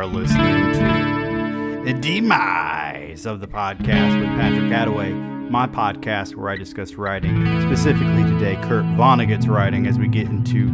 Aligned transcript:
Are 0.00 0.06
listening 0.06 0.72
to 0.72 1.82
The 1.84 1.92
Demise 1.92 3.26
of 3.26 3.40
the 3.40 3.46
Podcast 3.46 4.18
with 4.18 4.30
Patrick 4.30 4.72
Attaway, 4.72 5.12
my 5.50 5.66
podcast 5.66 6.36
where 6.36 6.48
I 6.48 6.56
discuss 6.56 6.94
writing, 6.94 7.44
specifically 7.60 8.24
today 8.24 8.54
Kurt 8.62 8.86
Vonnegut's 8.96 9.46
writing 9.46 9.86
as 9.86 9.98
we 9.98 10.08
get 10.08 10.26
into 10.26 10.70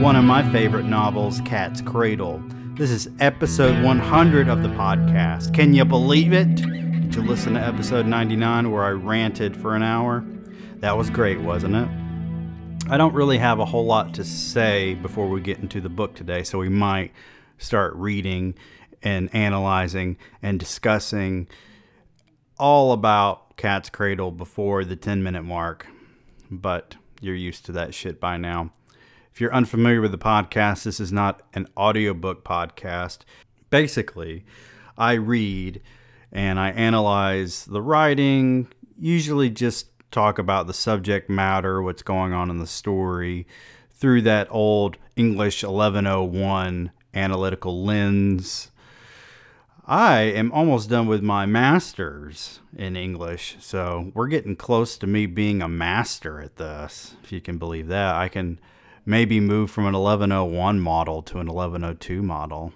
one 0.00 0.16
of 0.16 0.24
my 0.24 0.50
favorite 0.50 0.86
novels, 0.86 1.42
Cat's 1.42 1.82
Cradle. 1.82 2.42
This 2.72 2.90
is 2.90 3.10
episode 3.20 3.84
100 3.84 4.48
of 4.48 4.62
the 4.62 4.70
podcast. 4.70 5.52
Can 5.52 5.74
you 5.74 5.84
believe 5.84 6.32
it? 6.32 6.54
Did 6.54 7.14
you 7.14 7.20
listen 7.20 7.52
to 7.52 7.60
episode 7.60 8.06
99 8.06 8.70
where 8.70 8.84
I 8.84 8.92
ranted 8.92 9.54
for 9.54 9.76
an 9.76 9.82
hour? 9.82 10.24
That 10.76 10.96
was 10.96 11.10
great, 11.10 11.38
wasn't 11.38 11.74
it? 11.74 12.90
I 12.90 12.96
don't 12.96 13.12
really 13.12 13.36
have 13.36 13.58
a 13.58 13.66
whole 13.66 13.84
lot 13.84 14.14
to 14.14 14.24
say 14.24 14.94
before 14.94 15.28
we 15.28 15.42
get 15.42 15.58
into 15.58 15.82
the 15.82 15.90
book 15.90 16.14
today, 16.14 16.44
so 16.44 16.58
we 16.58 16.70
might 16.70 17.12
start 17.60 17.94
reading 17.94 18.54
and 19.02 19.34
analyzing 19.34 20.16
and 20.42 20.58
discussing 20.58 21.48
all 22.58 22.92
about 22.92 23.56
Cat's 23.56 23.90
Cradle 23.90 24.30
before 24.30 24.84
the 24.84 24.96
10 24.96 25.22
minute 25.22 25.42
mark. 25.42 25.86
But 26.50 26.96
you're 27.20 27.34
used 27.34 27.66
to 27.66 27.72
that 27.72 27.94
shit 27.94 28.20
by 28.20 28.36
now. 28.36 28.72
If 29.32 29.40
you're 29.40 29.54
unfamiliar 29.54 30.00
with 30.00 30.12
the 30.12 30.18
podcast, 30.18 30.82
this 30.82 31.00
is 31.00 31.12
not 31.12 31.42
an 31.54 31.66
audiobook 31.76 32.44
podcast. 32.44 33.20
Basically, 33.70 34.44
I 34.98 35.12
read 35.12 35.80
and 36.32 36.58
I 36.58 36.70
analyze 36.70 37.64
the 37.64 37.80
writing, 37.80 38.68
usually 38.98 39.50
just 39.50 39.88
talk 40.10 40.38
about 40.38 40.66
the 40.66 40.74
subject 40.74 41.30
matter, 41.30 41.82
what's 41.82 42.02
going 42.02 42.32
on 42.32 42.50
in 42.50 42.58
the 42.58 42.66
story, 42.66 43.46
through 43.92 44.22
that 44.22 44.48
old 44.50 44.96
English 45.16 45.62
1101 45.62 46.90
analytical 47.14 47.84
lens. 47.84 48.70
I 49.90 50.20
am 50.20 50.52
almost 50.52 50.88
done 50.88 51.08
with 51.08 51.20
my 51.20 51.46
master's 51.46 52.60
in 52.76 52.94
English, 52.94 53.56
so 53.58 54.12
we're 54.14 54.28
getting 54.28 54.54
close 54.54 54.96
to 54.96 55.08
me 55.08 55.26
being 55.26 55.62
a 55.62 55.68
master 55.68 56.40
at 56.40 56.58
this, 56.58 57.16
if 57.24 57.32
you 57.32 57.40
can 57.40 57.58
believe 57.58 57.88
that. 57.88 58.14
I 58.14 58.28
can 58.28 58.60
maybe 59.04 59.40
move 59.40 59.68
from 59.68 59.86
an 59.86 59.94
1101 59.94 60.78
model 60.78 61.22
to 61.22 61.40
an 61.40 61.48
1102 61.48 62.22
model 62.22 62.72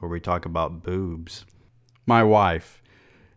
where 0.00 0.10
we 0.10 0.18
talk 0.18 0.44
about 0.44 0.82
boobs. 0.82 1.44
My 2.04 2.24
wife 2.24 2.82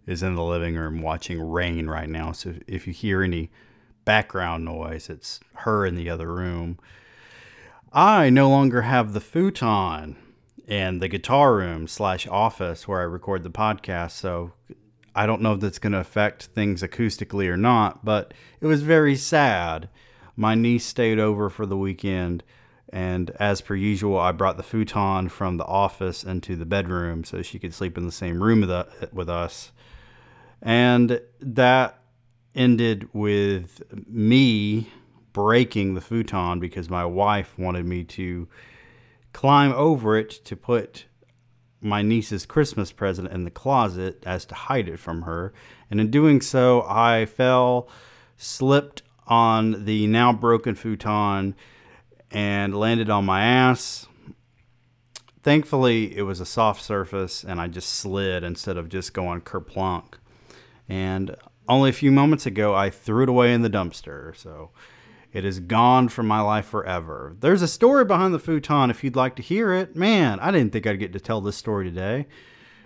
is 0.08 0.24
in 0.24 0.34
the 0.34 0.42
living 0.44 0.76
room 0.76 1.04
watching 1.04 1.40
rain 1.40 1.86
right 1.86 2.10
now, 2.10 2.32
so 2.32 2.56
if 2.66 2.88
you 2.88 2.94
hear 2.94 3.22
any 3.22 3.52
background 4.06 4.66
noise, 4.66 5.08
it's 5.08 5.40
her 5.58 5.86
in 5.86 5.94
the 5.94 6.10
other 6.10 6.34
room. 6.34 6.80
I 7.94 8.32
no 8.32 8.50
longer 8.50 8.82
have 8.82 9.14
the 9.14 9.22
futon 9.22 10.18
and 10.70 11.02
the 11.02 11.08
guitar 11.08 11.56
room 11.56 11.88
slash 11.88 12.28
office 12.28 12.88
where 12.88 13.02
I 13.02 13.04
record 13.04 13.44
the 13.44 13.50
podcast. 13.50 14.12
So 14.12 14.54
I 15.16 15.26
don't 15.26 15.42
know 15.42 15.54
if 15.54 15.60
that's 15.60 15.80
going 15.80 15.94
to 15.94 16.00
affect 16.00 16.46
things 16.46 16.84
acoustically 16.84 17.48
or 17.48 17.58
not, 17.58 18.06
but 18.06 18.34
it 18.62 18.68
was 18.68 18.84
very 18.84 19.16
sad. 19.16 19.90
My 20.36 20.56
niece 20.56 20.86
stayed 20.86 21.20
over 21.20 21.50
for 21.50 21.66
the 21.66 21.76
weekend, 21.76 22.44
and 22.94 23.32
as 23.32 23.60
per 23.60 23.76
usual, 23.76 24.18
I 24.18 24.32
brought 24.32 24.58
the 24.58 24.64
futon 24.64 25.28
from 25.28 25.58
the 25.58 25.66
office 25.66 26.24
into 26.24 26.56
the 26.56 26.66
bedroom 26.66 27.24
so 27.24 27.42
she 27.42 27.60
could 27.60 27.74
sleep 27.74 27.98
in 27.98 28.06
the 28.06 28.12
same 28.12 28.42
room 28.42 28.62
with, 28.62 28.72
uh, 28.72 28.86
with 29.12 29.30
us. 29.30 29.72
And 30.62 31.20
that 31.42 32.00
ended 32.56 33.10
with 33.14 33.82
me 34.08 34.90
breaking 35.34 35.96
the 35.96 36.02
futon 36.02 36.60
because 36.60 36.90
my 36.90 37.06
wife 37.06 37.58
wanted 37.58 37.86
me 37.86 38.04
to 38.04 38.48
climb 39.34 39.72
over 39.74 40.18
it 40.18 40.30
to 40.46 40.56
put 40.56 41.06
my 41.82 42.02
niece's 42.02 42.46
Christmas 42.46 42.92
present 42.92 43.32
in 43.32 43.46
the 43.46 43.52
closet 43.52 44.24
as 44.26 44.46
to 44.46 44.56
hide 44.56 44.90
it 44.90 45.00
from 45.00 45.22
her. 45.22 45.54
And 45.90 46.00
in 46.00 46.12
doing 46.12 46.42
so, 46.42 46.86
I 46.88 47.26
fell, 47.26 47.90
slipped 48.38 49.02
on 49.28 49.86
the 49.86 50.08
now 50.08 50.34
broken 50.34 50.76
futon, 50.76 51.56
and 52.32 52.78
landed 52.78 53.10
on 53.10 53.26
my 53.26 53.44
ass. 53.44 54.08
Thankfully, 55.42 56.16
it 56.16 56.24
was 56.24 56.40
a 56.40 56.46
soft 56.46 56.84
surface 56.84 57.44
and 57.44 57.60
I 57.62 57.68
just 57.68 57.90
slid 57.90 58.44
instead 58.44 58.78
of 58.78 58.90
just 58.90 59.14
going 59.14 59.42
kerplunk. 59.42 60.16
And 60.88 61.36
only 61.68 61.90
a 61.90 61.94
few 61.94 62.12
moments 62.12 62.46
ago, 62.46 62.76
I 62.76 62.90
threw 62.90 63.24
it 63.24 63.30
away 63.30 63.54
in 63.54 63.62
the 63.62 63.70
dumpster. 63.70 64.36
So 64.36 64.72
it 65.32 65.46
is 65.46 65.60
gone 65.60 66.10
from 66.10 66.28
my 66.28 66.42
life 66.42 66.66
forever. 66.66 67.36
There's 67.40 67.62
a 67.62 67.68
story 67.68 68.04
behind 68.04 68.34
the 68.34 68.40
futon 68.40 68.90
if 68.90 69.04
you'd 69.04 69.16
like 69.16 69.36
to 69.36 69.44
hear 69.44 69.74
it. 69.74 69.96
Man, 69.96 70.40
I 70.40 70.50
didn't 70.52 70.74
think 70.74 70.88
I'd 70.88 71.00
get 71.00 71.14
to 71.14 71.20
tell 71.20 71.40
this 71.40 71.56
story 71.56 71.86
today. 71.86 72.26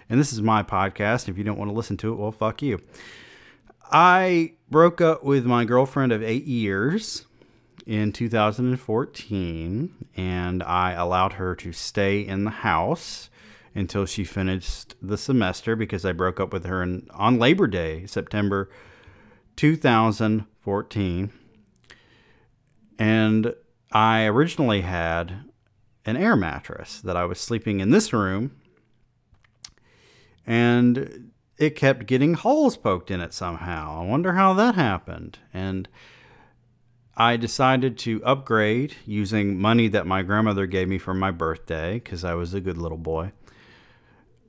And 0.10 0.20
this 0.20 0.34
is 0.34 0.42
my 0.42 0.62
podcast. 0.62 1.30
If 1.30 1.38
you 1.38 1.46
don't 1.46 1.58
want 1.58 1.72
to 1.72 1.76
listen 1.76 1.96
to 1.98 2.12
it, 2.12 2.18
well, 2.18 2.34
fuck 2.34 2.62
you. 2.62 2.82
I 3.92 4.54
broke 4.70 5.00
up 5.00 5.24
with 5.24 5.46
my 5.46 5.64
girlfriend 5.64 6.12
of 6.12 6.22
eight 6.22 6.44
years 6.46 7.26
in 7.86 8.12
2014, 8.12 9.94
and 10.18 10.64
I 10.64 10.92
allowed 10.92 11.34
her 11.34 11.56
to 11.56 11.72
stay 11.72 12.20
in 12.22 12.44
the 12.44 12.50
house 12.52 13.30
until 13.76 14.06
she 14.06 14.24
finished 14.24 14.96
the 15.02 15.18
semester 15.18 15.76
because 15.76 16.06
I 16.06 16.12
broke 16.12 16.40
up 16.40 16.52
with 16.54 16.66
her 16.66 16.84
in, 16.84 17.08
on 17.12 17.40
Labor 17.40 17.68
Day, 17.68 18.06
September 18.06 18.70
2014 19.56 21.32
and 22.98 23.54
I 23.92 24.26
originally 24.26 24.82
had 24.82 25.46
an 26.06 26.18
air 26.18 26.36
mattress 26.36 27.00
that 27.02 27.16
I 27.16 27.26
was 27.26 27.40
sleeping 27.40 27.80
in 27.80 27.92
this 27.92 28.12
room, 28.12 28.52
and 30.46 31.32
it 31.58 31.76
kept 31.76 32.06
getting 32.06 32.34
holes 32.34 32.78
poked 32.78 33.12
in 33.12 33.22
it 33.22 33.34
somehow. 33.34 34.02
I 34.02 34.06
wonder 34.06 34.34
how 34.34 34.54
that 34.54 34.76
happened. 34.76 35.40
And 35.54 35.88
I 37.16 37.38
decided 37.38 37.98
to 38.00 38.24
upgrade 38.26 38.96
using 39.06 39.60
money 39.60 39.88
that 39.90 40.08
my 40.08 40.24
grandmother 40.24 40.66
gave 40.66 40.88
me 40.88 40.98
for 40.98 41.14
my 41.14 41.32
birthday 41.32 41.96
because 41.96 42.24
I 42.24 42.34
was 42.34 42.54
a 42.54 42.62
good 42.62 42.78
little 42.78 42.98
boy. 42.98 43.32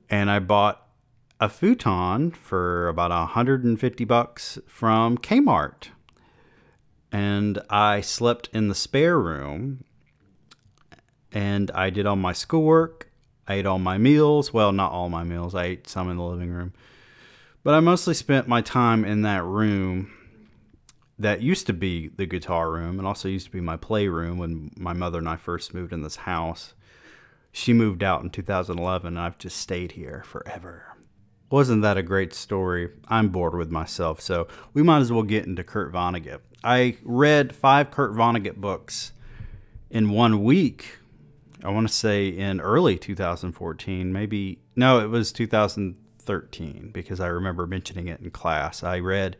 And 0.09 0.29
I 0.29 0.39
bought 0.39 0.87
a 1.39 1.49
futon 1.49 2.31
for 2.31 2.87
about 2.87 3.11
150 3.11 4.05
bucks 4.05 4.57
from 4.67 5.17
Kmart 5.17 5.89
and 7.15 7.61
I 7.69 8.01
slept 8.01 8.49
in 8.51 8.67
the 8.67 8.75
spare 8.75 9.17
room 9.17 9.85
and 11.31 11.71
I 11.71 11.89
did 11.89 12.05
all 12.05 12.17
my 12.17 12.33
schoolwork. 12.33 13.09
I 13.47 13.53
ate 13.53 13.65
all 13.65 13.79
my 13.79 13.97
meals. 13.97 14.51
Well, 14.51 14.73
not 14.73 14.91
all 14.91 15.07
my 15.07 15.23
meals. 15.23 15.55
I 15.55 15.63
ate 15.63 15.87
some 15.87 16.11
in 16.11 16.17
the 16.17 16.23
living 16.23 16.49
room. 16.49 16.73
But 17.63 17.73
I 17.73 17.79
mostly 17.79 18.15
spent 18.15 18.49
my 18.49 18.59
time 18.59 19.05
in 19.05 19.21
that 19.21 19.45
room 19.45 20.11
that 21.17 21.41
used 21.41 21.67
to 21.67 21.73
be 21.73 22.09
the 22.09 22.25
guitar 22.25 22.69
room 22.69 22.99
and 22.99 23.07
also 23.07 23.29
used 23.29 23.45
to 23.45 23.51
be 23.53 23.61
my 23.61 23.77
playroom 23.77 24.37
when 24.37 24.71
my 24.75 24.91
mother 24.91 25.19
and 25.19 25.29
I 25.29 25.37
first 25.37 25.73
moved 25.73 25.93
in 25.93 26.01
this 26.01 26.17
house. 26.17 26.73
She 27.53 27.71
moved 27.71 28.03
out 28.03 28.23
in 28.23 28.29
2011 28.29 29.07
and 29.07 29.17
I've 29.17 29.37
just 29.37 29.55
stayed 29.55 29.93
here 29.93 30.21
forever. 30.25 30.94
Wasn't 31.55 31.83
that 31.83 31.95
a 31.95 32.03
great 32.03 32.33
story? 32.33 32.89
I'm 33.07 33.29
bored 33.29 33.55
with 33.55 33.71
myself, 33.71 34.19
so 34.19 34.49
we 34.73 34.83
might 34.83 34.99
as 34.99 35.09
well 35.09 35.23
get 35.23 35.45
into 35.45 35.63
Kurt 35.63 35.89
Vonnegut. 35.93 36.41
I 36.65 36.97
read 37.01 37.55
five 37.55 37.91
Kurt 37.91 38.11
Vonnegut 38.11 38.57
books 38.57 39.13
in 39.89 40.09
one 40.09 40.43
week. 40.43 40.97
I 41.63 41.69
want 41.69 41.87
to 41.87 41.93
say 41.93 42.27
in 42.27 42.59
early 42.59 42.97
2014, 42.97 44.11
maybe 44.11 44.59
no, 44.75 44.99
it 44.99 45.07
was 45.07 45.31
2013 45.31 46.89
because 46.93 47.21
I 47.21 47.27
remember 47.27 47.65
mentioning 47.65 48.09
it 48.09 48.19
in 48.19 48.31
class. 48.31 48.83
I 48.83 48.99
read 48.99 49.37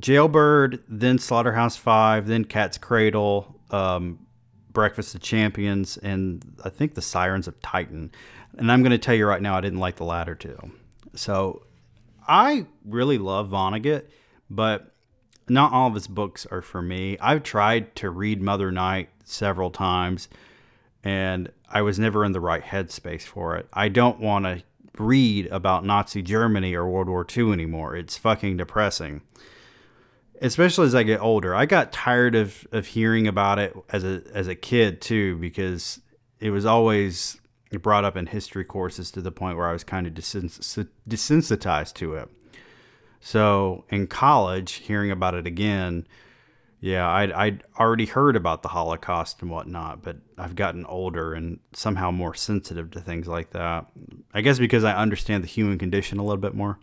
Jailbird, 0.00 0.82
then 0.88 1.18
Slaughterhouse 1.18 1.76
Five, 1.76 2.26
then 2.26 2.44
Cat's 2.44 2.76
Cradle, 2.76 3.54
um, 3.70 4.18
Breakfast 4.72 5.14
of 5.14 5.20
Champions, 5.20 5.96
and 5.98 6.56
I 6.64 6.70
think 6.70 6.94
The 6.94 7.02
Sirens 7.02 7.46
of 7.46 7.62
Titan. 7.62 8.10
And 8.56 8.70
I'm 8.70 8.82
going 8.82 8.90
to 8.90 8.98
tell 8.98 9.14
you 9.14 9.26
right 9.26 9.42
now, 9.42 9.56
I 9.56 9.60
didn't 9.60 9.78
like 9.78 9.96
the 9.96 10.04
latter 10.04 10.34
two. 10.34 10.72
So 11.14 11.62
I 12.26 12.66
really 12.84 13.18
love 13.18 13.50
Vonnegut, 13.50 14.06
but 14.48 14.92
not 15.48 15.72
all 15.72 15.88
of 15.88 15.94
his 15.94 16.06
books 16.06 16.46
are 16.46 16.62
for 16.62 16.82
me. 16.82 17.18
I've 17.20 17.42
tried 17.42 17.94
to 17.96 18.10
read 18.10 18.40
Mother 18.40 18.70
Night 18.70 19.08
several 19.24 19.70
times, 19.70 20.28
and 21.02 21.50
I 21.68 21.82
was 21.82 21.98
never 21.98 22.24
in 22.24 22.32
the 22.32 22.40
right 22.40 22.62
headspace 22.62 23.22
for 23.22 23.56
it. 23.56 23.68
I 23.72 23.88
don't 23.88 24.20
want 24.20 24.44
to 24.44 24.62
read 24.98 25.46
about 25.46 25.84
Nazi 25.84 26.22
Germany 26.22 26.74
or 26.74 26.88
World 26.88 27.08
War 27.08 27.26
II 27.36 27.52
anymore. 27.52 27.96
It's 27.96 28.16
fucking 28.16 28.58
depressing. 28.58 29.22
Especially 30.40 30.86
as 30.86 30.94
I 30.94 31.02
get 31.02 31.20
older. 31.20 31.54
I 31.54 31.66
got 31.66 31.92
tired 31.92 32.34
of, 32.34 32.66
of 32.72 32.86
hearing 32.86 33.26
about 33.26 33.58
it 33.58 33.76
as 33.90 34.04
a 34.04 34.22
as 34.32 34.48
a 34.48 34.54
kid 34.54 35.00
too, 35.00 35.36
because 35.36 36.00
it 36.38 36.50
was 36.50 36.64
always 36.64 37.39
brought 37.78 38.04
up 38.04 38.16
in 38.16 38.26
history 38.26 38.64
courses 38.64 39.10
to 39.12 39.20
the 39.20 39.30
point 39.30 39.56
where 39.56 39.68
I 39.68 39.72
was 39.72 39.84
kind 39.84 40.06
of 40.06 40.14
desensitized 40.14 41.94
to 41.94 42.14
it. 42.14 42.28
So 43.20 43.84
in 43.90 44.06
college, 44.06 44.72
hearing 44.72 45.10
about 45.10 45.34
it 45.34 45.46
again, 45.46 46.06
Yeah, 46.80 47.06
I'd, 47.06 47.30
I'd 47.32 47.62
already 47.78 48.06
heard 48.06 48.36
about 48.36 48.62
the 48.62 48.70
Holocaust 48.70 49.42
and 49.42 49.50
whatnot, 49.50 50.02
but 50.02 50.16
I've 50.38 50.56
gotten 50.56 50.86
older 50.86 51.34
and 51.34 51.60
somehow 51.74 52.10
more 52.10 52.34
sensitive 52.34 52.90
to 52.92 53.00
things 53.00 53.28
like 53.28 53.50
that. 53.50 53.86
I 54.32 54.40
guess 54.40 54.58
because 54.58 54.82
I 54.82 54.94
understand 54.94 55.44
the 55.44 55.48
human 55.48 55.78
condition 55.78 56.18
a 56.18 56.24
little 56.24 56.40
bit 56.40 56.54
more 56.54 56.78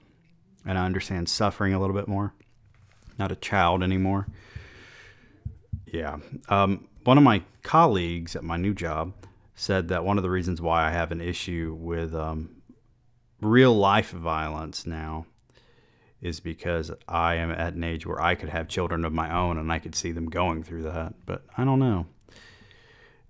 and 0.65 0.77
I 0.77 0.85
understand 0.85 1.29
suffering 1.29 1.73
a 1.73 1.79
little 1.79 1.95
bit 1.95 2.07
more. 2.07 2.33
Not 3.17 3.31
a 3.31 3.35
child 3.35 3.81
anymore. 3.81 4.27
Yeah. 5.91 6.17
Um, 6.47 6.87
one 7.03 7.17
of 7.17 7.23
my 7.23 7.41
colleagues 7.63 8.35
at 8.35 8.43
my 8.43 8.57
new 8.57 8.75
job 8.75 9.13
said 9.57 9.87
that 9.87 10.05
one 10.05 10.17
of 10.17 10.23
the 10.23 10.29
reasons 10.29 10.61
why 10.61 10.87
I 10.87 10.91
have 10.91 11.11
an 11.11 11.19
issue 11.19 11.75
with 11.77 12.13
um, 12.13 12.61
real 13.41 13.75
life 13.75 14.11
violence 14.11 14.85
now 14.85 15.25
is 16.21 16.39
because 16.39 16.91
I 17.07 17.35
am 17.35 17.51
at 17.51 17.73
an 17.73 17.83
age 17.83 18.05
where 18.05 18.21
I 18.21 18.35
could 18.35 18.49
have 18.49 18.67
children 18.67 19.03
of 19.03 19.13
my 19.13 19.35
own 19.35 19.57
and 19.57 19.71
I 19.71 19.79
could 19.79 19.95
see 19.95 20.11
them 20.11 20.29
going 20.29 20.63
through 20.63 20.83
that. 20.83 21.25
But 21.25 21.43
I 21.57 21.65
don't 21.65 21.79
know. 21.79 22.05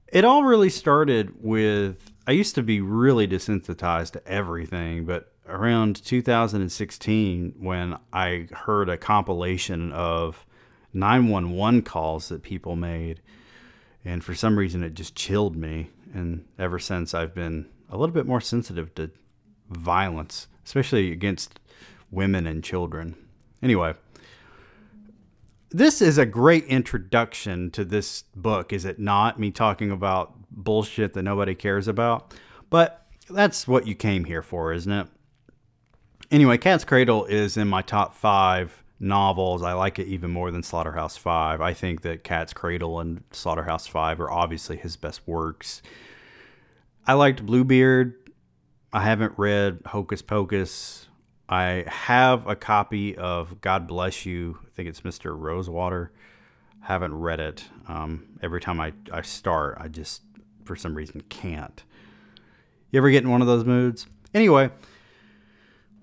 It 0.10 0.26
all 0.26 0.44
really 0.44 0.70
started 0.70 1.34
with 1.42 2.12
I 2.28 2.32
used 2.32 2.56
to 2.56 2.64
be 2.64 2.82
really 2.82 3.26
desensitized 3.26 4.12
to 4.12 4.28
everything, 4.28 5.06
but 5.06 5.32
around 5.48 6.04
2016, 6.04 7.56
when 7.58 7.98
I 8.12 8.50
heard 8.52 8.90
a 8.90 8.98
compilation 8.98 9.94
of 9.94 10.46
911 10.92 11.84
calls 11.84 12.28
that 12.28 12.44
people 12.44 12.76
made, 12.76 13.22
and 14.04 14.22
for 14.22 14.36
some 14.36 14.60
reason 14.60 14.84
it 14.84 14.94
just 14.94 15.16
chilled 15.16 15.56
me. 15.56 15.90
And 16.14 16.46
ever 16.58 16.80
since, 16.80 17.14
I've 17.14 17.34
been 17.34 17.68
a 17.90 17.98
little 17.98 18.14
bit 18.14 18.26
more 18.26 18.42
sensitive 18.42 18.94
to 18.96 19.12
violence, 19.70 20.48
especially 20.66 21.12
against 21.12 21.60
women 22.12 22.48
and 22.48 22.64
children. 22.64 23.16
Anyway, 23.62 23.94
this 25.70 26.02
is 26.02 26.18
a 26.18 26.26
great 26.26 26.66
introduction 26.66 27.72
to 27.72 27.84
this 27.84 28.24
book, 28.36 28.72
is 28.72 28.86
it 28.86 29.00
not? 29.00 29.40
Me 29.40 29.52
talking 29.52 29.92
about 29.92 30.34
bullshit 30.50 31.14
that 31.14 31.24
nobody 31.24 31.56
cares 31.56 31.88
about. 31.88 32.34
But 32.70 33.06
that's 33.30 33.68
what 33.68 33.88
you 33.88 33.96
came 33.96 34.26
here 34.26 34.42
for, 34.42 34.74
isn't 34.74 34.92
it? 34.92 35.08
Anyway, 36.32 36.58
Cat's 36.58 36.84
Cradle 36.84 37.26
is 37.26 37.58
in 37.58 37.68
my 37.68 37.82
top 37.82 38.14
five 38.14 38.84
novels. 39.00 39.62
I 39.64 39.74
like 39.74 40.00
it 40.00 40.08
even 40.08 40.32
more 40.32 40.52
than 40.52 40.64
Slaughterhouse 40.64 41.18
Five. 41.18 41.62
I 41.62 41.74
think 41.74 42.02
that 42.02 42.24
Cat's 42.24 42.54
Cradle 42.54 43.00
and 43.00 43.24
Slaughterhouse 43.32 43.88
Five 43.88 44.20
are 44.20 44.32
obviously 44.32 44.78
his 44.78 44.98
best 44.98 45.22
works. 45.28 45.82
I 47.06 47.14
liked 47.14 47.46
Bluebeard. 47.46 48.16
I 48.92 49.02
haven't 49.02 49.34
read 49.38 49.80
Hocus 49.88 50.22
Pocus. 50.22 51.08
I 51.50 51.86
have 51.88 52.48
a 52.48 52.56
copy 52.56 53.16
of 53.16 53.62
God 53.62 53.88
Bless 53.88 54.26
You. 54.26 54.60
I 54.66 54.70
think 54.72 54.90
it's 54.90 55.02
Mr. 55.02 55.38
Rosewater. 55.38 56.12
Haven't 56.82 57.14
read 57.14 57.40
it. 57.40 57.66
Um, 57.88 58.40
every 58.42 58.60
time 58.60 58.80
I, 58.80 58.94
I 59.12 59.22
start, 59.22 59.78
I 59.80 59.88
just, 59.88 60.22
for 60.66 60.76
some 60.76 60.96
reason, 60.96 61.22
can't. 61.30 61.84
You 62.92 62.98
ever 62.98 63.10
get 63.10 63.24
in 63.24 63.30
one 63.30 63.42
of 63.42 63.48
those 63.48 63.66
moods? 63.66 64.08
Anyway, 64.34 64.70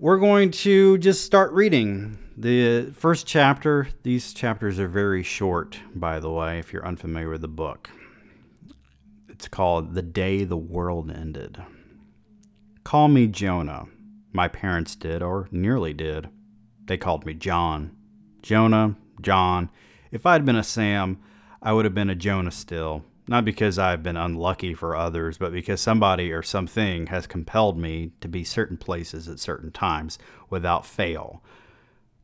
we're 0.05 0.17
going 0.17 0.51
to 0.51 0.99
just 0.99 1.25
start 1.25 1.51
reading. 1.51 2.15
The 2.37 2.91
first 2.91 3.25
chapter, 3.25 3.87
these 4.03 4.35
chapters 4.35 4.79
are 4.79 4.87
very 4.87 5.23
short, 5.23 5.79
by 5.95 6.19
the 6.19 6.29
way, 6.29 6.59
if 6.59 6.71
you're 6.71 6.85
unfamiliar 6.85 7.31
with 7.31 7.41
the 7.41 7.47
book. 7.47 7.89
It's 9.27 9.47
called 9.47 9.95
The 9.95 10.03
Day 10.03 10.43
the 10.43 10.57
World 10.57 11.09
Ended. 11.09 11.59
Call 12.83 13.07
me 13.07 13.25
Jonah. 13.25 13.85
My 14.31 14.47
parents 14.47 14.95
did, 14.95 15.23
or 15.23 15.47
nearly 15.49 15.91
did. 15.91 16.29
They 16.85 16.97
called 16.97 17.25
me 17.25 17.33
John. 17.33 17.95
Jonah, 18.43 18.97
John. 19.21 19.71
If 20.11 20.27
I'd 20.27 20.45
been 20.45 20.55
a 20.55 20.63
Sam, 20.63 21.17
I 21.63 21.73
would 21.73 21.83
have 21.85 21.95
been 21.95 22.11
a 22.11 22.15
Jonah 22.15 22.51
still. 22.51 23.03
Not 23.27 23.43
because 23.43 23.79
I've 23.79 24.03
been 24.03 24.17
unlucky 24.17 24.73
for 24.75 24.95
others, 24.95 25.37
but 25.37 25.51
because 25.51 25.81
somebody 25.81 26.31
or 26.31 26.43
something 26.43 27.07
has 27.07 27.25
compelled 27.25 27.77
me 27.77 28.11
to 28.21 28.27
be 28.27 28.43
certain 28.43 28.77
places 28.77 29.27
at 29.27 29.39
certain 29.39 29.71
times 29.71 30.19
without 30.49 30.85
fail. 30.85 31.41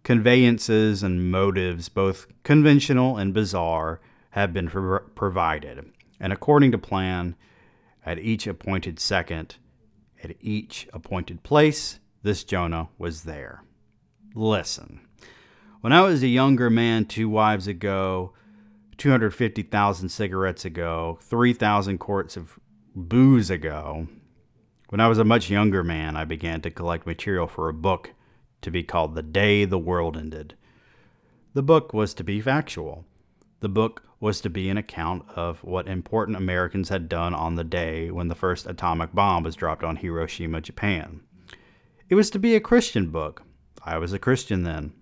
Conveyances 0.04 1.02
and 1.02 1.32
motives, 1.32 1.90
both 1.90 2.28
conventional 2.44 3.18
and 3.18 3.34
bizarre, 3.34 4.00
have 4.32 4.54
been 4.54 4.68
pro- 4.68 5.00
provided, 5.16 5.92
and 6.20 6.32
according 6.32 6.72
to 6.72 6.78
plan, 6.78 7.36
at 8.06 8.20
each 8.20 8.48
appointed 8.48 9.00
second, 9.00 9.58
at 10.24 10.36
each 10.40 10.88
appointed 10.94 11.44
place, 11.44 12.00
this 12.24 12.44
Jonah 12.44 12.90
was 12.98 13.24
there. 13.24 13.64
Listen, 14.34 15.02
when 15.82 15.94
I 15.94 16.02
was 16.02 16.24
a 16.24 16.28
younger 16.28 16.70
man 16.70 17.06
two 17.06 17.28
wives 17.28 17.68
ago, 17.68 18.34
250,000 19.02 20.10
cigarettes 20.10 20.64
ago, 20.64 21.18
3,000 21.24 21.98
quarts 21.98 22.38
of 22.38 22.60
booze 22.96 23.50
ago, 23.50 24.08
when 24.90 25.02
I 25.02 25.08
was 25.08 25.18
a 25.18 25.24
much 25.24 25.50
younger 25.50 25.84
man, 25.84 26.16
I 26.16 26.24
began 26.24 26.62
to 26.62 26.70
collect 26.70 27.08
material 27.08 27.48
for 27.48 27.68
a 27.68 27.74
book 27.74 28.12
to 28.62 28.70
be 28.70 28.84
called 28.84 29.16
The 29.16 29.24
Day 29.24 29.66
the 29.66 29.80
World 29.80 30.16
Ended. 30.16 30.54
The 31.56 31.64
book 31.64 31.96
was 31.96 32.14
to 32.14 32.24
be 32.24 32.42
factual. 32.42 33.06
The 33.62 33.70
book 33.70 34.04
was 34.20 34.40
to 34.42 34.52
be 34.52 34.70
an 34.70 34.78
account 34.78 35.24
of 35.36 35.64
what 35.64 35.88
important 35.88 36.38
Americans 36.38 36.90
had 36.90 37.10
done 37.10 37.34
on 37.34 37.56
the 37.56 37.64
day 37.64 38.12
when 38.12 38.28
the 38.28 38.36
first 38.36 38.68
atomic 38.68 39.16
bomb 39.16 39.42
was 39.42 39.56
dropped 39.56 39.84
on 39.84 39.96
Hiroshima, 39.96 40.62
Japan. 40.62 41.22
It 42.08 42.14
was 42.14 42.30
to 42.30 42.38
be 42.38 42.56
a 42.56 42.60
Christian 42.60 43.10
book. 43.10 43.42
I 43.84 43.98
was 43.98 44.14
a 44.14 44.20
Christian 44.20 44.62
then. 44.62 44.94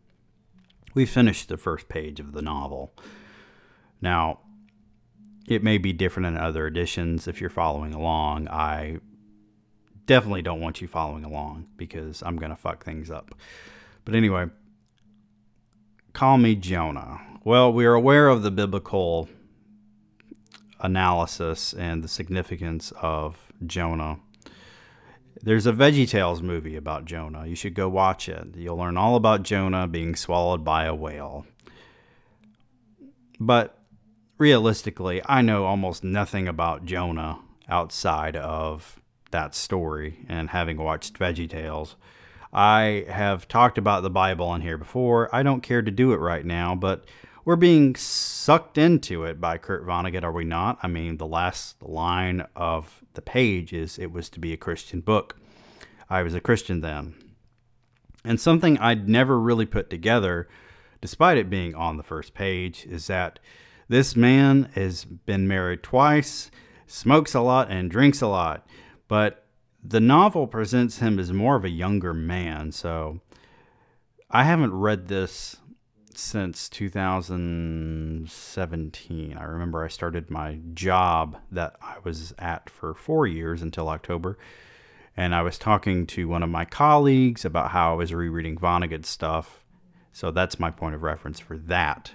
We 0.94 1.06
finished 1.06 1.50
the 1.50 1.58
first 1.58 1.90
page 1.90 2.22
of 2.22 2.32
the 2.32 2.42
novel. 2.42 2.94
Now, 4.02 4.40
it 5.48 5.64
may 5.64 5.78
be 5.78 5.94
different 5.94 6.28
in 6.28 6.38
other 6.38 6.68
editions 6.68 7.28
if 7.28 7.42
you're 7.42 7.50
following 7.50 7.94
along. 7.94 8.48
I 8.50 9.00
definitely 10.06 10.42
don't 10.42 10.62
want 10.62 10.82
you 10.82 10.88
following 10.88 11.24
along 11.24 11.68
because 11.76 12.24
I'm 12.26 12.38
going 12.38 12.52
to 12.52 12.56
fuck 12.56 12.84
things 12.84 13.10
up. 13.10 13.34
But 14.06 14.16
anyway, 14.16 14.48
call 16.14 16.38
me 16.38 16.56
Jonah. 16.56 17.20
Well, 17.44 17.74
we 17.74 17.86
are 17.86 17.94
aware 17.94 18.28
of 18.28 18.44
the 18.44 18.52
biblical 18.52 19.30
analysis 20.80 21.74
and 21.74 22.04
the 22.04 22.08
significance 22.08 22.94
of 23.02 23.52
Jonah. 23.66 24.20
There's 25.42 25.66
a 25.66 25.74
VeggieTales 25.74 26.42
movie 26.42 26.76
about 26.76 27.06
Jonah. 27.06 27.46
You 27.48 27.56
should 27.56 27.74
go 27.74 27.88
watch 27.90 28.28
it. 28.28 28.56
You'll 28.56 28.78
learn 28.78 28.98
all 28.98 29.16
about 29.16 29.44
Jonah 29.44 29.88
being 29.88 30.16
swallowed 30.16 30.64
by 30.64 30.86
a 30.86 30.94
whale. 30.94 31.46
But 33.40 33.79
realistically, 34.40 35.22
I 35.28 35.44
know 35.44 35.66
almost 35.66 36.04
nothing 36.04 36.48
about 36.48 36.86
Jonah 36.86 37.40
outside 37.68 38.36
of 38.36 39.00
that 39.30 39.54
story 39.54 40.26
and 40.28 40.50
having 40.50 40.78
watched 40.78 41.20
VeggieTales. 41.20 41.94
I 42.52 43.06
have 43.08 43.48
talked 43.48 43.78
about 43.78 44.02
the 44.02 44.10
Bible 44.10 44.48
on 44.48 44.62
here 44.62 44.78
before. 44.78 45.34
I 45.36 45.44
don't 45.44 45.62
care 45.62 45.84
to 45.84 45.92
do 45.92 46.14
it 46.14 46.18
right 46.18 46.44
now, 46.44 46.74
but 46.74 47.06
we're 47.46 47.58
being 47.58 47.96
sucked 47.96 48.78
into 48.78 49.24
it 49.24 49.40
by 49.40 49.60
Kurt 49.60 49.86
Vonnegut, 49.86 50.24
are 50.24 50.32
we 50.32 50.46
not? 50.46 50.80
I 50.82 50.88
mean, 50.88 51.18
the 51.18 51.28
last 51.28 51.84
line 51.84 52.48
of 52.56 53.04
the 53.14 53.22
page 53.22 53.72
is 53.72 54.00
it 54.00 54.12
was 54.12 54.30
to 54.30 54.40
be 54.40 54.54
a 54.54 54.58
Christian 54.58 55.02
book. 55.02 55.38
I 56.10 56.24
was 56.24 56.34
a 56.34 56.42
Christian 56.42 56.82
then. 56.82 57.14
And 58.24 58.40
something 58.40 58.78
I'd 58.80 59.08
never 59.08 59.40
really 59.40 59.66
put 59.66 59.90
together, 59.90 60.48
despite 61.02 61.38
it 61.38 61.50
being 61.50 61.76
on 61.76 61.98
the 61.98 62.04
first 62.04 62.34
page, 62.34 62.86
is 62.86 63.08
that 63.08 63.40
this 63.90 64.16
man 64.16 64.70
has 64.76 65.04
been 65.04 65.46
married 65.48 65.84
twice, 65.84 66.52
smokes 66.86 67.34
a 67.34 67.42
lot, 67.42 67.72
and 67.72 67.90
drinks 67.90 68.22
a 68.22 68.28
lot. 68.28 68.68
But 69.08 69.46
the 69.84 70.00
novel 70.00 70.46
presents 70.46 71.00
him 71.00 71.18
as 71.20 71.34
more 71.34 71.56
of 71.56 71.66
a 71.66 71.70
younger 71.70 72.14
man. 72.14 72.72
So 72.72 73.20
I 74.30 74.44
haven't 74.44 74.76
read 74.76 75.08
this 75.08 75.58
since 76.14 76.70
2017. 76.70 79.38
I 79.38 79.44
remember 79.44 79.84
I 79.84 79.88
started 79.88 80.30
my 80.30 80.60
job 80.74 81.38
that 81.52 81.76
I 81.82 81.96
was 82.04 82.36
at 82.38 82.70
for 82.70 82.94
four 82.94 83.26
years 83.26 83.64
until 83.64 83.90
October. 83.90 84.38
And 85.18 85.34
I 85.34 85.42
was 85.42 85.58
talking 85.58 86.06
to 86.08 86.28
one 86.28 86.44
of 86.44 86.50
my 86.50 86.66
colleagues 86.66 87.44
about 87.44 87.72
how 87.72 87.94
I 87.94 87.96
was 87.96 88.14
rereading 88.14 88.56
Vonnegut 88.56 89.06
stuff. 89.06 89.64
So 90.14 90.30
that's 90.30 90.60
my 90.60 90.70
point 90.70 90.94
of 90.94 91.02
reference 91.02 91.40
for 91.40 91.58
that 91.58 92.14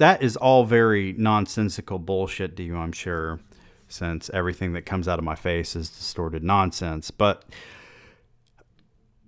that 0.00 0.22
is 0.22 0.34
all 0.34 0.64
very 0.64 1.14
nonsensical 1.18 1.98
bullshit 1.98 2.56
to 2.56 2.62
you, 2.62 2.74
I'm 2.74 2.90
sure, 2.90 3.38
since 3.86 4.30
everything 4.30 4.72
that 4.72 4.86
comes 4.86 5.06
out 5.06 5.18
of 5.18 5.24
my 5.26 5.34
face 5.34 5.76
is 5.76 5.90
distorted 5.90 6.42
nonsense. 6.42 7.10
But 7.10 7.44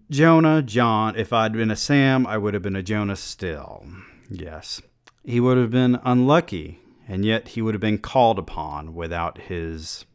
Jonah, 0.09 0.63
John, 0.63 1.15
if 1.15 1.31
I'd 1.31 1.53
been 1.53 1.71
a 1.71 1.77
Sam, 1.77 2.27
I 2.27 2.39
would 2.39 2.55
have 2.55 2.63
been 2.63 2.75
a 2.75 2.83
Jonah 2.83 3.17
still. 3.17 3.85
Yes. 4.31 4.81
He 5.25 5.41
would 5.41 5.59
have 5.59 5.71
been 5.71 6.01
unlucky, 6.05 6.81
and 7.07 7.23
yet 7.23 7.49
he 7.49 7.61
would 7.61 7.75
have 7.75 7.81
been 7.83 7.99
called 7.99 8.39
upon 8.39 8.95
without 8.95 9.43
his 9.43 10.07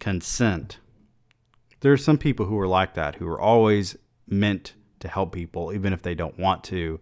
consent. 0.00 0.80
There 1.80 1.92
are 1.92 1.96
some 1.96 2.18
people 2.18 2.44
who 2.44 2.58
are 2.60 2.68
like 2.68 2.92
that, 2.92 3.14
who 3.14 3.26
are 3.26 3.40
always 3.40 3.96
meant 4.28 4.74
to 5.00 5.08
help 5.08 5.32
people, 5.32 5.72
even 5.72 5.94
if 5.94 6.02
they 6.02 6.14
don't 6.14 6.38
want 6.38 6.62
to 6.64 7.00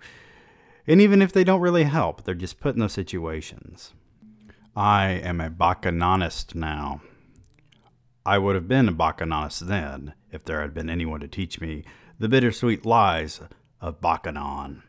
And 0.87 1.01
even 1.01 1.23
if 1.23 1.33
they 1.33 1.45
don't 1.45 1.61
really 1.61 1.85
help, 1.85 2.25
they're 2.25 2.35
just 2.35 2.61
put 2.61 2.75
in 2.75 2.81
those 2.81 2.93
situations. 2.93 3.93
I 4.75 5.11
am 5.11 5.41
a 5.41 5.51
Bokononist 5.51 6.55
now. 6.55 7.03
I 8.25 8.39
would 8.39 8.55
have 8.55 8.69
been 8.69 8.89
a 8.89 8.93
Bokononist 8.93 9.61
then 9.61 10.15
if 10.31 10.45
there 10.45 10.61
had 10.61 10.75
been 10.75 10.89
anyone 10.89 11.21
to 11.21 11.29
teach 11.29 11.61
me 11.61 11.85
the 12.19 12.29
bittersweet 12.29 12.87
lies 12.87 13.41
of 13.81 14.01
Bokonon. 14.01 14.83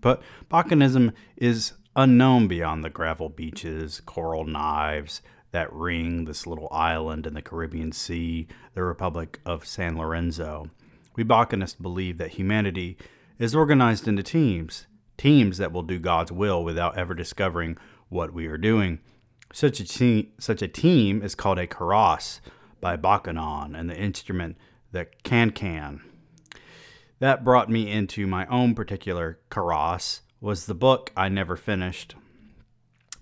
But 0.00 0.22
Bokononism 0.50 1.12
is 1.36 1.72
unknown 1.96 2.46
beyond 2.46 2.84
the 2.84 2.90
gravel 2.90 3.28
beaches, 3.28 4.00
coral 4.04 4.44
knives 4.44 5.22
that 5.50 5.72
ring 5.72 6.24
this 6.24 6.46
little 6.46 6.68
island 6.70 7.26
in 7.26 7.34
the 7.34 7.42
Caribbean 7.42 7.92
Sea, 7.92 8.46
the 8.74 8.82
Republic 8.82 9.40
of 9.46 9.66
San 9.66 9.96
Lorenzo. 9.96 10.70
We 11.16 11.24
Bokononists 11.24 11.80
believe 11.80 12.18
that 12.18 12.32
humanity 12.32 12.96
is 13.38 13.54
organized 13.54 14.06
into 14.08 14.22
teams, 14.22 14.86
teams 15.16 15.58
that 15.58 15.72
will 15.72 15.82
do 15.82 15.98
God's 15.98 16.32
will 16.32 16.64
without 16.64 16.96
ever 16.96 17.14
discovering 17.14 17.76
what 18.08 18.32
we 18.32 18.46
are 18.46 18.58
doing. 18.58 19.00
Such 19.52 19.80
a, 19.80 19.84
te- 19.84 20.32
such 20.38 20.62
a 20.62 20.68
team 20.68 21.22
is 21.22 21.34
called 21.34 21.58
a 21.58 21.66
karass 21.66 22.40
by 22.80 22.96
Bokonon 22.96 23.78
and 23.78 23.88
the 23.88 23.96
instrument 23.96 24.56
the 24.92 25.06
kan-kan. 25.22 26.00
That 27.18 27.44
brought 27.44 27.70
me 27.70 27.90
into 27.90 28.26
my 28.26 28.46
own 28.46 28.74
particular 28.74 29.38
karass 29.50 30.20
was 30.40 30.66
the 30.66 30.74
book 30.74 31.10
I 31.16 31.28
never 31.28 31.56
finished. 31.56 32.14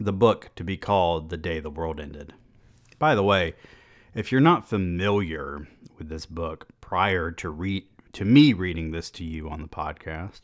The 0.01 0.13
book 0.13 0.51
to 0.57 0.65
be 0.65 0.77
called 0.77 1.31
The 1.31 1.37
Day 1.37 1.61
the 1.61 1.71
World 1.71 2.01
Ended. 2.01 2.35
By 2.99 3.15
the 3.15 3.23
way, 3.23 3.55
if 4.15 4.33
you're 4.33 4.41
not 4.41 4.69
familiar 4.69 5.69
with 5.97 6.09
this 6.09 6.27
book 6.27 6.67
prior 6.81 7.31
to 7.31 7.51
read 7.51 7.85
to 8.13 8.25
me 8.25 8.53
reading 8.53 8.91
this 8.91 9.11
to 9.13 9.25
you 9.25 9.49
on 9.49 9.63
the 9.63 9.69
podcast, 9.69 10.41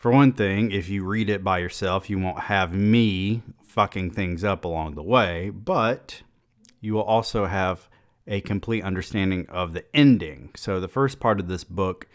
for 0.00 0.10
one 0.10 0.32
thing, 0.32 0.72
if 0.72 0.88
you 0.88 1.04
read 1.04 1.28
it 1.28 1.44
by 1.44 1.58
yourself, 1.58 2.08
you 2.08 2.18
won't 2.18 2.40
have 2.40 2.72
me 2.72 3.42
fucking 3.62 4.10
things 4.12 4.42
up 4.42 4.64
along 4.64 4.94
the 4.94 5.02
way, 5.02 5.50
but 5.50 6.22
you 6.80 6.94
will 6.94 7.02
also 7.02 7.44
have 7.44 7.86
a 8.26 8.40
complete 8.40 8.82
understanding 8.82 9.46
of 9.50 9.74
the 9.74 9.84
ending. 9.94 10.52
So, 10.56 10.80
the 10.80 10.88
first 10.88 11.20
part 11.20 11.38
of 11.38 11.48
this 11.48 11.64
book 11.64 12.08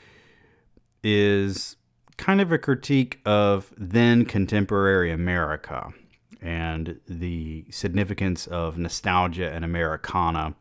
is 1.04 1.75
kind 2.18 2.42
of 2.42 2.51
a 2.51 2.58
critique 2.58 3.20
of 3.24 3.72
then 3.77 4.25
contemporary 4.25 5.12
America 5.12 5.94
and 6.42 7.00
the 7.08 7.65
significance 7.70 8.48
of 8.48 8.80
nostalgia 8.80 9.54
and 9.54 9.63
Americana. 9.63 10.56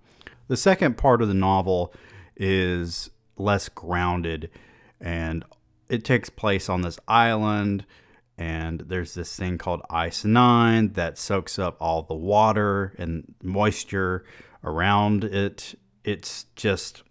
The 0.49 0.59
second 0.59 0.99
part 0.99 1.23
of 1.23 1.29
the 1.29 1.35
novel 1.35 1.95
is 2.37 3.09
less 3.39 3.71
grounded 3.71 4.51
and 5.01 5.43
it 5.89 6.05
takes 6.05 6.31
place 6.31 6.69
on 6.69 6.83
this 6.83 6.99
island 7.07 7.85
and 8.37 8.81
there's 8.81 9.15
this 9.15 9.37
thing 9.37 9.59
called 9.59 9.83
ice 9.89 10.25
9 10.25 10.95
that 10.95 11.19
soaks 11.19 11.59
up 11.59 11.77
all 11.81 12.03
the 12.03 12.15
water 12.15 12.93
and 12.99 13.35
moisture 13.43 14.25
around 14.65 15.25
it. 15.25 15.79
It's 16.03 16.47
just, 16.57 17.05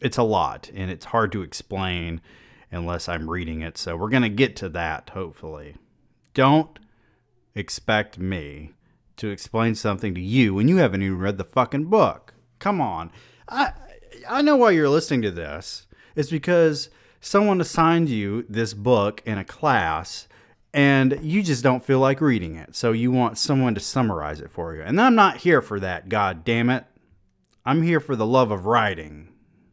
it's 0.00 0.18
a 0.18 0.24
lot 0.24 0.70
and 0.74 0.90
it's 0.90 1.06
hard 1.06 1.30
to 1.32 1.42
explain 1.42 2.20
unless 2.72 3.08
I'm 3.08 3.30
reading 3.30 3.60
it. 3.60 3.78
So 3.78 3.96
we're 3.96 4.08
going 4.08 4.22
to 4.22 4.28
get 4.28 4.56
to 4.56 4.68
that, 4.70 5.10
hopefully. 5.10 5.76
Don't 6.34 6.78
expect 7.54 8.18
me 8.18 8.72
to 9.18 9.28
explain 9.28 9.74
something 9.74 10.14
to 10.14 10.20
you 10.20 10.54
when 10.54 10.66
you 10.66 10.78
haven't 10.78 11.02
even 11.02 11.18
read 11.18 11.38
the 11.38 11.44
fucking 11.44 11.84
book. 11.84 12.34
Come 12.58 12.80
on. 12.80 13.12
I, 13.48 13.72
I 14.28 14.42
know 14.42 14.56
why 14.56 14.70
you're 14.70 14.88
listening 14.88 15.22
to 15.22 15.30
this. 15.30 15.86
It's 16.16 16.30
because 16.30 16.90
someone 17.22 17.60
assigned 17.60 18.10
you 18.10 18.44
this 18.48 18.74
book 18.74 19.22
in 19.24 19.38
a 19.38 19.44
class 19.44 20.26
and 20.74 21.18
you 21.22 21.42
just 21.42 21.62
don't 21.62 21.84
feel 21.84 22.00
like 22.00 22.20
reading 22.20 22.56
it. 22.56 22.74
So 22.74 22.92
you 22.92 23.12
want 23.12 23.38
someone 23.38 23.74
to 23.74 23.80
summarize 23.80 24.40
it 24.40 24.50
for 24.50 24.74
you. 24.74 24.82
And 24.82 25.00
I'm 25.00 25.14
not 25.14 25.38
here 25.38 25.62
for 25.62 25.78
that, 25.80 26.08
god 26.08 26.44
damn 26.44 26.68
it. 26.68 26.84
I'm 27.64 27.82
here 27.82 28.00
for 28.00 28.16
the 28.16 28.26
love 28.26 28.50
of 28.50 28.66
writing 28.66 29.28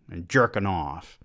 and 0.09 0.29
jerking 0.29 0.67
off. 0.67 1.17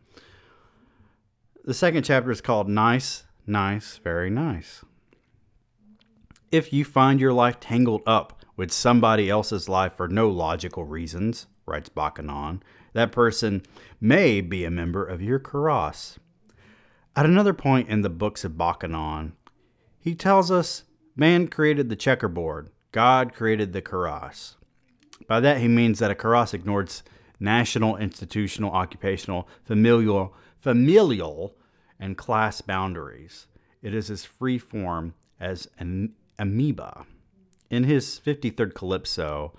The 1.62 1.74
second 1.74 2.04
chapter 2.04 2.30
is 2.30 2.40
called 2.40 2.68
Nice, 2.68 3.24
Nice, 3.46 3.98
Very 3.98 4.30
Nice. 4.30 4.82
If 6.50 6.72
you 6.72 6.84
find 6.84 7.20
your 7.20 7.32
life 7.34 7.60
tangled 7.60 8.02
up 8.06 8.44
with 8.56 8.72
somebody 8.72 9.28
else's 9.28 9.68
life 9.68 9.94
for 9.94 10.08
no 10.08 10.30
logical 10.30 10.84
reasons, 10.84 11.48
writes 11.66 11.90
Bokonon, 11.90 12.60
that 12.94 13.12
person 13.12 13.62
may 14.00 14.40
be 14.40 14.64
a 14.64 14.70
member 14.70 15.04
of 15.04 15.20
your 15.20 15.38
karass. 15.38 16.16
At 17.14 17.26
another 17.26 17.52
point 17.52 17.88
in 17.88 18.00
the 18.00 18.10
books 18.10 18.44
of 18.44 18.52
Bokonon, 18.52 19.32
he 20.00 20.14
tells 20.14 20.50
us 20.50 20.84
man 21.14 21.48
created 21.48 21.88
the 21.88 21.96
checkerboard, 21.96 22.70
God 22.92 23.34
created 23.34 23.72
the 23.72 23.82
karass. 23.82 24.54
By 25.28 25.40
that 25.40 25.58
he 25.58 25.68
means 25.68 25.98
that 25.98 26.10
a 26.10 26.14
karass 26.14 26.54
ignores 26.54 27.02
national, 27.38 27.96
institutional, 27.96 28.72
occupational, 28.72 29.48
familial, 29.64 30.34
familial, 30.58 31.56
and 32.00 32.16
class 32.16 32.60
boundaries. 32.60 33.46
It 33.82 33.94
is 33.94 34.10
as 34.10 34.24
free 34.24 34.58
form 34.58 35.14
as 35.38 35.68
an 35.78 36.14
amoeba. 36.38 37.06
In 37.70 37.84
his 37.84 38.20
53rd 38.24 38.74
Calypso, 38.74 39.52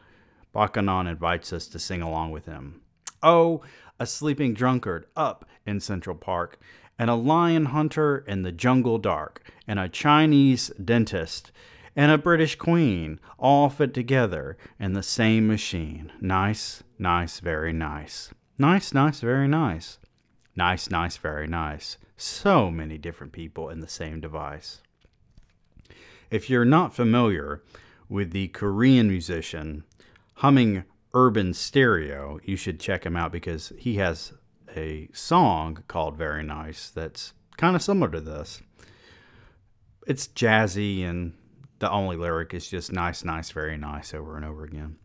Bokonon 0.54 1.10
invites 1.10 1.52
us 1.52 1.68
to 1.68 1.80
sing 1.80 2.02
along 2.02 2.32
with 2.32 2.46
him. 2.46 2.82
Oh, 3.26 3.64
a 4.00 4.06
sleeping 4.06 4.54
drunkard 4.54 5.08
up 5.16 5.46
in 5.66 5.80
Central 5.80 6.16
Park 6.16 6.60
and 7.00 7.10
a 7.10 7.16
lion 7.16 7.66
hunter 7.66 8.24
in 8.28 8.44
the 8.44 8.52
jungle 8.52 8.98
dark, 9.00 9.42
and 9.68 9.80
a 9.80 9.90
Chinese 9.90 10.72
dentist, 10.82 11.52
and 11.96 12.12
a 12.12 12.18
British 12.18 12.56
queen, 12.56 13.20
all 13.38 13.70
fit 13.70 13.94
together 13.94 14.58
in 14.80 14.94
the 14.94 15.04
same 15.04 15.48
machine. 15.48 16.12
Nice, 16.22 16.84
nice, 16.98 17.40
very 17.40 17.74
nice. 17.74 18.32
Nice, 18.58 18.94
nice, 18.94 19.20
very 19.20 19.48
nice. 19.48 19.98
Nice, 20.56 20.90
nice, 20.90 21.18
very 21.18 21.48
nice. 21.48 21.98
So 22.16 22.72
many 22.72 22.98
different 22.98 23.34
people 23.34 23.70
in 23.70 23.82
the 23.82 23.88
same 23.88 24.22
device. 24.22 24.82
If 26.32 26.50
you're 26.50 26.64
not 26.64 26.96
familiar 26.96 27.62
with 28.08 28.32
the 28.32 28.50
Korean 28.50 29.10
musician 29.10 29.84
humming 30.36 30.86
urban 31.16 31.54
stereo, 31.54 32.40
you 32.44 32.58
should 32.58 32.80
check 32.80 33.06
him 33.06 33.16
out 33.16 33.32
because 33.32 33.72
he 33.78 33.96
has 33.96 34.34
a 34.76 35.08
song 35.14 35.84
called 35.88 36.18
Very 36.18 36.44
Nice 36.44 36.90
that's 36.90 37.34
kind 37.58 37.76
of 37.76 37.82
similar 37.82 38.12
to 38.12 38.20
this. 38.20 38.62
It's 40.06 40.28
jazzy, 40.28 41.04
and 41.04 41.34
the 41.80 41.90
only 41.90 42.18
lyric 42.18 42.54
is 42.54 42.68
just 42.68 42.92
nice, 42.92 43.24
nice, 43.24 43.50
very 43.50 43.78
nice 43.78 44.14
over 44.14 44.36
and 44.36 44.46
over 44.46 44.66
again. 44.66 44.98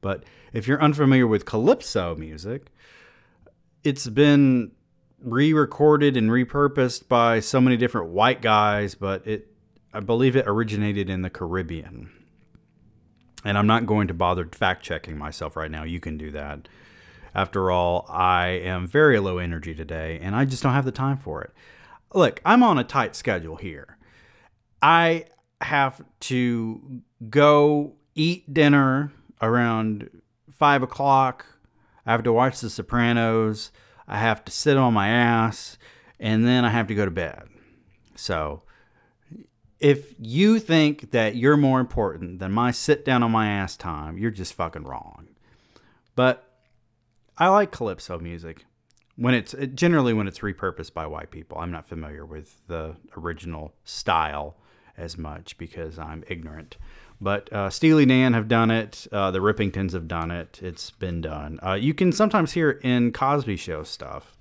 But 0.00 0.24
if 0.52 0.66
you're 0.66 0.82
unfamiliar 0.82 1.26
with 1.26 1.44
calypso 1.44 2.16
music, 2.16 2.72
it's 3.84 4.08
been 4.08 4.72
re 5.20 5.52
recorded 5.52 6.16
and 6.16 6.30
repurposed 6.30 7.08
by 7.08 7.40
so 7.40 7.60
many 7.60 7.76
different 7.76 8.08
white 8.08 8.40
guys, 8.40 8.94
but 8.94 9.26
it 9.26 9.52
I 9.92 10.00
believe 10.00 10.34
it 10.34 10.46
originated 10.46 11.08
in 11.08 11.22
the 11.22 11.30
Caribbean. 11.30 12.10
And 13.46 13.56
I'm 13.56 13.68
not 13.68 13.86
going 13.86 14.08
to 14.08 14.14
bother 14.14 14.44
fact 14.44 14.82
checking 14.82 15.16
myself 15.16 15.54
right 15.54 15.70
now. 15.70 15.84
You 15.84 16.00
can 16.00 16.18
do 16.18 16.32
that. 16.32 16.66
After 17.32 17.70
all, 17.70 18.04
I 18.08 18.48
am 18.48 18.88
very 18.88 19.20
low 19.20 19.38
energy 19.38 19.72
today 19.72 20.18
and 20.20 20.34
I 20.34 20.44
just 20.44 20.64
don't 20.64 20.72
have 20.72 20.84
the 20.84 20.90
time 20.90 21.16
for 21.16 21.42
it. 21.42 21.52
Look, 22.12 22.40
I'm 22.44 22.64
on 22.64 22.76
a 22.76 22.82
tight 22.82 23.14
schedule 23.14 23.54
here. 23.54 23.98
I 24.82 25.26
have 25.60 26.02
to 26.22 27.02
go 27.30 27.94
eat 28.16 28.52
dinner 28.52 29.12
around 29.40 30.10
five 30.50 30.82
o'clock. 30.82 31.46
I 32.04 32.10
have 32.10 32.24
to 32.24 32.32
watch 32.32 32.58
The 32.58 32.68
Sopranos. 32.68 33.70
I 34.08 34.18
have 34.18 34.44
to 34.46 34.50
sit 34.50 34.76
on 34.76 34.92
my 34.92 35.06
ass 35.06 35.78
and 36.18 36.44
then 36.44 36.64
I 36.64 36.70
have 36.70 36.88
to 36.88 36.96
go 36.96 37.04
to 37.04 37.12
bed. 37.12 37.44
So, 38.16 38.62
if 39.78 40.14
you 40.18 40.58
think 40.58 41.10
that 41.10 41.36
you're 41.36 41.56
more 41.56 41.80
important 41.80 42.38
than 42.38 42.52
my 42.52 42.70
sit 42.70 43.04
down 43.04 43.22
on 43.22 43.30
my 43.30 43.48
ass 43.48 43.76
time, 43.76 44.16
you're 44.18 44.30
just 44.30 44.54
fucking 44.54 44.84
wrong. 44.84 45.28
But 46.14 46.44
I 47.36 47.48
like 47.48 47.72
calypso 47.72 48.18
music 48.18 48.64
when 49.16 49.34
it's 49.34 49.54
generally 49.74 50.14
when 50.14 50.26
it's 50.28 50.38
repurposed 50.38 50.94
by 50.94 51.06
white 51.06 51.30
people. 51.30 51.58
I'm 51.58 51.70
not 51.70 51.86
familiar 51.86 52.24
with 52.24 52.66
the 52.68 52.96
original 53.16 53.74
style 53.84 54.56
as 54.96 55.18
much 55.18 55.58
because 55.58 55.98
I'm 55.98 56.24
ignorant. 56.28 56.78
But 57.20 57.50
uh, 57.52 57.70
Steely 57.70 58.06
Dan 58.06 58.34
have 58.34 58.48
done 58.48 58.70
it. 58.70 59.06
Uh, 59.10 59.30
the 59.30 59.38
Rippingtons 59.38 59.92
have 59.92 60.08
done 60.08 60.30
it. 60.30 60.60
It's 60.62 60.90
been 60.90 61.20
done. 61.20 61.58
Uh, 61.62 61.72
you 61.72 61.94
can 61.94 62.12
sometimes 62.12 62.52
hear 62.52 62.70
in 62.70 63.12
Cosby 63.12 63.56
Show 63.56 63.82
stuff. 63.84 64.36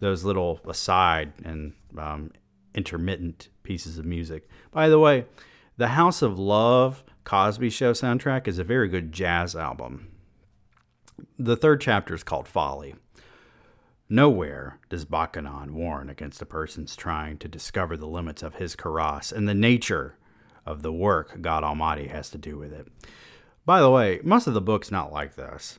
Those 0.00 0.22
little 0.22 0.60
aside 0.64 1.32
and 1.44 1.72
um, 1.96 2.30
intermittent 2.78 3.48
pieces 3.62 3.98
of 3.98 4.06
music. 4.06 4.48
By 4.70 4.88
the 4.88 4.98
way, 4.98 5.26
the 5.76 5.88
House 5.88 6.22
of 6.22 6.38
Love 6.38 7.04
Cosby 7.24 7.68
Show 7.68 7.92
soundtrack 7.92 8.48
is 8.48 8.58
a 8.58 8.64
very 8.64 8.88
good 8.88 9.12
jazz 9.12 9.54
album 9.54 10.08
the 11.38 11.56
third 11.56 11.80
chapter 11.80 12.14
is 12.14 12.22
called 12.22 12.48
Folly. 12.48 12.94
Nowhere 14.08 14.78
does 14.88 15.04
Bokonon 15.04 15.72
warn 15.72 16.08
against 16.08 16.40
a 16.40 16.46
person's 16.46 16.96
trying 16.96 17.38
to 17.38 17.48
discover 17.48 17.96
the 17.96 18.06
limits 18.06 18.42
of 18.42 18.54
his 18.54 18.74
karass 18.74 19.32
and 19.32 19.48
the 19.48 19.54
nature 19.54 20.16
of 20.64 20.82
the 20.82 20.92
work 20.92 21.40
God 21.40 21.62
Almighty 21.62 22.08
has 22.08 22.30
to 22.30 22.38
do 22.38 22.56
with 22.56 22.72
it. 22.72 22.88
By 23.66 23.80
the 23.80 23.90
way, 23.90 24.20
most 24.22 24.46
of 24.46 24.54
the 24.54 24.60
book's 24.62 24.90
not 24.90 25.12
like 25.12 25.34
this. 25.34 25.78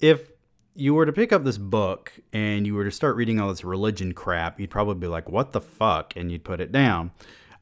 If 0.00 0.32
you 0.74 0.94
were 0.94 1.06
to 1.06 1.12
pick 1.12 1.32
up 1.32 1.44
this 1.44 1.58
book 1.58 2.12
and 2.32 2.66
you 2.66 2.74
were 2.74 2.84
to 2.84 2.90
start 2.90 3.16
reading 3.16 3.40
all 3.40 3.48
this 3.48 3.64
religion 3.64 4.12
crap, 4.12 4.60
you'd 4.60 4.70
probably 4.70 4.94
be 4.94 5.06
like, 5.06 5.28
what 5.28 5.52
the 5.52 5.60
fuck? 5.60 6.14
And 6.16 6.30
you'd 6.30 6.44
put 6.44 6.60
it 6.60 6.72
down. 6.72 7.10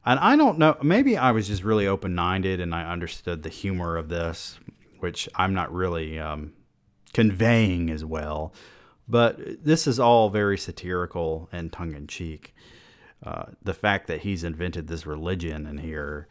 And 0.05 0.19
I 0.19 0.35
don't 0.35 0.57
know, 0.57 0.77
maybe 0.81 1.17
I 1.17 1.31
was 1.31 1.47
just 1.47 1.63
really 1.63 1.87
open 1.87 2.15
minded 2.15 2.59
and 2.59 2.73
I 2.73 2.89
understood 2.89 3.43
the 3.43 3.49
humor 3.49 3.97
of 3.97 4.09
this, 4.09 4.59
which 4.99 5.27
I'm 5.35 5.53
not 5.53 5.73
really 5.73 6.19
um, 6.19 6.53
conveying 7.13 7.89
as 7.89 8.05
well. 8.05 8.53
But 9.07 9.63
this 9.63 9.87
is 9.87 9.99
all 9.99 10.29
very 10.29 10.57
satirical 10.57 11.49
and 11.51 11.73
tongue 11.73 11.95
in 11.95 12.07
cheek. 12.07 12.53
Uh, 13.23 13.45
the 13.63 13.73
fact 13.73 14.07
that 14.07 14.21
he's 14.21 14.43
invented 14.43 14.87
this 14.87 15.05
religion 15.05 15.65
in 15.65 15.79
here 15.79 16.27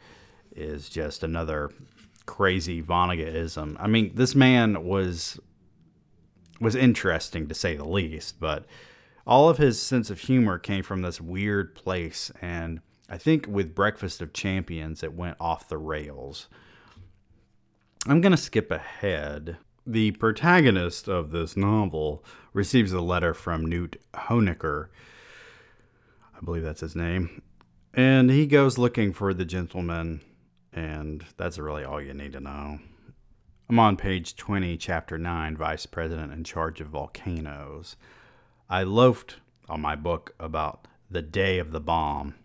is 0.55 0.89
just 0.89 1.23
another 1.23 1.71
crazy 2.25 2.81
Vonneguttism. 2.81 3.75
I 3.79 3.87
mean, 3.87 4.11
this 4.15 4.33
man 4.33 4.85
was 4.85 5.39
was 6.59 6.75
interesting 6.75 7.47
to 7.47 7.55
say 7.55 7.75
the 7.75 7.87
least, 7.87 8.39
but 8.39 8.65
all 9.25 9.49
of 9.49 9.57
his 9.57 9.81
sense 9.81 10.09
of 10.09 10.21
humor 10.21 10.57
came 10.57 10.83
from 10.83 11.01
this 11.01 11.21
weird 11.21 11.75
place, 11.75 12.31
and 12.41 12.81
I 13.09 13.17
think 13.17 13.47
with 13.47 13.75
Breakfast 13.75 14.21
of 14.21 14.33
Champions, 14.33 15.03
it 15.03 15.13
went 15.13 15.37
off 15.39 15.69
the 15.69 15.77
rails. 15.77 16.47
I'm 18.07 18.21
gonna 18.21 18.37
skip 18.37 18.71
ahead 18.71 19.57
the 19.85 20.11
protagonist 20.11 21.07
of 21.07 21.31
this 21.31 21.57
novel 21.57 22.23
receives 22.53 22.93
a 22.93 23.01
letter 23.01 23.33
from 23.33 23.65
Newt 23.65 23.99
Hoenikker. 24.13 24.87
I 26.35 26.45
believe 26.45 26.63
that's 26.63 26.81
his 26.81 26.95
name. 26.95 27.41
And 27.93 28.29
he 28.29 28.45
goes 28.45 28.77
looking 28.77 29.13
for 29.13 29.33
the 29.33 29.45
gentleman, 29.45 30.21
and 30.71 31.25
that's 31.37 31.57
really 31.57 31.83
all 31.83 31.99
you 31.99 32.13
need 32.13 32.33
to 32.33 32.39
know. 32.39 32.79
I'm 33.69 33.79
on 33.79 33.97
page 33.97 34.35
20, 34.35 34.77
chapter 34.77 35.17
9, 35.17 35.55
Vice 35.55 35.85
President 35.85 36.33
in 36.33 36.43
Charge 36.43 36.81
of 36.81 36.87
Volcanoes. 36.87 37.95
I 38.69 38.83
loafed 38.83 39.37
on 39.69 39.81
my 39.81 39.95
book 39.95 40.33
about 40.39 40.87
the 41.11 41.21
day 41.21 41.59
of 41.59 41.71
the 41.71 41.79
bomb. 41.79 42.35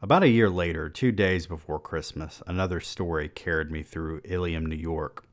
About 0.00 0.22
a 0.22 0.28
year 0.28 0.48
later, 0.48 0.88
two 0.88 1.12
days 1.12 1.46
before 1.46 1.78
Christmas, 1.78 2.42
another 2.46 2.80
story 2.80 3.28
carried 3.28 3.70
me 3.70 3.82
through 3.82 4.22
Ilium, 4.24 4.64
New 4.64 4.76
York 4.76 5.26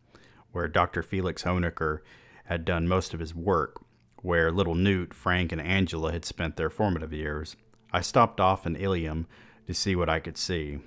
where 0.51 0.67
Dr. 0.67 1.01
Felix 1.01 1.43
Hoenikker 1.43 1.99
had 2.45 2.65
done 2.65 2.87
most 2.87 3.13
of 3.13 3.19
his 3.19 3.35
work, 3.35 3.81
where 4.21 4.51
little 4.51 4.75
Newt, 4.75 5.13
Frank, 5.13 5.51
and 5.51 5.61
Angela 5.61 6.11
had 6.11 6.25
spent 6.25 6.57
their 6.57 6.69
formative 6.69 7.13
years. 7.13 7.55
I 7.91 8.01
stopped 8.01 8.39
off 8.39 8.65
in 8.65 8.75
Ilium 8.75 9.27
to 9.67 9.73
see 9.73 9.95
what 9.95 10.09
I 10.09 10.19
could 10.19 10.37
see. 10.37 10.79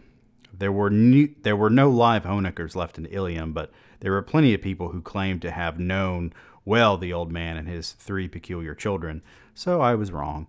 There 0.57 0.73
were 0.73 0.91
new, 0.91 1.35
there 1.43 1.57
were 1.57 1.71
no 1.71 1.91
live 1.91 2.25
Hoenikkers 2.25 2.77
left 2.77 2.99
in 2.99 3.07
Ilium, 3.07 3.53
but 3.53 3.71
there 4.01 4.13
were 4.13 4.23
plenty 4.23 4.55
of 4.55 4.61
people 4.61 4.91
who 4.91 5.01
claimed 5.01 5.43
to 5.43 5.51
have 5.51 5.79
known 5.79 6.33
well 6.65 6.97
the 6.97 7.13
old 7.13 7.33
man 7.33 7.57
and 7.57 7.69
his 7.69 7.93
three 7.93 8.29
peculiar 8.29 8.75
children, 8.75 9.23
so 9.55 9.81
I 9.81 9.95
was 9.95 10.13
wrong. 10.13 10.47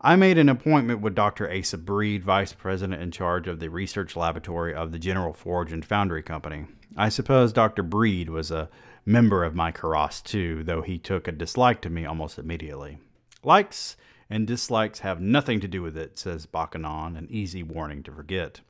I 0.00 0.14
made 0.14 0.38
an 0.38 0.48
appointment 0.48 1.00
with 1.00 1.16
Dr. 1.16 1.50
Asa 1.50 1.76
Breed, 1.76 2.22
vice 2.22 2.52
president 2.52 3.02
in 3.02 3.10
charge 3.10 3.48
of 3.48 3.58
the 3.58 3.68
research 3.68 4.14
laboratory 4.14 4.72
of 4.72 4.92
the 4.92 4.98
General 4.98 5.32
Forge 5.32 5.72
and 5.72 5.84
Foundry 5.84 6.22
Company. 6.22 6.66
I 6.96 7.08
suppose 7.08 7.52
Dr. 7.52 7.82
Breed 7.82 8.30
was 8.30 8.50
a 8.50 8.70
member 9.04 9.42
of 9.42 9.56
my 9.56 9.72
karass 9.72 10.22
too, 10.22 10.62
though 10.62 10.82
he 10.82 10.98
took 10.98 11.26
a 11.26 11.32
dislike 11.32 11.80
to 11.82 11.90
me 11.90 12.04
almost 12.04 12.38
immediately. 12.38 12.98
Likes 13.42 13.96
and 14.30 14.46
dislikes 14.46 15.00
have 15.00 15.20
nothing 15.20 15.58
to 15.60 15.68
do 15.68 15.82
with 15.82 15.96
it, 15.96 16.18
says 16.18 16.46
Bokonon, 16.46 17.16
an 17.16 17.26
easy 17.30 17.62
warning 17.62 18.02
to 18.04 18.12
forget. 18.12 18.60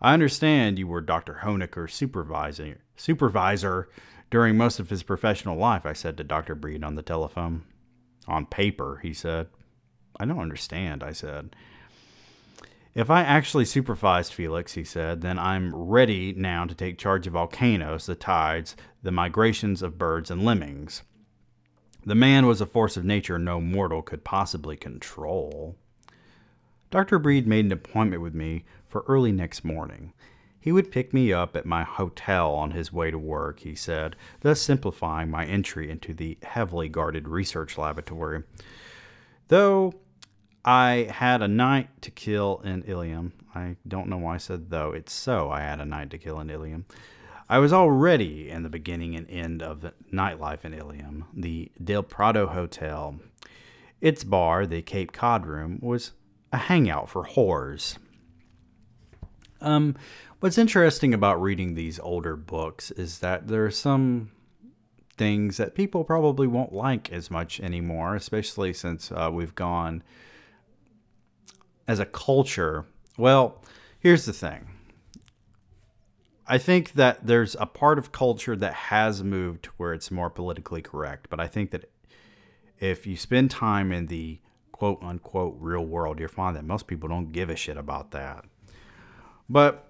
I 0.00 0.14
understand 0.14 0.78
you 0.78 0.86
were 0.86 1.00
Dr. 1.00 1.40
Hoenikker's 1.42 1.92
supervisor, 1.92 2.78
supervisor 2.96 3.88
during 4.30 4.56
most 4.56 4.78
of 4.78 4.90
his 4.90 5.02
professional 5.02 5.56
life, 5.56 5.84
I 5.84 5.92
said 5.92 6.16
to 6.16 6.24
Dr. 6.24 6.54
Breed 6.54 6.84
on 6.84 6.94
the 6.94 7.02
telephone. 7.02 7.64
On 8.28 8.46
paper, 8.46 9.00
he 9.02 9.12
said. 9.12 9.48
I 10.18 10.24
don't 10.24 10.38
understand, 10.38 11.02
I 11.02 11.12
said. 11.12 11.56
If 12.94 13.10
I 13.10 13.22
actually 13.22 13.64
supervised 13.64 14.32
Felix, 14.32 14.74
he 14.74 14.84
said, 14.84 15.20
then 15.20 15.38
I'm 15.38 15.74
ready 15.74 16.32
now 16.32 16.64
to 16.64 16.74
take 16.74 16.98
charge 16.98 17.26
of 17.26 17.34
volcanoes, 17.34 18.06
the 18.06 18.14
tides, 18.14 18.76
the 19.02 19.12
migrations 19.12 19.82
of 19.82 19.98
birds 19.98 20.30
and 20.30 20.44
lemmings. 20.44 21.02
The 22.04 22.14
man 22.14 22.46
was 22.46 22.60
a 22.60 22.66
force 22.66 22.96
of 22.96 23.04
nature 23.04 23.38
no 23.38 23.60
mortal 23.60 24.02
could 24.02 24.24
possibly 24.24 24.76
control. 24.76 25.76
Dr. 26.90 27.18
Breed 27.18 27.46
made 27.46 27.66
an 27.66 27.72
appointment 27.72 28.22
with 28.22 28.34
me 28.34 28.64
for 28.90 29.04
early 29.08 29.32
next 29.32 29.64
morning. 29.64 30.12
He 30.60 30.72
would 30.72 30.92
pick 30.92 31.14
me 31.14 31.32
up 31.32 31.56
at 31.56 31.64
my 31.64 31.84
hotel 31.84 32.52
on 32.52 32.72
his 32.72 32.92
way 32.92 33.10
to 33.10 33.18
work, 33.18 33.60
he 33.60 33.74
said, 33.74 34.14
thus 34.40 34.60
simplifying 34.60 35.30
my 35.30 35.46
entry 35.46 35.90
into 35.90 36.12
the 36.12 36.36
heavily 36.42 36.90
guarded 36.90 37.26
research 37.26 37.78
laboratory. 37.78 38.42
Though 39.48 39.94
I 40.64 41.08
had 41.10 41.40
a 41.40 41.48
night 41.48 42.02
to 42.02 42.10
kill 42.10 42.60
in 42.64 42.82
Ilium. 42.82 43.32
I 43.54 43.76
don't 43.88 44.08
know 44.08 44.18
why 44.18 44.34
I 44.34 44.38
said 44.38 44.70
though. 44.70 44.92
It's 44.92 45.12
so 45.12 45.50
I 45.50 45.60
had 45.60 45.80
a 45.80 45.86
night 45.86 46.10
to 46.10 46.18
kill 46.18 46.38
in 46.40 46.50
Ilium. 46.50 46.84
I 47.48 47.58
was 47.58 47.72
already 47.72 48.50
in 48.50 48.62
the 48.62 48.68
beginning 48.68 49.16
and 49.16 49.28
end 49.28 49.62
of 49.62 49.92
nightlife 50.12 50.64
in 50.64 50.74
Ilium. 50.74 51.24
The 51.34 51.72
Del 51.82 52.02
Prado 52.02 52.46
Hotel, 52.46 53.18
its 54.00 54.22
bar, 54.22 54.66
the 54.66 54.82
Cape 54.82 55.12
Cod 55.12 55.46
Room, 55.46 55.78
was 55.82 56.12
a 56.52 56.58
hangout 56.58 57.08
for 57.08 57.24
whores. 57.24 57.96
Um, 59.60 59.96
what's 60.40 60.58
interesting 60.58 61.12
about 61.14 61.40
reading 61.40 61.74
these 61.74 61.98
older 61.98 62.36
books 62.36 62.90
is 62.92 63.18
that 63.18 63.48
there 63.48 63.64
are 63.64 63.70
some 63.70 64.30
things 65.16 65.58
that 65.58 65.74
people 65.74 66.02
probably 66.02 66.46
won't 66.46 66.72
like 66.72 67.12
as 67.12 67.30
much 67.30 67.60
anymore, 67.60 68.16
especially 68.16 68.72
since 68.72 69.12
uh, 69.12 69.30
we've 69.32 69.54
gone 69.54 70.02
as 71.86 71.98
a 71.98 72.06
culture, 72.06 72.86
well, 73.18 73.62
here's 73.98 74.24
the 74.24 74.32
thing. 74.32 74.68
I 76.46 76.56
think 76.56 76.92
that 76.92 77.26
there's 77.26 77.54
a 77.60 77.66
part 77.66 77.98
of 77.98 78.12
culture 78.12 78.56
that 78.56 78.72
has 78.74 79.22
moved 79.22 79.64
to 79.64 79.70
where 79.76 79.92
it's 79.92 80.10
more 80.10 80.30
politically 80.30 80.82
correct, 80.82 81.28
but 81.28 81.38
I 81.38 81.46
think 81.46 81.70
that 81.72 81.90
if 82.78 83.06
you 83.06 83.16
spend 83.16 83.50
time 83.50 83.92
in 83.92 84.06
the 84.06 84.40
quote 84.72 85.02
unquote 85.02 85.56
real 85.60 85.84
world, 85.84 86.18
you'll 86.18 86.28
find 86.28 86.56
that 86.56 86.64
most 86.64 86.86
people 86.86 87.08
don't 87.08 87.32
give 87.32 87.50
a 87.50 87.56
shit 87.56 87.76
about 87.76 88.12
that. 88.12 88.44
But 89.50 89.88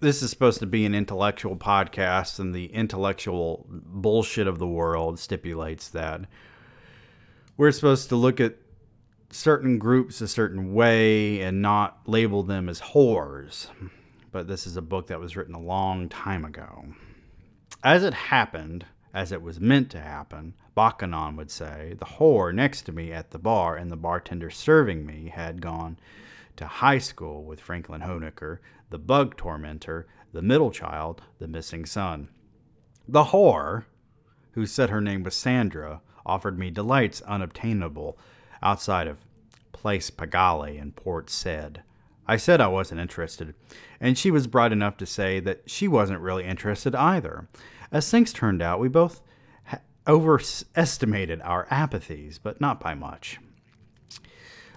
this 0.00 0.20
is 0.20 0.30
supposed 0.30 0.58
to 0.58 0.66
be 0.66 0.84
an 0.84 0.96
intellectual 0.96 1.56
podcast, 1.56 2.40
and 2.40 2.52
the 2.52 2.66
intellectual 2.66 3.66
bullshit 3.68 4.48
of 4.48 4.58
the 4.58 4.66
world 4.66 5.20
stipulates 5.20 5.88
that 5.90 6.22
we're 7.56 7.70
supposed 7.70 8.08
to 8.08 8.16
look 8.16 8.40
at 8.40 8.56
certain 9.30 9.78
groups 9.78 10.20
a 10.20 10.26
certain 10.26 10.74
way 10.74 11.40
and 11.40 11.62
not 11.62 12.00
label 12.06 12.42
them 12.42 12.68
as 12.68 12.80
whores. 12.80 13.68
But 14.32 14.48
this 14.48 14.66
is 14.66 14.76
a 14.76 14.82
book 14.82 15.06
that 15.06 15.20
was 15.20 15.36
written 15.36 15.54
a 15.54 15.60
long 15.60 16.08
time 16.08 16.44
ago. 16.44 16.86
As 17.84 18.02
it 18.02 18.14
happened, 18.14 18.86
as 19.14 19.30
it 19.30 19.40
was 19.40 19.60
meant 19.60 19.88
to 19.90 20.00
happen, 20.00 20.54
Bokonon 20.76 21.36
would 21.36 21.52
say, 21.52 21.94
the 21.96 22.04
whore 22.04 22.52
next 22.52 22.82
to 22.82 22.92
me 22.92 23.12
at 23.12 23.30
the 23.30 23.38
bar 23.38 23.76
and 23.76 23.92
the 23.92 23.96
bartender 23.96 24.50
serving 24.50 25.06
me 25.06 25.30
had 25.32 25.60
gone 25.60 25.96
to 26.56 26.66
high 26.66 26.98
school 26.98 27.44
with 27.44 27.60
Franklin 27.60 28.02
Hoenikker, 28.02 28.58
the 28.90 28.98
bug 28.98 29.36
tormentor, 29.36 30.06
the 30.32 30.42
middle 30.42 30.70
child, 30.70 31.22
the 31.38 31.48
missing 31.48 31.86
son. 31.86 32.28
The 33.06 33.24
whore, 33.24 33.84
who 34.52 34.66
said 34.66 34.90
her 34.90 35.00
name 35.00 35.22
was 35.22 35.34
Sandra, 35.34 36.00
offered 36.26 36.58
me 36.58 36.70
delights 36.70 37.22
unobtainable 37.22 38.18
outside 38.62 39.06
of 39.06 39.24
Place 39.72 40.10
Pigalle 40.10 40.78
in 40.78 40.92
Port 40.92 41.28
Said. 41.28 41.82
I 42.26 42.36
said 42.38 42.60
I 42.60 42.68
wasn't 42.68 43.00
interested, 43.00 43.54
and 44.00 44.16
she 44.16 44.30
was 44.30 44.46
bright 44.46 44.72
enough 44.72 44.96
to 44.98 45.06
say 45.06 45.40
that 45.40 45.62
she 45.66 45.86
wasn't 45.86 46.20
really 46.20 46.44
interested 46.44 46.94
either. 46.94 47.48
As 47.92 48.10
things 48.10 48.32
turned 48.32 48.62
out, 48.62 48.80
we 48.80 48.88
both 48.88 49.20
overestimated 50.08 51.40
our 51.42 51.66
apathies, 51.66 52.38
but 52.42 52.60
not 52.60 52.80
by 52.80 52.94
much. 52.94 53.38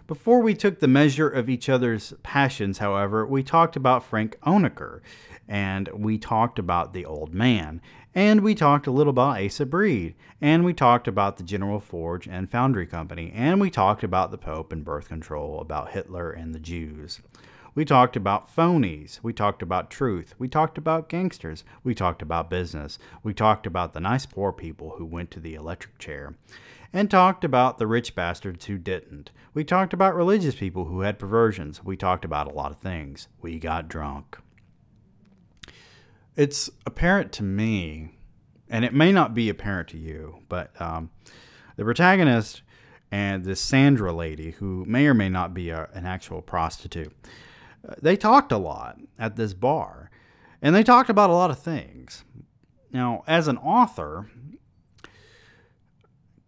Before 0.07 0.41
we 0.41 0.53
took 0.53 0.79
the 0.79 0.87
measure 0.87 1.27
of 1.27 1.49
each 1.49 1.67
other's 1.67 2.13
passions, 2.23 2.77
however, 2.77 3.27
we 3.27 3.43
talked 3.43 3.75
about 3.75 4.05
Frank 4.05 4.39
Hoenikker, 4.39 5.01
and 5.49 5.89
we 5.89 6.17
talked 6.17 6.57
about 6.57 6.93
the 6.93 7.03
old 7.03 7.33
man, 7.33 7.81
and 8.15 8.39
we 8.39 8.55
talked 8.55 8.87
a 8.87 8.91
little 8.91 9.11
about 9.11 9.43
Asa 9.43 9.65
Breed, 9.65 10.15
and 10.39 10.63
we 10.63 10.73
talked 10.73 11.09
about 11.09 11.35
the 11.35 11.43
General 11.43 11.81
Forge 11.81 12.25
and 12.25 12.49
Foundry 12.49 12.87
Company, 12.87 13.33
and 13.35 13.59
we 13.59 13.69
talked 13.69 14.01
about 14.01 14.31
the 14.31 14.37
Pope 14.37 14.71
and 14.71 14.85
birth 14.85 15.09
control, 15.09 15.59
about 15.59 15.91
Hitler 15.91 16.31
and 16.31 16.55
the 16.55 16.59
Jews. 16.61 17.19
We 17.77 17.85
talked 17.85 18.15
about 18.15 18.49
phonies. 18.55 19.19
We 19.21 19.33
talked 19.33 19.61
about 19.61 19.91
truth. 19.91 20.33
We 20.39 20.47
talked 20.47 20.79
about 20.79 21.09
gangsters. 21.09 21.63
We 21.83 21.93
talked 21.93 22.23
about 22.23 22.49
business. 22.49 22.97
We 23.21 23.35
talked 23.35 23.67
about 23.67 23.93
the 23.93 23.99
nice 23.99 24.25
poor 24.25 24.51
people 24.51 24.95
who 24.97 25.05
went 25.05 25.29
to 25.29 25.39
the 25.39 25.53
electric 25.53 25.99
chair. 25.99 26.33
And 26.91 27.07
talked 27.11 27.43
about 27.43 27.77
the 27.77 27.85
rich 27.85 28.15
bastards 28.15 28.65
who 28.65 28.79
didn't. 28.79 29.29
We 29.53 29.63
talked 29.63 29.93
about 29.93 30.15
religious 30.15 30.55
people 30.55 30.85
who 30.85 31.01
had 31.01 31.19
perversions. 31.19 31.83
We 31.83 31.95
talked 31.95 32.25
about 32.25 32.47
a 32.47 32.55
lot 32.55 32.71
of 32.71 32.79
things. 32.79 33.27
We 33.43 33.59
got 33.59 33.87
drunk. 33.87 34.39
It's 36.35 36.71
apparent 36.87 37.31
to 37.33 37.43
me, 37.43 38.09
and 38.67 38.85
it 38.85 38.93
may 38.95 39.11
not 39.11 39.35
be 39.35 39.49
apparent 39.49 39.89
to 39.89 39.99
you, 39.99 40.39
but 40.49 40.71
um, 40.81 41.11
the 41.75 41.83
protagonist 41.83 42.63
and 43.11 43.45
this 43.45 43.61
Sandra 43.61 44.11
lady, 44.11 44.49
who 44.49 44.83
may 44.85 45.05
or 45.05 45.13
may 45.13 45.29
not 45.29 45.53
be 45.53 45.69
a, 45.69 45.89
an 45.93 46.07
actual 46.07 46.41
prostitute, 46.41 47.13
they 48.01 48.17
talked 48.17 48.51
a 48.51 48.57
lot 48.57 48.99
at 49.17 49.35
this 49.35 49.53
bar, 49.53 50.09
and 50.61 50.75
they 50.75 50.83
talked 50.83 51.09
about 51.09 51.29
a 51.29 51.33
lot 51.33 51.51
of 51.51 51.59
things. 51.59 52.23
Now, 52.91 53.23
as 53.27 53.47
an 53.47 53.57
author, 53.57 54.29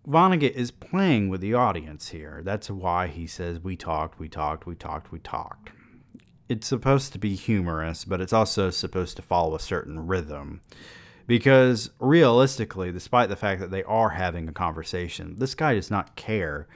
Vonnegut 0.07 0.53
is 0.53 0.71
playing 0.71 1.29
with 1.29 1.41
the 1.41 1.53
audience 1.53 2.09
here. 2.09 2.41
That's 2.43 2.69
why 2.69 3.07
he 3.07 3.27
says, 3.27 3.59
We 3.59 3.75
talked, 3.75 4.19
we 4.19 4.27
talked, 4.27 4.65
we 4.65 4.75
talked, 4.75 5.11
we 5.11 5.19
talked. 5.19 5.71
It's 6.47 6.67
supposed 6.67 7.13
to 7.13 7.19
be 7.19 7.35
humorous, 7.35 8.05
but 8.05 8.19
it's 8.19 8.33
also 8.33 8.71
supposed 8.71 9.15
to 9.17 9.21
follow 9.21 9.55
a 9.55 9.59
certain 9.59 10.07
rhythm. 10.07 10.61
Because 11.27 11.91
realistically, 11.99 12.91
despite 12.91 13.29
the 13.29 13.35
fact 13.35 13.61
that 13.61 13.69
they 13.69 13.83
are 13.83 14.09
having 14.09 14.49
a 14.49 14.51
conversation, 14.51 15.35
this 15.37 15.53
guy 15.53 15.75
does 15.75 15.91
not 15.91 16.15
care 16.15 16.67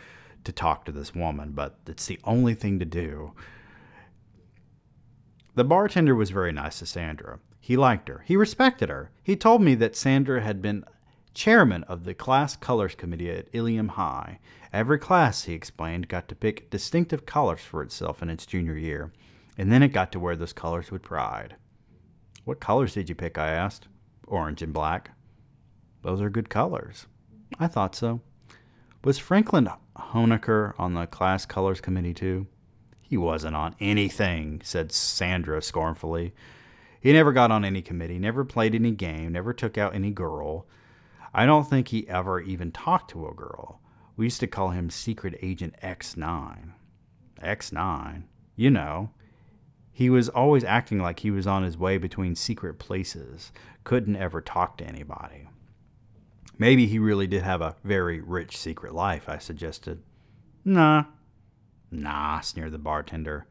to 0.44 0.52
talk 0.52 0.86
to 0.86 0.92
this 0.92 1.16
woman, 1.16 1.54
but 1.54 1.80
it's 1.88 2.06
the 2.06 2.20
only 2.24 2.54
thing 2.54 2.78
to 2.78 2.86
do. 2.86 3.34
The 5.56 5.64
bartender 5.64 6.16
was 6.16 6.32
very 6.32 6.52
nice 6.52 6.80
to 6.80 6.86
Sandra. 6.86 7.40
He 7.60 7.78
liked 7.78 8.08
her. 8.08 8.24
He 8.26 8.36
respected 8.36 8.90
her. 8.90 9.12
He 9.22 9.36
told 9.36 9.62
me 9.62 9.76
that 9.76 9.96
Sandra 9.96 10.42
had 10.42 10.62
been 10.62 10.84
chairman 11.34 11.84
of 11.84 12.04
the 12.04 12.14
class 12.14 12.56
colors 12.56 12.96
committee 12.96 13.30
at 13.30 13.48
Ilium 13.54 13.90
High. 13.90 14.40
Every 14.72 14.98
class, 14.98 15.44
he 15.44 15.54
explained, 15.54 16.08
got 16.08 16.28
to 16.30 16.36
pick 16.36 16.70
distinctive 16.70 17.26
colors 17.26 17.62
for 17.62 17.84
itself 17.84 18.22
in 18.22 18.30
its 18.30 18.46
junior 18.46 18.78
year, 18.78 19.14
and 19.58 19.72
then 19.72 19.84
it 19.84 19.90
got 19.90 20.12
to 20.14 20.20
wear 20.20 20.36
those 20.36 20.54
colors 20.54 20.92
with 20.92 21.04
pride. 21.04 21.56
What 22.46 22.60
colors 22.60 22.94
did 22.94 23.08
you 23.08 23.16
pick? 23.16 23.38
I 23.38 23.50
asked. 23.50 23.88
Orange 24.28 24.62
and 24.62 24.74
black. 24.74 25.12
Those 26.02 26.22
are 26.22 26.30
good 26.30 26.50
colors. 26.50 27.06
I 27.60 27.68
thought 27.68 27.96
so. 27.96 28.22
Was 29.04 29.20
Franklin 29.20 29.70
Hoenikker 29.98 30.74
on 30.80 30.94
the 30.94 31.06
class 31.06 31.46
colors 31.46 31.82
committee 31.82 32.14
too? 32.14 32.48
He 33.14 33.18
wasn't 33.18 33.56
on 33.56 33.76
anything, 33.80 34.60
said 34.64 34.92
Sandra 34.92 35.62
scornfully. 35.62 36.34
He 37.00 37.14
never 37.14 37.32
got 37.32 37.52
on 37.52 37.64
any 37.64 37.84
committee, 37.84 38.18
never 38.18 38.44
played 38.44 38.74
any 38.74 38.90
game, 38.90 39.34
never 39.34 39.54
took 39.54 39.78
out 39.78 39.94
any 39.94 40.10
girl. 40.10 40.66
I 41.32 41.46
don't 41.46 41.70
think 41.70 41.90
he 41.90 42.10
ever 42.10 42.40
even 42.40 42.72
talked 42.72 43.12
to 43.12 43.28
a 43.28 43.36
girl. 43.36 43.80
We 44.18 44.26
used 44.26 44.40
to 44.40 44.48
call 44.48 44.72
him 44.72 44.90
Secret 44.90 45.38
Agent 45.44 45.76
X9. 45.84 46.72
X9? 47.40 48.24
You 48.56 48.72
know. 48.72 49.12
He 49.92 50.10
was 50.10 50.28
always 50.28 50.64
acting 50.64 50.98
like 50.98 51.20
he 51.20 51.30
was 51.30 51.46
on 51.46 51.62
his 51.62 51.78
way 51.78 52.00
between 52.00 52.34
secret 52.34 52.80
places, 52.80 53.52
couldn't 53.84 54.16
ever 54.16 54.42
talk 54.42 54.76
to 54.80 54.88
anybody. 54.88 55.50
Maybe 56.58 56.88
he 56.88 56.98
really 56.98 57.28
did 57.28 57.44
have 57.44 57.62
a 57.62 57.76
very 57.84 58.22
rich 58.22 58.58
secret 58.58 58.96
life, 58.96 59.30
I 59.30 59.38
suggested. 59.38 60.02
Nah, 60.66 61.04
Nah, 61.94 62.42
sneered 62.42 62.72
the 62.72 62.78
bartender. 62.78 63.46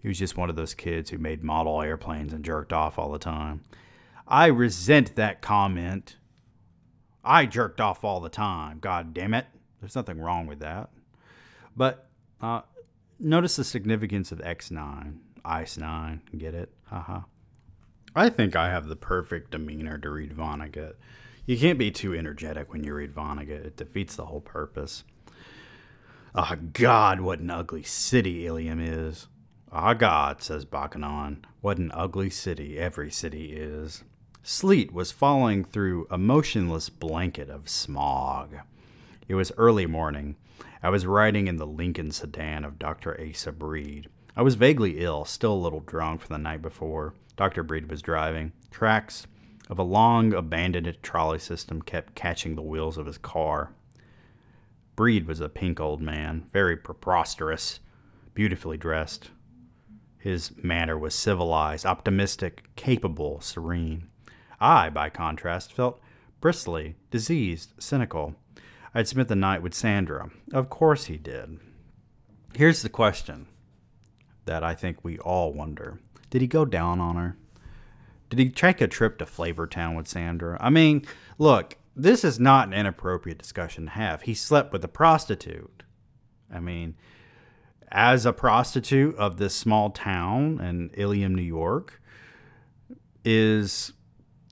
He 0.00 0.08
was 0.08 0.18
just 0.18 0.36
one 0.36 0.48
of 0.48 0.56
those 0.56 0.74
kids 0.74 1.10
who 1.10 1.18
made 1.18 1.44
model 1.44 1.82
airplanes 1.82 2.32
and 2.32 2.44
jerked 2.44 2.72
off 2.72 2.98
all 2.98 3.12
the 3.12 3.18
time. 3.18 3.62
I 4.26 4.46
resent 4.46 5.16
that 5.16 5.42
comment. 5.42 6.16
I 7.24 7.46
jerked 7.46 7.80
off 7.80 8.04
all 8.04 8.20
the 8.20 8.28
time. 8.28 8.78
God 8.78 9.12
damn 9.12 9.34
it. 9.34 9.46
There's 9.80 9.96
nothing 9.96 10.20
wrong 10.20 10.46
with 10.46 10.60
that. 10.60 10.90
But 11.76 12.08
uh, 12.40 12.62
notice 13.18 13.56
the 13.56 13.64
significance 13.64 14.32
of 14.32 14.38
X9, 14.38 15.16
Ice 15.44 15.76
9. 15.76 16.22
Get 16.38 16.54
it? 16.54 16.70
Haha. 16.86 17.20
I 18.14 18.28
think 18.28 18.56
I 18.56 18.70
have 18.70 18.88
the 18.88 18.96
perfect 18.96 19.52
demeanor 19.52 19.98
to 19.98 20.10
read 20.10 20.32
Vonnegut. 20.32 20.94
You 21.46 21.58
can't 21.58 21.78
be 21.78 21.90
too 21.90 22.14
energetic 22.14 22.72
when 22.72 22.84
you 22.84 22.94
read 22.94 23.14
Vonnegut, 23.14 23.66
it 23.66 23.76
defeats 23.76 24.16
the 24.16 24.26
whole 24.26 24.40
purpose. 24.40 25.04
Ah, 26.32 26.56
God, 26.72 27.20
what 27.20 27.40
an 27.40 27.50
ugly 27.50 27.82
city 27.82 28.46
Ilium 28.46 28.78
is. 28.80 29.26
Ah, 29.72 29.94
God, 29.94 30.40
says 30.42 30.64
Bokonon, 30.64 31.44
what 31.60 31.78
an 31.78 31.90
ugly 31.92 32.30
city 32.30 32.78
every 32.78 33.10
city 33.10 33.52
is. 33.52 34.04
Sleet 34.44 34.92
was 34.92 35.10
falling 35.10 35.64
through 35.64 36.06
a 36.08 36.16
motionless 36.16 36.88
blanket 36.88 37.50
of 37.50 37.68
smog. 37.68 38.54
It 39.26 39.34
was 39.34 39.50
early 39.56 39.86
morning. 39.86 40.36
I 40.84 40.90
was 40.90 41.04
riding 41.04 41.48
in 41.48 41.56
the 41.56 41.66
Lincoln 41.66 42.12
sedan 42.12 42.64
of 42.64 42.78
Dr. 42.78 43.20
Asa 43.20 43.50
Breed. 43.50 44.08
I 44.36 44.42
was 44.42 44.54
vaguely 44.54 45.00
ill, 45.00 45.24
still 45.24 45.52
a 45.52 45.54
little 45.54 45.80
drunk 45.80 46.20
from 46.20 46.34
the 46.34 46.42
night 46.42 46.62
before. 46.62 47.14
Dr. 47.36 47.64
Breed 47.64 47.90
was 47.90 48.02
driving. 48.02 48.52
Tracks 48.70 49.26
of 49.68 49.80
a 49.80 49.82
long 49.82 50.32
abandoned 50.32 50.96
trolley 51.02 51.40
system 51.40 51.82
kept 51.82 52.14
catching 52.14 52.54
the 52.54 52.62
wheels 52.62 52.98
of 52.98 53.06
his 53.06 53.18
car. 53.18 53.72
Breed 54.96 55.26
was 55.26 55.40
a 55.40 55.48
pink 55.48 55.80
old 55.80 56.00
man, 56.00 56.46
very 56.52 56.76
preposterous, 56.76 57.80
beautifully 58.34 58.76
dressed. 58.76 59.30
His 60.18 60.52
manner 60.62 60.98
was 60.98 61.14
civilized, 61.14 61.86
optimistic, 61.86 62.64
capable, 62.76 63.40
serene. 63.40 64.08
I, 64.60 64.90
by 64.90 65.08
contrast, 65.08 65.72
felt 65.72 66.00
bristly, 66.40 66.96
diseased, 67.10 67.72
cynical. 67.78 68.34
I'd 68.94 69.08
spent 69.08 69.28
the 69.28 69.36
night 69.36 69.62
with 69.62 69.74
Sandra. 69.74 70.30
Of 70.52 70.68
course 70.68 71.06
he 71.06 71.16
did. 71.16 71.58
Here's 72.54 72.82
the 72.82 72.88
question 72.88 73.46
that 74.44 74.64
I 74.64 74.74
think 74.74 75.02
we 75.02 75.18
all 75.18 75.52
wonder 75.52 76.00
Did 76.28 76.42
he 76.42 76.48
go 76.48 76.64
down 76.64 77.00
on 77.00 77.16
her? 77.16 77.36
Did 78.28 78.38
he 78.38 78.48
take 78.48 78.80
a 78.80 78.88
trip 78.88 79.18
to 79.18 79.24
Flavortown 79.24 79.96
with 79.96 80.06
Sandra? 80.06 80.56
I 80.60 80.70
mean, 80.70 81.04
look, 81.38 81.76
this 82.02 82.24
is 82.24 82.40
not 82.40 82.68
an 82.68 82.74
inappropriate 82.74 83.38
discussion 83.38 83.84
to 83.84 83.90
have. 83.90 84.22
He 84.22 84.34
slept 84.34 84.72
with 84.72 84.84
a 84.84 84.88
prostitute. 84.88 85.82
I 86.52 86.60
mean, 86.60 86.96
as 87.90 88.24
a 88.26 88.32
prostitute 88.32 89.16
of 89.16 89.36
this 89.36 89.54
small 89.54 89.90
town 89.90 90.60
in 90.60 90.90
Ilium, 90.94 91.34
New 91.34 91.42
York, 91.42 92.00
is 93.24 93.92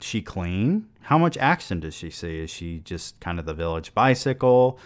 she 0.00 0.20
clean? 0.22 0.88
How 1.02 1.18
much 1.18 1.36
action 1.38 1.80
does 1.80 1.94
she 1.94 2.10
see? 2.10 2.40
Is 2.40 2.50
she 2.50 2.80
just 2.80 3.18
kind 3.20 3.38
of 3.38 3.46
the 3.46 3.54
village 3.54 3.94
bicycle? 3.94 4.78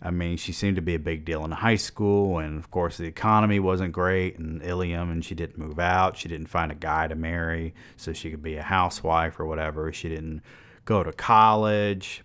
I 0.00 0.10
mean, 0.10 0.36
she 0.36 0.52
seemed 0.52 0.76
to 0.76 0.82
be 0.82 0.94
a 0.94 0.98
big 1.00 1.24
deal 1.24 1.44
in 1.44 1.50
high 1.50 1.76
school, 1.76 2.38
and 2.38 2.58
of 2.58 2.70
course, 2.70 2.96
the 2.96 3.06
economy 3.06 3.58
wasn't 3.58 3.92
great 3.92 4.36
in 4.36 4.62
Ilium, 4.62 5.10
and 5.10 5.24
she 5.24 5.34
didn't 5.34 5.58
move 5.58 5.80
out. 5.80 6.16
She 6.16 6.28
didn't 6.28 6.46
find 6.46 6.70
a 6.70 6.76
guy 6.76 7.08
to 7.08 7.16
marry 7.16 7.74
so 7.96 8.12
she 8.12 8.30
could 8.30 8.42
be 8.42 8.56
a 8.56 8.62
housewife 8.62 9.40
or 9.40 9.46
whatever. 9.46 9.92
She 9.92 10.08
didn't 10.08 10.42
go 10.88 11.02
to 11.02 11.12
college. 11.12 12.24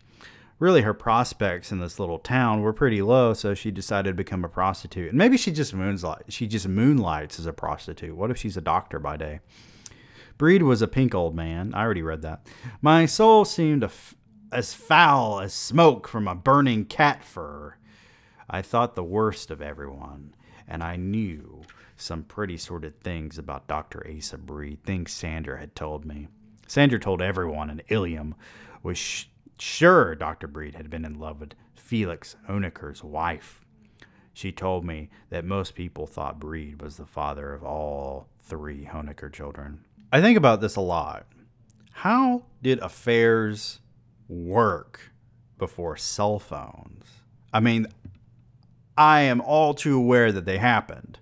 Really, 0.58 0.84
her 0.84 0.94
prospects 0.94 1.74
in 1.74 1.80
this 1.80 2.00
little 2.00 2.20
town 2.20 2.62
were 2.62 2.72
pretty 2.72 3.02
low, 3.02 3.34
so 3.34 3.54
she 3.54 3.70
decided 3.72 4.12
to 4.12 4.16
become 4.16 4.46
a 4.46 4.50
prostitute. 4.50 5.10
And 5.10 5.18
maybe 5.18 5.36
she 5.36 5.52
just 5.52 5.74
moonlights. 5.74 6.34
She 6.34 6.48
just 6.48 6.70
moonlights 6.70 7.38
as 7.40 7.46
a 7.46 7.52
prostitute. 7.52 8.16
What 8.16 8.32
if 8.32 8.38
she's 8.38 8.56
a 8.56 8.62
doctor 8.62 9.00
by 9.00 9.18
day? 9.18 9.42
Breed 10.38 10.64
was 10.64 10.82
a 10.82 10.88
pink 10.88 11.14
old 11.14 11.36
man. 11.36 11.74
I 11.74 11.82
already 11.82 12.02
read 12.02 12.22
that. 12.22 12.48
My 12.82 13.06
soul 13.06 13.44
seemed 13.44 13.88
as 14.54 14.74
foul 14.74 15.42
as 15.42 15.54
smoke 15.54 16.08
from 16.08 16.30
a 16.30 16.36
burning 16.36 16.86
cat 16.86 17.26
fur. 17.26 17.76
I 18.50 18.62
thought 18.62 18.96
the 18.96 19.04
worst 19.04 19.52
of 19.52 19.62
everyone, 19.62 20.36
and 20.66 20.82
I 20.82 20.96
knew 20.96 21.64
some 21.98 22.24
pretty 22.24 22.56
sordid 22.56 23.02
things 23.02 23.38
about 23.38 23.68
Dr. 23.68 24.06
Asa 24.10 24.38
Breed, 24.38 24.84
things 24.84 25.12
Sandra 25.12 25.60
had 25.60 25.76
told 25.76 26.06
me. 26.06 26.30
Sandra 26.74 27.00
told 27.00 27.22
everyone 27.22 27.70
in 27.70 27.84
Ilium 27.90 28.34
was 28.82 28.98
sh- 28.98 29.26
sure 29.60 30.16
Dr. 30.16 30.48
Breed 30.48 30.74
had 30.74 30.90
been 30.90 31.06
in 31.06 31.20
love 31.20 31.40
with 31.40 31.54
Felix 31.76 32.36
Hoenikker's 32.50 33.04
wife. 33.04 33.64
She 34.34 34.52
told 34.52 34.84
me 34.84 35.12
that 35.30 35.46
most 35.46 35.76
people 35.76 36.08
thought 36.08 36.40
Breed 36.40 36.82
was 36.82 36.98
the 36.98 37.06
father 37.06 37.54
of 37.54 37.64
all 37.64 38.28
three 38.42 38.86
Hoenikker 38.86 39.32
children. 39.32 39.86
I 40.12 40.20
think 40.20 40.36
about 40.36 40.62
this 40.62 40.76
a 40.76 40.82
lot. 40.82 41.28
How 41.92 42.46
did 42.64 42.80
affairs 42.80 43.80
work 44.28 45.12
before 45.60 45.96
cell 45.96 46.40
phones? 46.40 47.06
I 47.54 47.60
mean, 47.60 47.86
I 48.98 49.22
am 49.22 49.42
all 49.42 49.76
too 49.76 49.96
aware 49.96 50.32
that 50.32 50.46
they 50.46 50.58
happened. 50.58 51.20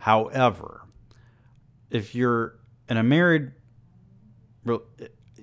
However, 0.00 0.82
if 1.90 2.14
you're 2.14 2.58
in 2.90 2.98
a 2.98 3.02
married 3.02 3.52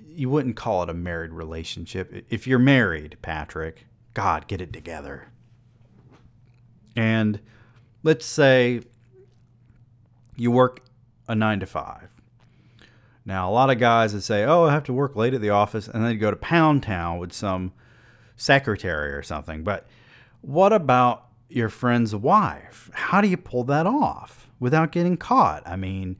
you 0.06 0.30
wouldn't 0.30 0.56
call 0.56 0.82
it 0.82 0.90
a 0.90 0.94
married 0.94 1.32
relationship. 1.32 2.24
If 2.30 2.46
you're 2.46 2.58
married, 2.58 3.16
Patrick, 3.22 3.86
God, 4.12 4.46
get 4.46 4.60
it 4.60 4.72
together. 4.72 5.28
And 6.96 7.40
let's 8.02 8.24
say 8.26 8.82
you 10.36 10.50
work 10.50 10.80
a 11.28 11.34
nine 11.34 11.60
to 11.60 11.66
five. 11.66 12.10
Now, 13.24 13.50
a 13.50 13.52
lot 13.52 13.70
of 13.70 13.78
guys 13.78 14.12
would 14.12 14.22
say, 14.22 14.44
"Oh, 14.44 14.64
I 14.64 14.72
have 14.72 14.84
to 14.84 14.92
work 14.92 15.16
late 15.16 15.34
at 15.34 15.40
the 15.40 15.50
office," 15.50 15.88
and 15.88 16.04
then 16.04 16.18
go 16.18 16.30
to 16.30 16.36
Pound 16.36 16.82
Town 16.82 17.18
with 17.18 17.32
some 17.32 17.72
secretary 18.36 19.12
or 19.12 19.22
something. 19.22 19.64
But 19.64 19.86
what 20.42 20.72
about 20.72 21.26
your 21.48 21.70
friend's 21.70 22.14
wife? 22.14 22.90
How 22.92 23.20
do 23.20 23.28
you 23.28 23.38
pull 23.38 23.64
that 23.64 23.86
off 23.86 24.48
without 24.60 24.92
getting 24.92 25.16
caught? 25.16 25.62
I 25.66 25.76
mean, 25.76 26.16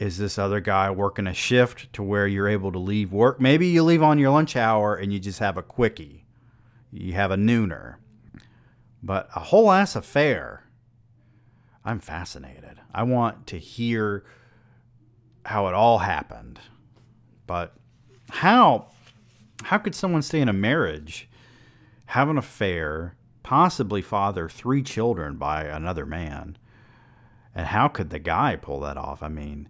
is 0.00 0.16
this 0.16 0.38
other 0.38 0.60
guy 0.60 0.90
working 0.90 1.26
a 1.26 1.34
shift 1.34 1.92
to 1.92 2.02
where 2.02 2.26
you're 2.26 2.48
able 2.48 2.72
to 2.72 2.78
leave 2.78 3.12
work? 3.12 3.38
Maybe 3.38 3.66
you 3.66 3.82
leave 3.82 4.02
on 4.02 4.18
your 4.18 4.30
lunch 4.30 4.56
hour 4.56 4.96
and 4.96 5.12
you 5.12 5.20
just 5.20 5.40
have 5.40 5.58
a 5.58 5.62
quickie. 5.62 6.24
You 6.90 7.12
have 7.12 7.30
a 7.30 7.36
nooner. 7.36 7.96
But 9.02 9.28
a 9.36 9.40
whole 9.40 9.70
ass 9.70 9.94
affair. 9.94 10.64
I'm 11.84 12.00
fascinated. 12.00 12.80
I 12.94 13.02
want 13.02 13.46
to 13.48 13.58
hear 13.58 14.24
how 15.44 15.68
it 15.68 15.74
all 15.74 15.98
happened. 15.98 16.60
But 17.46 17.74
how 18.30 18.86
how 19.64 19.76
could 19.76 19.94
someone 19.94 20.22
stay 20.22 20.40
in 20.40 20.48
a 20.48 20.54
marriage, 20.54 21.28
have 22.06 22.30
an 22.30 22.38
affair, 22.38 23.16
possibly 23.42 24.00
father 24.00 24.48
three 24.48 24.82
children 24.82 25.36
by 25.36 25.64
another 25.64 26.06
man? 26.06 26.56
And 27.54 27.66
how 27.66 27.88
could 27.88 28.08
the 28.08 28.18
guy 28.18 28.56
pull 28.56 28.80
that 28.80 28.96
off? 28.96 29.22
I 29.22 29.28
mean, 29.28 29.68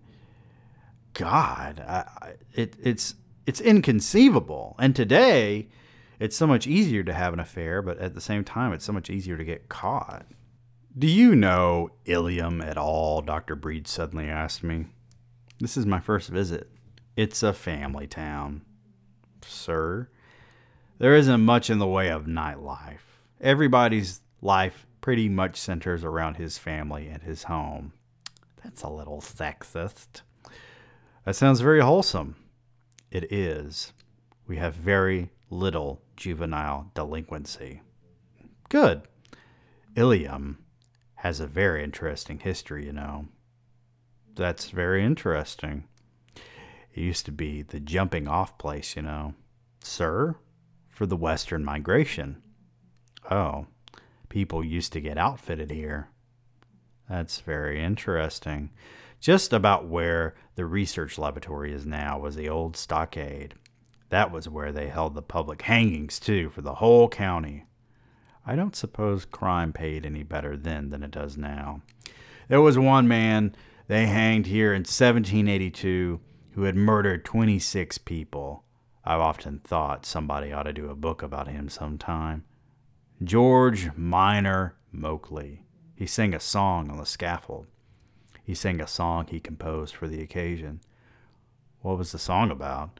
God, 1.21 1.85
I, 1.87 2.35
it, 2.55 2.77
it's 2.83 3.15
it's 3.45 3.61
inconceivable. 3.61 4.75
And 4.79 4.97
today, 4.97 5.69
it's 6.19 6.37
so 6.37 6.47
much 6.47 6.67
easier 6.67 7.03
to 7.03 7.13
have 7.13 7.35
an 7.35 7.41
affair, 7.41 7.83
but 7.83 7.99
at 7.99 8.15
the 8.15 8.23
same 8.23 8.43
time, 8.43 8.73
it's 8.73 8.87
so 8.87 8.93
much 8.95 9.11
easier 9.11 9.37
to 9.37 9.45
get 9.45 9.69
caught. 9.69 10.25
Do 10.97 11.07
you 11.07 11.37
know 11.37 11.91
Ilium 12.07 12.63
at 12.63 12.79
all? 12.79 13.21
Dr. 13.21 13.55
Breed 13.55 13.87
suddenly 13.87 14.29
asked 14.29 14.63
me. 14.63 14.87
This 15.59 15.77
is 15.77 15.85
my 15.85 16.01
first 16.01 16.31
visit. 16.31 16.71
It's 17.17 17.43
a 17.43 17.53
family 17.53 18.07
town. 18.07 18.63
Sir, 19.43 20.09
there 20.99 21.15
isn't 21.15 21.43
much 21.43 21.69
in 21.69 21.79
the 21.79 21.87
way 21.87 22.09
of 22.09 22.25
nightlife. 22.25 23.27
Everybody's 23.43 24.23
life 24.41 24.87
pretty 25.03 25.29
much 25.29 25.57
centers 25.57 26.03
around 26.03 26.37
his 26.37 26.57
family 26.57 27.09
and 27.09 27.23
his 27.23 27.43
home. 27.43 27.93
That's 28.65 28.83
a 28.83 28.89
little 28.89 29.21
sexist. 29.21 30.23
That 31.25 31.37
sounds 31.37 31.61
very 31.61 31.81
wholesome. 31.81 32.37
It 33.11 33.33
is. 33.33 33.93
We 34.47 34.57
have 34.57 34.75
very 34.75 35.31
little 35.51 36.01
juvenile 36.17 36.91
delinquency. 36.95 37.83
Good. 38.69 39.03
Ilium 39.95 40.59
has 41.17 41.41
a 41.41 41.47
very 41.47 41.85
interesting 41.85 42.39
history, 42.39 42.87
you 42.87 42.93
know. 42.93 43.27
That's 44.35 44.71
very 44.71 45.05
interesting. 45.05 45.85
It 46.95 47.01
used 47.01 47.27
to 47.27 47.33
be 47.33 47.63
the 47.63 47.81
jumping 47.81 48.27
off 48.27 48.57
place, 48.57 48.97
you 48.97 49.03
know. 49.03 49.35
Sir, 49.83 50.37
for 50.89 51.07
the 51.07 51.17
Western 51.17 51.65
migration. 51.65 52.43
Oh, 53.31 53.67
people 54.29 54.65
used 54.65 54.93
to 54.95 55.01
get 55.01 55.19
outfitted 55.19 55.71
here. 55.71 56.09
That's 57.09 57.41
very 57.41 57.83
interesting. 57.83 58.71
Just 59.21 59.53
about 59.53 59.87
where 59.87 60.35
the 60.55 60.65
research 60.65 61.19
laboratory 61.19 61.73
is 61.73 61.85
now 61.85 62.19
was 62.19 62.37
the 62.37 62.49
old 62.49 62.77
stockade. 62.77 63.55
That 64.09 64.33
was 64.33 64.49
where 64.49 64.73
they 64.73 64.89
held 64.89 65.15
the 65.15 65.23
public 65.23 65.63
hangings, 65.63 66.19
too, 66.19 66.49
for 66.49 66.63
the 66.63 66.77
whole 66.77 67.09
county. 67.09 67.67
I 68.47 68.57
don't 68.57 68.75
suppose 68.75 69.27
crime 69.27 69.75
paid 69.75 70.07
any 70.07 70.23
better 70.23 70.57
then 70.57 70.89
than 70.89 71.03
it 71.03 71.11
does 71.11 71.37
now. 71.37 71.83
There 72.49 72.63
was 72.63 72.79
one 72.79 73.07
man 73.07 73.55
they 73.89 74.07
hanged 74.07 74.47
here 74.47 74.73
in 74.73 74.81
1782 74.81 76.21
who 76.53 76.63
had 76.63 76.75
murdered 76.75 77.25
26 77.25 77.99
people. 77.99 78.65
I've 79.05 79.21
often 79.21 79.61
thought 79.61 80.07
somebody 80.07 80.53
ought 80.53 80.65
to 80.65 80.73
do 80.73 80.91
a 80.91 80.97
book 80.97 81.23
about 81.23 81.49
him 81.49 81.69
sometime. 81.69 82.45
George 83.23 83.91
Minor 83.97 84.77
Moakley. 84.95 85.61
He 85.95 86.07
sang 86.07 86.35
a 86.35 86.41
song 86.41 86.91
on 86.91 86.97
the 86.97 87.05
scaffold. 87.05 87.67
He 88.51 88.57
sang 88.57 88.81
a 88.81 88.87
song 88.89 89.29
he 89.29 89.39
composed 89.39 89.95
for 89.95 90.09
the 90.09 90.21
occasion. 90.21 90.81
What 91.83 91.97
was 91.97 92.11
the 92.11 92.19
song 92.19 92.51
about? 92.51 92.99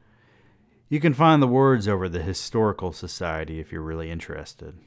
You 0.87 1.01
can 1.01 1.13
find 1.13 1.41
the 1.43 1.45
words 1.45 1.89
over 1.89 2.07
the 2.07 2.21
Historical 2.21 2.93
Society 2.93 3.59
if 3.59 3.69
you're 3.69 3.81
really 3.81 4.09
interested. 4.09 4.77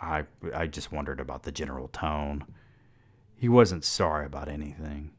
I 0.00 0.26
I 0.54 0.68
just 0.68 0.92
wondered 0.92 1.18
about 1.18 1.42
the 1.42 1.50
general 1.50 1.88
tone. 1.88 2.44
He 3.34 3.48
wasn't 3.48 3.84
sorry 3.84 4.26
about 4.26 4.48
anything. 4.48 5.10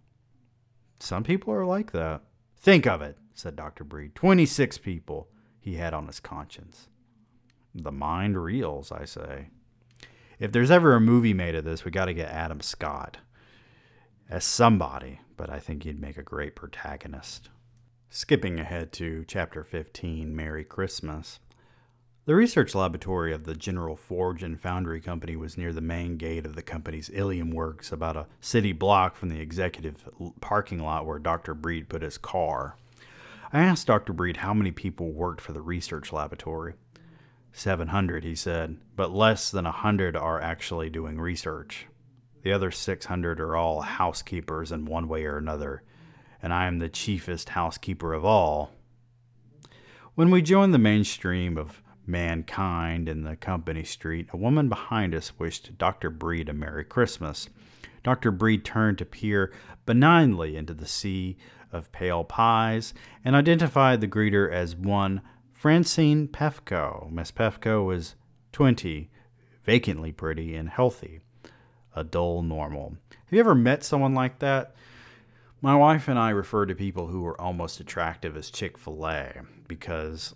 Some 1.02 1.26
people 1.26 1.54
are 1.54 1.66
like 1.66 1.92
that. 1.92 2.22
Think 2.56 2.88
of 2.88 3.02
it, 3.02 3.18
said 3.34 3.58
Dr. 3.58 3.84
Breed. 3.84 4.16
26 4.16 4.78
people 4.78 5.28
he 5.60 5.76
had 5.76 5.94
on 5.94 6.08
his 6.08 6.22
conscience. 6.22 6.88
The 7.76 7.92
mind 7.92 8.42
reels, 8.42 8.90
I 8.90 9.04
say. 9.04 9.50
If 10.40 10.54
there's 10.54 10.72
ever 10.72 10.96
a 10.96 11.02
movie 11.02 11.34
made 11.34 11.56
of 11.56 11.66
this, 11.66 11.84
we 11.84 11.92
got 11.92 12.06
to 12.06 12.14
get 12.14 12.30
Adam 12.30 12.62
Scott 12.62 13.18
as 14.30 14.46
somebody, 14.46 15.20
but 15.36 15.50
I 15.50 15.60
think 15.60 15.84
he'd 15.84 16.00
make 16.00 16.18
a 16.18 16.24
great 16.24 16.56
protagonist. 16.56 17.50
Skipping 18.10 18.60
ahead 18.60 18.92
to 18.94 19.26
chapter 19.28 19.64
15, 19.64 20.36
Merry 20.36 20.64
Christmas. 20.64 21.40
The 22.26 22.36
research 22.36 22.76
laboratory 22.76 23.34
of 23.34 23.46
the 23.46 23.56
General 23.56 23.96
Forge 23.96 24.44
and 24.44 24.60
Foundry 24.62 25.02
Company 25.02 25.36
was 25.36 25.58
near 25.58 25.74
the 25.74 25.82
main 25.82 26.18
gate 26.18 26.46
of 26.46 26.56
the 26.56 26.62
company's 26.62 27.10
Ilium 27.10 27.50
Works, 27.50 27.92
about 27.92 28.16
a 28.16 28.28
city 28.40 28.72
block 28.72 29.16
from 29.16 29.30
the 29.30 29.40
executive 29.40 30.08
parking 30.40 30.80
lot 30.80 31.08
where 31.08 31.18
Dr. 31.18 31.56
Breed 31.56 31.90
put 31.90 32.04
his 32.04 32.20
car. 32.20 32.78
I 33.52 33.62
asked 33.62 33.88
Dr. 33.88 34.14
Breed 34.14 34.38
how 34.38 34.54
many 34.54 34.70
people 34.70 35.12
worked 35.12 35.42
for 35.42 35.54
the 35.54 35.62
research 35.62 36.14
laboratory. 36.14 36.76
700, 37.52 38.24
he 38.24 38.36
said, 38.36 38.78
but 38.96 39.12
less 39.12 39.50
than 39.50 39.66
a 39.66 39.70
100 39.70 40.16
are 40.16 40.40
actually 40.40 40.92
doing 40.92 41.20
research. 41.20 41.88
The 42.42 42.54
other 42.54 42.72
600 42.72 43.40
are 43.40 43.56
all 43.56 43.82
housekeepers 43.82 44.72
in 44.72 44.86
one 44.86 45.08
way 45.08 45.26
or 45.26 45.38
another, 45.38 45.84
and 46.42 46.54
I 46.54 46.68
am 46.68 46.80
the 46.80 46.90
chiefest 46.90 47.50
housekeeper 47.50 48.14
of 48.14 48.24
all. 48.24 48.72
When 50.16 50.32
we 50.32 50.42
joined 50.42 50.74
the 50.74 50.78
mainstream 50.80 51.58
of 51.58 51.82
mankind 52.06 53.08
in 53.08 53.24
the 53.24 53.36
company 53.36 53.84
street, 53.84 54.28
a 54.32 54.38
woman 54.38 54.70
behind 54.70 55.14
us 55.14 55.38
wished 55.38 55.78
Dr. 55.78 56.10
Breed 56.10 56.50
a 56.50 56.54
Merry 56.54 56.84
Christmas. 56.84 57.50
Dr. 58.04 58.32
Breed 58.32 58.66
turned 58.66 58.98
to 58.98 59.06
peer 59.06 59.54
benignly 59.86 60.56
into 60.56 60.74
the 60.74 60.88
sea 60.88 61.38
of 61.72 61.92
pale 61.92 62.24
pies 62.24 62.94
and 63.24 63.36
identified 63.36 64.02
the 64.02 64.08
greeter 64.08 64.52
as 64.52 64.76
one 64.76 65.22
Francine 65.54 66.28
Pefko. 66.28 67.12
Miss 67.12 67.32
Pefko 67.32 67.86
was 67.86 68.16
20, 68.54 69.10
vacantly 69.64 70.12
pretty 70.12 70.56
and 70.56 70.70
healthy, 70.70 71.20
a 71.96 72.04
dull 72.04 72.42
normal. 72.42 72.98
Have 73.10 73.34
you 73.34 73.40
ever 73.40 73.56
met 73.56 73.84
someone 73.84 74.14
like 74.14 74.40
that? 74.40 74.76
My 75.62 75.76
wife 75.76 76.08
and 76.08 76.18
I 76.18 76.30
refer 76.30 76.66
to 76.66 76.76
people 76.76 77.08
who 77.08 77.26
are 77.26 77.40
almost 77.40 77.80
attractive 77.80 78.38
as 78.38 78.50
Chick 78.50 78.78
fil 78.78 79.06
A 79.08 79.42
because 79.68 80.34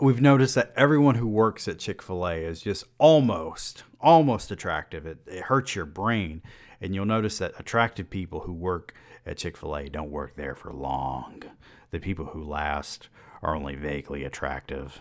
we've 0.00 0.20
noticed 0.20 0.54
that 0.54 0.72
everyone 0.76 1.16
who 1.16 1.26
works 1.26 1.66
at 1.66 1.78
Chick-fil-A 1.78 2.44
is 2.44 2.60
just 2.60 2.84
almost 2.98 3.84
almost 4.00 4.50
attractive. 4.50 5.06
It, 5.06 5.18
it 5.26 5.44
hurts 5.44 5.74
your 5.74 5.86
brain. 5.86 6.42
And 6.80 6.94
you'll 6.94 7.06
notice 7.06 7.38
that 7.38 7.58
attractive 7.58 8.08
people 8.08 8.40
who 8.40 8.52
work 8.52 8.94
at 9.26 9.38
Chick-fil-A 9.38 9.88
don't 9.88 10.10
work 10.10 10.36
there 10.36 10.54
for 10.54 10.72
long. 10.72 11.42
The 11.90 11.98
people 11.98 12.26
who 12.26 12.44
last 12.44 13.08
are 13.42 13.56
only 13.56 13.74
vaguely 13.74 14.22
attractive. 14.22 15.00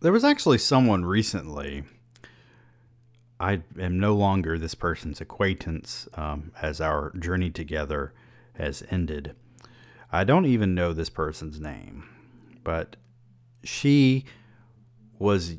There 0.00 0.12
was 0.12 0.24
actually 0.24 0.58
someone 0.58 1.04
recently. 1.04 1.82
I 3.38 3.62
am 3.78 4.00
no 4.00 4.14
longer 4.14 4.58
this 4.58 4.74
person's 4.74 5.20
acquaintance 5.20 6.08
um, 6.14 6.52
as 6.60 6.80
our 6.80 7.12
journey 7.18 7.50
together 7.50 8.12
has 8.54 8.82
ended. 8.90 9.34
I 10.10 10.24
don't 10.24 10.46
even 10.46 10.74
know 10.74 10.92
this 10.92 11.10
person's 11.10 11.60
name, 11.60 12.08
but 12.64 12.96
she 13.62 14.24
was 15.18 15.56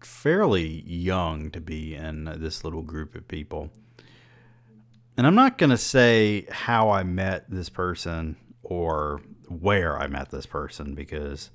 fairly 0.00 0.82
young 0.86 1.50
to 1.50 1.60
be 1.60 1.94
in 1.94 2.24
this 2.38 2.64
little 2.64 2.82
group 2.82 3.14
of 3.14 3.28
people. 3.28 3.70
And 5.16 5.26
I'm 5.26 5.34
not 5.34 5.58
going 5.58 5.70
to 5.70 5.78
say 5.78 6.46
how 6.50 6.90
I 6.90 7.04
met 7.04 7.48
this 7.48 7.68
person 7.68 8.36
or 8.62 9.20
where 9.48 9.98
I 9.98 10.08
met 10.08 10.30
this 10.30 10.46
person 10.46 10.94
because, 10.94 11.50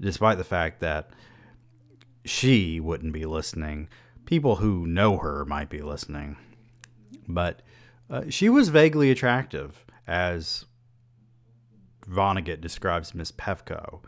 despite 0.00 0.36
the 0.36 0.44
fact 0.44 0.80
that 0.80 1.10
she 2.24 2.80
wouldn't 2.80 3.14
be 3.14 3.24
listening, 3.24 3.88
people 4.28 4.56
who 4.56 4.86
know 4.86 5.16
her 5.16 5.46
might 5.46 5.70
be 5.70 5.80
listening. 5.80 6.36
But 7.26 7.62
uh, 8.10 8.24
she 8.28 8.50
was 8.50 8.68
vaguely 8.68 9.10
attractive, 9.10 9.86
as 10.06 10.66
Vonnegut 12.06 12.60
describes 12.60 13.14
Miss 13.14 13.32
Pefko 13.32 14.00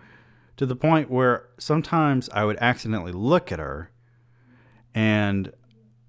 to 0.58 0.66
the 0.66 0.76
point 0.76 1.10
where 1.10 1.48
sometimes 1.58 2.28
I 2.34 2.44
would 2.44 2.58
accidentally 2.58 3.12
look 3.12 3.50
at 3.50 3.58
her, 3.58 3.92
and 4.94 5.50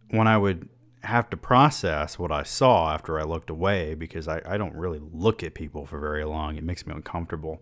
when 0.09 0.27
I 0.27 0.37
would 0.37 0.67
have 1.03 1.29
to 1.29 1.37
process 1.37 2.19
what 2.19 2.33
I 2.33 2.43
saw 2.43 2.93
after 2.93 3.17
I 3.17 3.23
looked 3.23 3.49
away 3.49 3.95
because 3.95 4.27
I, 4.27 4.41
I 4.45 4.57
don't 4.57 4.75
really 4.75 4.99
look 4.99 5.41
at 5.41 5.53
people 5.53 5.85
for 5.85 5.99
very 5.99 6.25
long. 6.25 6.57
It 6.57 6.65
makes 6.65 6.85
me 6.85 6.93
uncomfortable. 6.93 7.61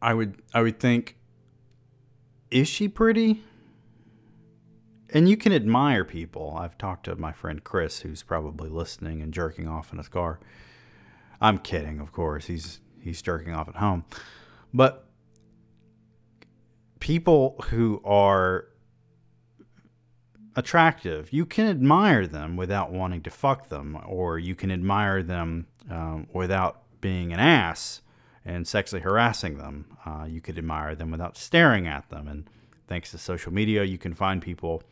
I 0.00 0.14
would 0.14 0.40
I 0.54 0.62
would 0.62 0.80
think, 0.80 1.18
is 2.50 2.68
she 2.68 2.88
pretty? 2.88 3.42
And 5.14 5.28
you 5.28 5.36
can 5.36 5.52
admire 5.52 6.04
people. 6.04 6.56
I've 6.58 6.78
talked 6.78 7.04
to 7.04 7.16
my 7.16 7.32
friend 7.32 7.62
Chris, 7.62 8.00
who's 8.00 8.22
probably 8.22 8.70
listening 8.70 9.20
and 9.20 9.32
jerking 9.32 9.68
off 9.68 9.92
in 9.92 9.98
his 9.98 10.08
car. 10.08 10.40
I'm 11.40 11.58
kidding, 11.58 12.00
of 12.00 12.12
course. 12.12 12.46
He's 12.46 12.80
he's 13.00 13.20
jerking 13.20 13.52
off 13.52 13.68
at 13.68 13.76
home. 13.76 14.04
But 14.72 15.06
people 16.98 17.56
who 17.68 18.00
are 18.04 18.68
attractive, 20.56 21.32
you 21.32 21.44
can 21.44 21.66
admire 21.66 22.26
them 22.26 22.56
without 22.56 22.90
wanting 22.90 23.22
to 23.22 23.30
fuck 23.30 23.68
them, 23.68 23.98
or 24.06 24.38
you 24.38 24.54
can 24.54 24.70
admire 24.70 25.22
them 25.22 25.66
um, 25.90 26.26
without 26.32 26.82
being 27.00 27.32
an 27.32 27.40
ass 27.40 28.00
and 28.44 28.66
sexually 28.66 29.02
harassing 29.02 29.58
them. 29.58 29.96
Uh, 30.06 30.24
you 30.28 30.40
could 30.40 30.56
admire 30.56 30.94
them 30.94 31.10
without 31.10 31.36
staring 31.36 31.86
at 31.86 32.08
them. 32.08 32.28
And 32.28 32.48
thanks 32.92 33.10
to 33.10 33.16
social 33.16 33.52
media, 33.54 33.84
you 33.84 33.96
can 33.96 34.12
find 34.12 34.42
people 34.42 34.82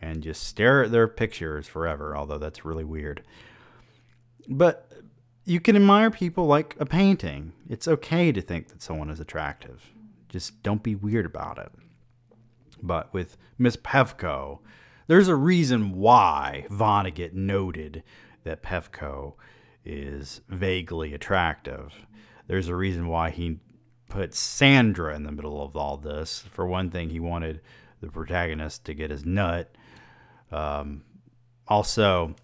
and 0.00 0.22
just 0.22 0.42
stare 0.42 0.84
at 0.84 0.90
their 0.90 1.06
pictures 1.06 1.68
forever, 1.68 2.16
although 2.16 2.38
that's 2.38 2.64
really 2.64 2.82
weird. 2.82 3.22
But 4.48 4.90
you 5.44 5.60
can 5.60 5.76
admire 5.76 6.10
people 6.10 6.46
like 6.46 6.74
a 6.80 6.86
painting. 6.86 7.52
It's 7.68 7.86
okay 7.86 8.32
to 8.32 8.40
think 8.40 8.68
that 8.68 8.80
someone 8.80 9.10
is 9.10 9.20
attractive. 9.20 9.92
Just 10.30 10.62
don't 10.62 10.82
be 10.82 10.94
weird 10.94 11.26
about 11.26 11.58
it. 11.58 11.70
But 12.82 13.12
with 13.12 13.36
Miss 13.58 13.76
Pefko, 13.76 14.60
there's 15.06 15.28
a 15.28 15.36
reason 15.36 15.92
why 15.92 16.66
Vonnegut 16.70 17.34
noted 17.34 18.02
that 18.44 18.62
Pefko 18.62 19.34
is 19.84 20.40
vaguely 20.48 21.12
attractive. 21.12 21.92
There's 22.46 22.68
a 22.68 22.74
reason 22.74 23.08
why 23.08 23.28
he 23.28 23.58
put 24.12 24.34
Sandra 24.34 25.16
in 25.16 25.22
the 25.22 25.32
middle 25.32 25.62
of 25.62 25.74
all 25.74 25.96
this. 25.96 26.44
For 26.50 26.66
one 26.66 26.90
thing, 26.90 27.08
he 27.08 27.18
wanted 27.18 27.62
the 28.02 28.08
protagonist 28.08 28.84
to 28.84 28.94
get 28.94 29.10
his 29.10 29.24
nut. 29.24 29.74
Um, 30.50 31.02
also, 31.66 32.34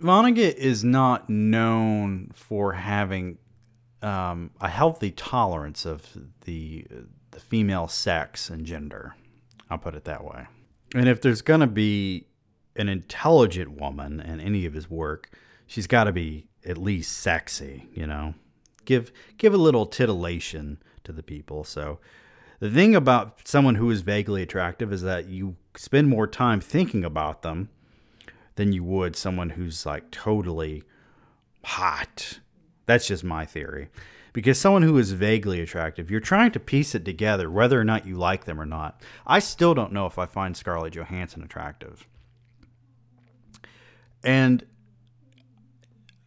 Vonnegut 0.00 0.54
is 0.54 0.82
not 0.82 1.28
known 1.28 2.30
for 2.34 2.72
having 2.72 3.36
um, 4.00 4.50
a 4.58 4.68
healthy 4.68 5.10
tolerance 5.10 5.84
of 5.84 6.06
the 6.44 6.86
the 7.32 7.40
female 7.40 7.86
sex 7.86 8.48
and 8.48 8.64
gender. 8.64 9.14
I'll 9.68 9.76
put 9.76 9.94
it 9.94 10.04
that 10.04 10.24
way. 10.24 10.46
And 10.94 11.06
if 11.06 11.20
there's 11.20 11.42
going 11.42 11.60
to 11.60 11.66
be 11.66 12.28
an 12.76 12.88
intelligent 12.88 13.78
woman 13.78 14.20
in 14.20 14.40
any 14.40 14.64
of 14.64 14.72
his 14.72 14.88
work, 14.88 15.28
she's 15.66 15.86
got 15.86 16.04
to 16.04 16.12
be 16.12 16.46
at 16.64 16.78
least 16.78 17.12
sexy, 17.18 17.88
you 17.92 18.06
know. 18.06 18.32
Give 18.86 19.12
give 19.36 19.52
a 19.52 19.58
little 19.58 19.86
titillation 19.86 20.78
to 21.04 21.12
the 21.12 21.22
people. 21.22 21.64
So 21.64 21.98
the 22.58 22.70
thing 22.70 22.94
about 22.94 23.46
someone 23.46 23.74
who 23.74 23.90
is 23.90 24.00
vaguely 24.00 24.42
attractive 24.42 24.92
is 24.92 25.02
that 25.02 25.26
you 25.26 25.56
spend 25.76 26.08
more 26.08 26.26
time 26.26 26.60
thinking 26.60 27.04
about 27.04 27.42
them 27.42 27.68
than 28.54 28.72
you 28.72 28.82
would 28.82 29.14
someone 29.14 29.50
who's 29.50 29.84
like 29.84 30.10
totally 30.10 30.82
hot. 31.62 32.40
That's 32.86 33.06
just 33.06 33.24
my 33.24 33.44
theory. 33.44 33.88
Because 34.32 34.58
someone 34.58 34.82
who 34.82 34.98
is 34.98 35.12
vaguely 35.12 35.60
attractive, 35.60 36.10
you're 36.10 36.20
trying 36.20 36.52
to 36.52 36.60
piece 36.60 36.94
it 36.94 37.04
together 37.04 37.50
whether 37.50 37.80
or 37.80 37.84
not 37.84 38.06
you 38.06 38.16
like 38.16 38.44
them 38.44 38.60
or 38.60 38.66
not. 38.66 39.00
I 39.26 39.38
still 39.38 39.74
don't 39.74 39.92
know 39.92 40.06
if 40.06 40.18
I 40.18 40.26
find 40.26 40.56
Scarlett 40.56 40.94
Johansson 40.94 41.42
attractive. 41.42 42.06
And 44.22 44.64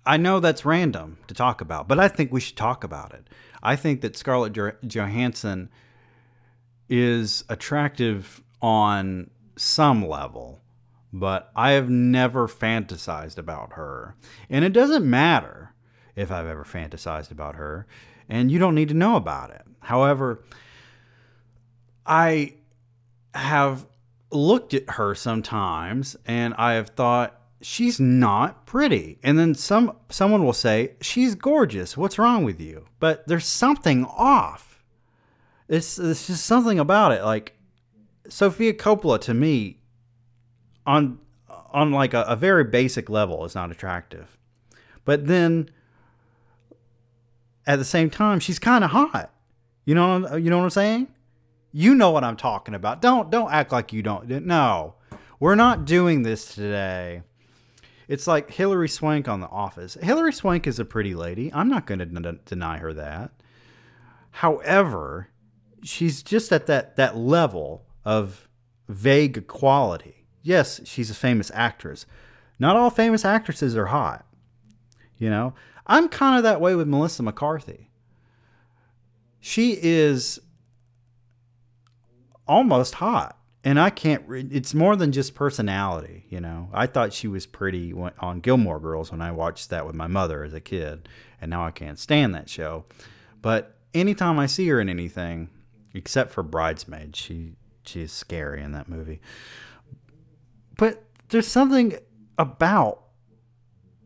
I 0.09 0.17
know 0.17 0.39
that's 0.39 0.65
random 0.65 1.17
to 1.27 1.33
talk 1.33 1.61
about, 1.61 1.87
but 1.87 1.99
I 1.99 2.07
think 2.07 2.31
we 2.31 2.39
should 2.39 2.57
talk 2.57 2.83
about 2.83 3.13
it. 3.13 3.27
I 3.61 3.75
think 3.75 4.01
that 4.01 4.17
Scarlett 4.17 4.57
Johansson 4.81 5.69
is 6.89 7.43
attractive 7.49 8.41
on 8.61 9.29
some 9.55 10.07
level 10.07 10.61
but 11.11 11.51
I 11.55 11.71
have 11.71 11.89
never 11.89 12.47
fantasized 12.47 13.37
about 13.37 13.73
her. 13.73 14.15
And 14.49 14.63
it 14.63 14.73
doesn't 14.73 15.09
matter 15.09 15.73
if 16.15 16.31
I've 16.31 16.47
ever 16.47 16.63
fantasized 16.63 17.31
about 17.31 17.55
her, 17.55 17.87
and 18.27 18.51
you 18.51 18.59
don't 18.59 18.75
need 18.75 18.89
to 18.89 18.93
know 18.93 19.15
about 19.15 19.49
it. 19.51 19.63
However, 19.79 20.43
I 22.05 22.55
have 23.33 23.87
looked 24.31 24.73
at 24.73 24.89
her 24.91 25.15
sometimes 25.15 26.15
and 26.25 26.53
I 26.55 26.73
have 26.73 26.89
thought 26.89 27.38
she's 27.61 27.99
not 27.99 28.65
pretty. 28.65 29.19
And 29.23 29.37
then 29.37 29.55
some 29.55 29.95
someone 30.09 30.43
will 30.43 30.53
say, 30.53 30.93
"She's 31.01 31.35
gorgeous. 31.35 31.97
What's 31.97 32.17
wrong 32.17 32.43
with 32.43 32.59
you?" 32.59 32.85
But 32.99 33.27
there's 33.27 33.45
something 33.45 34.05
off. 34.05 34.83
It's 35.67 35.99
it's 35.99 36.27
just 36.27 36.45
something 36.45 36.79
about 36.79 37.11
it 37.11 37.23
like 37.23 37.57
Sofia 38.27 38.73
Coppola 38.73 39.19
to 39.21 39.33
me 39.33 39.79
on 40.85 41.19
on 41.71 41.91
like 41.91 42.13
a, 42.13 42.23
a 42.23 42.35
very 42.35 42.63
basic 42.63 43.09
level 43.09 43.45
is 43.45 43.55
not 43.55 43.71
attractive. 43.71 44.37
But 45.05 45.27
then 45.27 45.69
at 47.67 47.77
the 47.77 47.85
same 47.85 48.09
time, 48.09 48.39
she's 48.39 48.59
kind 48.59 48.83
of 48.83 48.91
hot. 48.91 49.31
You 49.85 49.95
know, 49.95 50.35
you 50.35 50.49
know 50.49 50.57
what 50.57 50.63
I'm 50.65 50.69
saying? 50.71 51.07
You 51.71 51.93
know 51.93 52.11
what 52.11 52.23
I'm 52.23 52.35
talking 52.37 52.73
about. 52.73 53.01
Don't 53.01 53.29
don't 53.29 53.51
act 53.51 53.71
like 53.71 53.93
you 53.93 54.01
don't. 54.01 54.27
No, 54.27 54.95
we're 55.39 55.55
not 55.55 55.85
doing 55.85 56.23
this 56.23 56.55
today. 56.55 57.23
It's 58.09 58.27
like 58.27 58.51
Hilary 58.51 58.89
Swank 58.89 59.29
on 59.29 59.39
The 59.39 59.47
Office. 59.47 59.93
Hilary 60.01 60.33
Swank 60.33 60.67
is 60.67 60.79
a 60.79 60.83
pretty 60.85 61.15
lady. 61.15 61.49
I'm 61.53 61.69
not 61.69 61.85
going 61.85 61.99
to 61.99 62.39
deny 62.43 62.79
her 62.79 62.93
that. 62.93 63.31
However, 64.31 65.29
she's 65.83 66.21
just 66.21 66.51
at 66.51 66.67
that 66.67 66.97
that 66.97 67.15
level 67.15 67.85
of 68.03 68.49
vague 68.89 69.47
quality 69.47 70.19
yes, 70.41 70.81
she's 70.85 71.09
a 71.09 71.15
famous 71.15 71.51
actress. 71.53 72.05
Not 72.57 72.75
all 72.75 72.89
famous 72.89 73.23
actresses 73.23 73.75
are 73.77 73.87
hot. 73.87 74.25
You 75.17 75.29
know, 75.29 75.53
I'm 75.85 76.07
kind 76.09 76.37
of 76.37 76.43
that 76.43 76.61
way 76.61 76.75
with 76.75 76.87
Melissa 76.87 77.23
McCarthy. 77.23 77.89
She 79.39 79.77
is 79.81 80.39
almost 82.47 82.95
hot. 82.95 83.37
And 83.63 83.77
I 83.77 83.89
can't, 83.89 84.23
it's 84.29 84.73
more 84.73 84.95
than 84.95 85.11
just 85.11 85.35
personality, 85.35 86.25
you 86.29 86.39
know. 86.39 86.69
I 86.73 86.87
thought 86.87 87.11
she 87.11 87.27
was 87.27 87.45
pretty 87.45 87.93
on 87.93 88.39
Gilmore 88.39 88.79
Girls 88.79 89.11
when 89.11 89.21
I 89.21 89.31
watched 89.31 89.69
that 89.69 89.85
with 89.85 89.95
my 89.95 90.07
mother 90.07 90.43
as 90.43 90.53
a 90.53 90.61
kid. 90.61 91.09
And 91.41 91.51
now 91.51 91.65
I 91.65 91.71
can't 91.71 91.99
stand 91.99 92.33
that 92.35 92.49
show. 92.49 92.85
But 93.41 93.75
anytime 93.93 94.39
I 94.39 94.45
see 94.45 94.67
her 94.69 94.79
in 94.79 94.87
anything, 94.87 95.49
except 95.93 96.31
for 96.31 96.41
Bridesmaids, 96.41 97.19
she, 97.19 97.53
she's 97.83 98.13
scary 98.13 98.63
in 98.63 98.71
that 98.71 98.87
movie. 98.87 99.19
But 100.77 101.03
there's 101.27 101.47
something 101.47 101.97
about 102.37 103.03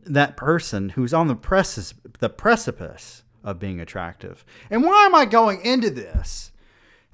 that 0.04 0.36
person 0.36 0.90
who's 0.90 1.14
on 1.14 1.28
the 1.28 1.36
precipice, 1.36 1.94
the 2.18 2.28
precipice 2.28 3.22
of 3.44 3.60
being 3.60 3.80
attractive. 3.80 4.44
And 4.68 4.82
why 4.82 5.06
am 5.06 5.14
I 5.14 5.26
going 5.26 5.60
into 5.64 5.90
this? 5.90 6.50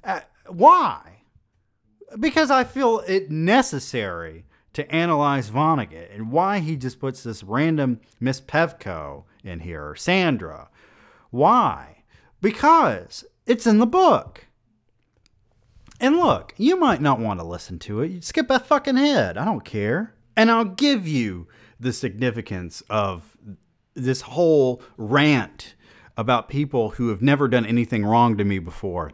Uh, 0.03 0.21
why? 0.47 1.20
Because 2.19 2.51
I 2.51 2.63
feel 2.63 3.03
it 3.07 3.31
necessary 3.31 4.45
to 4.73 4.89
analyze 4.93 5.49
Vonnegut 5.49 6.13
and 6.13 6.31
why 6.31 6.59
he 6.59 6.75
just 6.75 6.99
puts 6.99 7.23
this 7.23 7.43
random 7.43 7.99
Miss 8.19 8.39
Pefko 8.39 9.23
in 9.43 9.61
here, 9.61 9.95
Sandra. 9.95 10.69
Why? 11.29 12.03
Because 12.41 13.25
it's 13.45 13.67
in 13.67 13.79
the 13.79 13.85
book. 13.85 14.47
And 15.99 16.17
look, 16.17 16.53
you 16.57 16.77
might 16.77 17.01
not 17.01 17.19
want 17.19 17.39
to 17.39 17.45
listen 17.45 17.77
to 17.79 18.01
it. 18.01 18.11
You 18.11 18.21
skip 18.21 18.47
that 18.47 18.65
fucking 18.65 18.97
head. 18.97 19.37
I 19.37 19.45
don't 19.45 19.63
care. 19.63 20.15
And 20.35 20.49
I'll 20.49 20.65
give 20.65 21.07
you 21.07 21.47
the 21.79 21.93
significance 21.93 22.81
of 22.89 23.37
this 23.93 24.21
whole 24.21 24.81
rant 24.97 25.75
about 26.17 26.49
people 26.49 26.91
who 26.91 27.09
have 27.09 27.21
never 27.21 27.47
done 27.47 27.65
anything 27.65 28.05
wrong 28.05 28.37
to 28.37 28.43
me 28.43 28.59
before. 28.59 29.11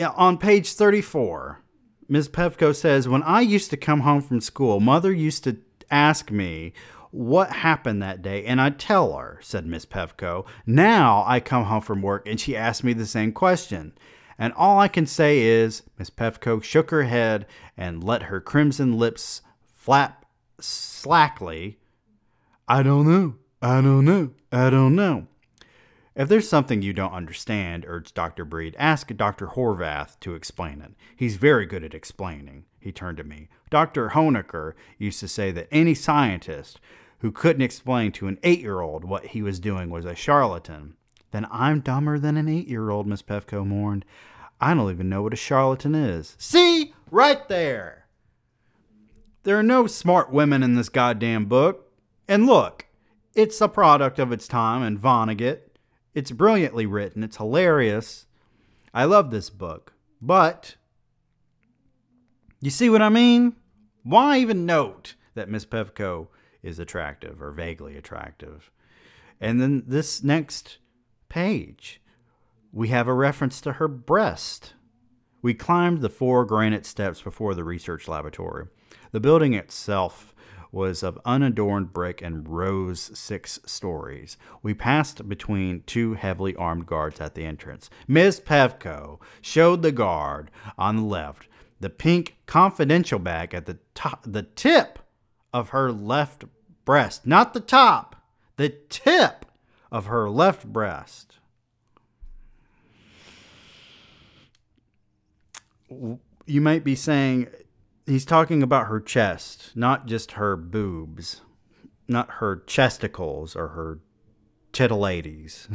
On 0.00 0.38
page 0.38 0.72
34, 0.72 1.62
Ms. 2.08 2.28
Pefko 2.28 2.74
says, 2.74 3.08
When 3.08 3.22
I 3.22 3.40
used 3.40 3.70
to 3.70 3.76
come 3.76 4.00
home 4.00 4.22
from 4.22 4.40
school, 4.40 4.80
mother 4.80 5.12
used 5.12 5.44
to 5.44 5.58
ask 5.90 6.30
me 6.30 6.72
what 7.10 7.50
happened 7.50 8.02
that 8.02 8.22
day, 8.22 8.44
and 8.46 8.60
I'd 8.60 8.78
tell 8.78 9.16
her, 9.16 9.38
said 9.42 9.66
Miss 9.66 9.84
Pefko. 9.84 10.46
Now 10.66 11.24
I 11.26 11.40
come 11.40 11.64
home 11.64 11.82
from 11.82 12.00
work 12.00 12.26
and 12.26 12.40
she 12.40 12.56
asks 12.56 12.82
me 12.82 12.94
the 12.94 13.06
same 13.06 13.32
question. 13.32 13.92
And 14.38 14.52
all 14.54 14.80
I 14.80 14.88
can 14.88 15.06
say 15.06 15.40
is 15.40 15.82
Miss 15.98 16.08
Pefko 16.08 16.62
shook 16.62 16.90
her 16.90 17.04
head 17.04 17.46
and 17.76 18.02
let 18.02 18.24
her 18.24 18.40
crimson 18.40 18.98
lips 18.98 19.42
flap 19.70 20.24
slackly. 20.58 21.78
I 22.66 22.82
don't 22.82 23.06
know. 23.06 23.34
I 23.60 23.82
don't 23.82 24.06
know. 24.06 24.30
I 24.50 24.70
don't 24.70 24.96
know. 24.96 25.28
If 26.14 26.28
there's 26.28 26.48
something 26.48 26.82
you 26.82 26.92
don't 26.92 27.12
understand, 27.12 27.86
urged 27.88 28.14
Dr. 28.14 28.44
Breed, 28.44 28.76
ask 28.78 29.08
Dr. 29.16 29.48
Horvath 29.48 30.20
to 30.20 30.34
explain 30.34 30.82
it. 30.82 30.92
He's 31.16 31.36
very 31.36 31.64
good 31.64 31.82
at 31.82 31.94
explaining. 31.94 32.64
He 32.78 32.92
turned 32.92 33.16
to 33.16 33.24
me. 33.24 33.48
Dr. 33.70 34.10
Hoenikker 34.10 34.74
used 34.98 35.20
to 35.20 35.28
say 35.28 35.50
that 35.52 35.68
any 35.70 35.94
scientist 35.94 36.80
who 37.20 37.32
couldn't 37.32 37.62
explain 37.62 38.12
to 38.12 38.26
an 38.26 38.38
eight 38.42 38.60
year 38.60 38.80
old 38.80 39.04
what 39.04 39.26
he 39.26 39.42
was 39.42 39.58
doing 39.58 39.88
was 39.88 40.04
a 40.04 40.14
charlatan. 40.14 40.96
Then 41.30 41.46
I'm 41.50 41.80
dumber 41.80 42.18
than 42.18 42.36
an 42.36 42.48
eight 42.48 42.68
year 42.68 42.90
old, 42.90 43.06
Miss 43.06 43.22
Pefko 43.22 43.66
mourned. 43.66 44.04
I 44.60 44.74
don't 44.74 44.90
even 44.90 45.08
know 45.08 45.22
what 45.22 45.32
a 45.32 45.36
charlatan 45.36 45.94
is. 45.94 46.36
See? 46.38 46.94
Right 47.10 47.48
there. 47.48 48.06
There 49.44 49.58
are 49.58 49.62
no 49.62 49.86
smart 49.86 50.30
women 50.30 50.62
in 50.62 50.74
this 50.74 50.88
goddamn 50.88 51.46
book. 51.46 51.90
And 52.28 52.46
look, 52.46 52.86
it's 53.34 53.60
a 53.60 53.68
product 53.68 54.18
of 54.18 54.30
its 54.30 54.46
time 54.46 54.82
and 54.82 54.98
Vonnegut. 54.98 55.60
It's 56.14 56.30
brilliantly 56.30 56.86
written, 56.86 57.22
it's 57.22 57.38
hilarious. 57.38 58.26
I 58.92 59.04
love 59.04 59.30
this 59.30 59.50
book. 59.50 59.94
But, 60.20 60.76
you 62.60 62.70
see 62.70 62.90
what 62.90 63.02
I 63.02 63.08
mean? 63.08 63.56
Why 64.02 64.38
even 64.38 64.66
note 64.66 65.14
that 65.34 65.48
Miss 65.48 65.64
Pefko 65.64 66.28
is 66.62 66.78
attractive 66.78 67.40
or 67.40 67.50
vaguely 67.50 67.96
attractive? 67.96 68.70
And 69.40 69.60
then 69.60 69.84
this 69.86 70.22
next 70.22 70.78
page, 71.28 72.00
we 72.72 72.88
have 72.88 73.08
a 73.08 73.14
reference 73.14 73.60
to 73.62 73.72
her 73.74 73.88
breast. 73.88 74.74
We 75.40 75.54
climbed 75.54 76.00
the 76.00 76.08
four 76.08 76.44
granite 76.44 76.86
steps 76.86 77.22
before 77.22 77.54
the 77.54 77.64
research 77.64 78.06
laboratory. 78.06 78.66
The 79.10 79.20
building 79.20 79.54
itself 79.54 80.31
was 80.72 81.02
of 81.02 81.20
unadorned 81.24 81.92
brick 81.92 82.22
and 82.22 82.48
rose 82.48 83.10
six 83.14 83.60
stories. 83.66 84.36
We 84.62 84.74
passed 84.74 85.28
between 85.28 85.82
two 85.86 86.14
heavily 86.14 86.56
armed 86.56 86.86
guards 86.86 87.20
at 87.20 87.34
the 87.34 87.44
entrance. 87.44 87.90
Miss 88.08 88.40
Pefko 88.40 89.20
showed 89.40 89.82
the 89.82 89.92
guard 89.92 90.50
on 90.76 90.96
the 90.96 91.02
left 91.02 91.46
the 91.82 91.90
pink 91.90 92.36
confidential 92.46 93.18
bag 93.18 93.52
at 93.52 93.66
the 93.66 93.76
top, 93.94 94.22
the 94.24 94.44
tip 94.44 95.00
of 95.52 95.70
her 95.70 95.90
left 95.90 96.44
breast, 96.84 97.26
not 97.26 97.52
the 97.52 97.60
top, 97.60 98.24
the 98.56 98.68
tip 98.88 99.44
of 99.90 100.06
her 100.06 100.30
left 100.30 100.64
breast. 100.64 101.38
You 105.90 106.60
might 106.60 106.84
be 106.84 106.94
saying 106.94 107.48
he's 108.12 108.26
talking 108.26 108.62
about 108.62 108.88
her 108.88 109.00
chest, 109.00 109.70
not 109.74 110.04
just 110.04 110.32
her 110.32 110.54
boobs, 110.54 111.40
not 112.06 112.30
her 112.32 112.56
chesticles 112.66 113.56
or 113.56 113.68
her 113.68 114.00
titillades. 114.70 115.66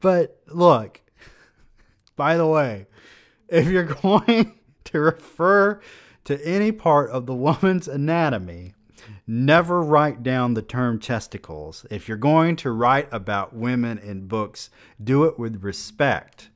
but 0.00 0.40
look, 0.46 1.00
by 2.14 2.36
the 2.36 2.46
way, 2.46 2.86
if 3.48 3.66
you're 3.66 3.82
going 4.02 4.56
to 4.84 5.00
refer 5.00 5.80
to 6.22 6.46
any 6.46 6.70
part 6.70 7.10
of 7.10 7.26
the 7.26 7.34
woman's 7.34 7.88
anatomy, 7.88 8.74
never 9.26 9.82
write 9.82 10.22
down 10.22 10.54
the 10.54 10.62
term 10.62 11.00
testicles. 11.00 11.84
If 11.90 12.06
you're 12.06 12.16
going 12.16 12.54
to 12.56 12.70
write 12.70 13.08
about 13.10 13.52
women 13.52 13.98
in 13.98 14.28
books, 14.28 14.70
do 15.02 15.24
it 15.24 15.40
with 15.40 15.64
respect. 15.64 16.50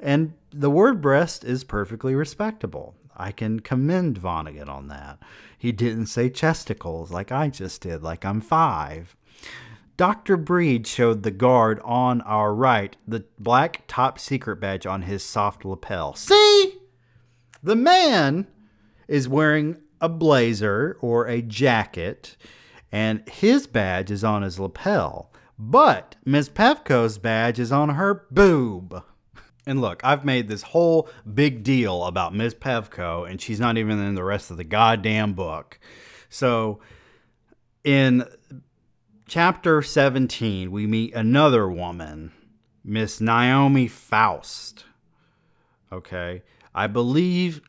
And 0.00 0.34
the 0.50 0.70
word 0.70 1.00
breast 1.00 1.44
is 1.44 1.64
perfectly 1.64 2.14
respectable. 2.14 2.94
I 3.16 3.32
can 3.32 3.60
commend 3.60 4.20
Vonnegut 4.20 4.68
on 4.68 4.88
that. 4.88 5.18
He 5.56 5.72
didn't 5.72 6.06
say 6.06 6.28
chesticles 6.28 7.10
like 7.10 7.30
I 7.30 7.48
just 7.48 7.80
did, 7.80 8.02
like 8.02 8.24
I'm 8.24 8.40
five. 8.40 9.16
Dr. 9.96 10.36
Breed 10.36 10.86
showed 10.86 11.22
the 11.22 11.30
guard 11.30 11.80
on 11.84 12.20
our 12.22 12.52
right 12.52 12.96
the 13.06 13.24
black 13.38 13.84
top 13.86 14.18
secret 14.18 14.56
badge 14.56 14.86
on 14.86 15.02
his 15.02 15.24
soft 15.24 15.64
lapel. 15.64 16.14
See? 16.14 16.78
The 17.62 17.76
man 17.76 18.48
is 19.06 19.28
wearing 19.28 19.76
a 20.00 20.08
blazer 20.08 20.98
or 21.00 21.26
a 21.26 21.40
jacket, 21.40 22.36
and 22.90 23.26
his 23.28 23.66
badge 23.66 24.10
is 24.10 24.24
on 24.24 24.42
his 24.42 24.58
lapel. 24.58 25.32
But 25.58 26.16
Miss 26.24 26.48
Pefko's 26.48 27.18
badge 27.18 27.60
is 27.60 27.70
on 27.70 27.90
her 27.90 28.26
boob. 28.30 29.02
And 29.66 29.80
look, 29.80 30.02
I've 30.04 30.24
made 30.24 30.48
this 30.48 30.62
whole 30.62 31.08
big 31.32 31.62
deal 31.62 32.04
about 32.04 32.34
Miss 32.34 32.54
Pefko, 32.54 33.28
and 33.28 33.40
she's 33.40 33.60
not 33.60 33.78
even 33.78 33.98
in 33.98 34.14
the 34.14 34.24
rest 34.24 34.50
of 34.50 34.56
the 34.56 34.64
goddamn 34.64 35.32
book. 35.32 35.78
So, 36.28 36.80
in 37.82 38.24
chapter 39.26 39.80
17, 39.80 40.70
we 40.70 40.86
meet 40.86 41.14
another 41.14 41.68
woman, 41.68 42.32
Miss 42.84 43.20
Naomi 43.20 43.88
Faust. 43.88 44.84
Okay. 45.90 46.42
I 46.74 46.86
believe 46.86 47.62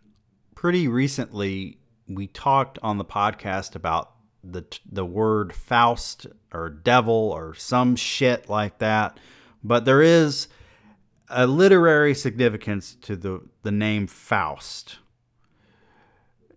pretty 0.55 0.87
recently 0.87 1.77
we 2.07 2.27
talked 2.27 2.79
on 2.81 2.97
the 2.97 3.05
podcast 3.05 3.75
about 3.75 4.11
the 4.43 4.63
the 4.89 5.05
word 5.05 5.53
Faust 5.53 6.27
or 6.53 6.69
devil 6.69 7.13
or 7.13 7.53
some 7.53 7.95
shit 7.95 8.49
like 8.49 8.79
that. 8.79 9.19
But 9.63 9.85
there 9.85 10.01
is 10.01 10.47
a 11.29 11.47
literary 11.47 12.13
significance 12.13 12.95
to 13.01 13.15
the, 13.15 13.41
the 13.63 13.71
name 13.71 14.07
Faust. 14.07 14.97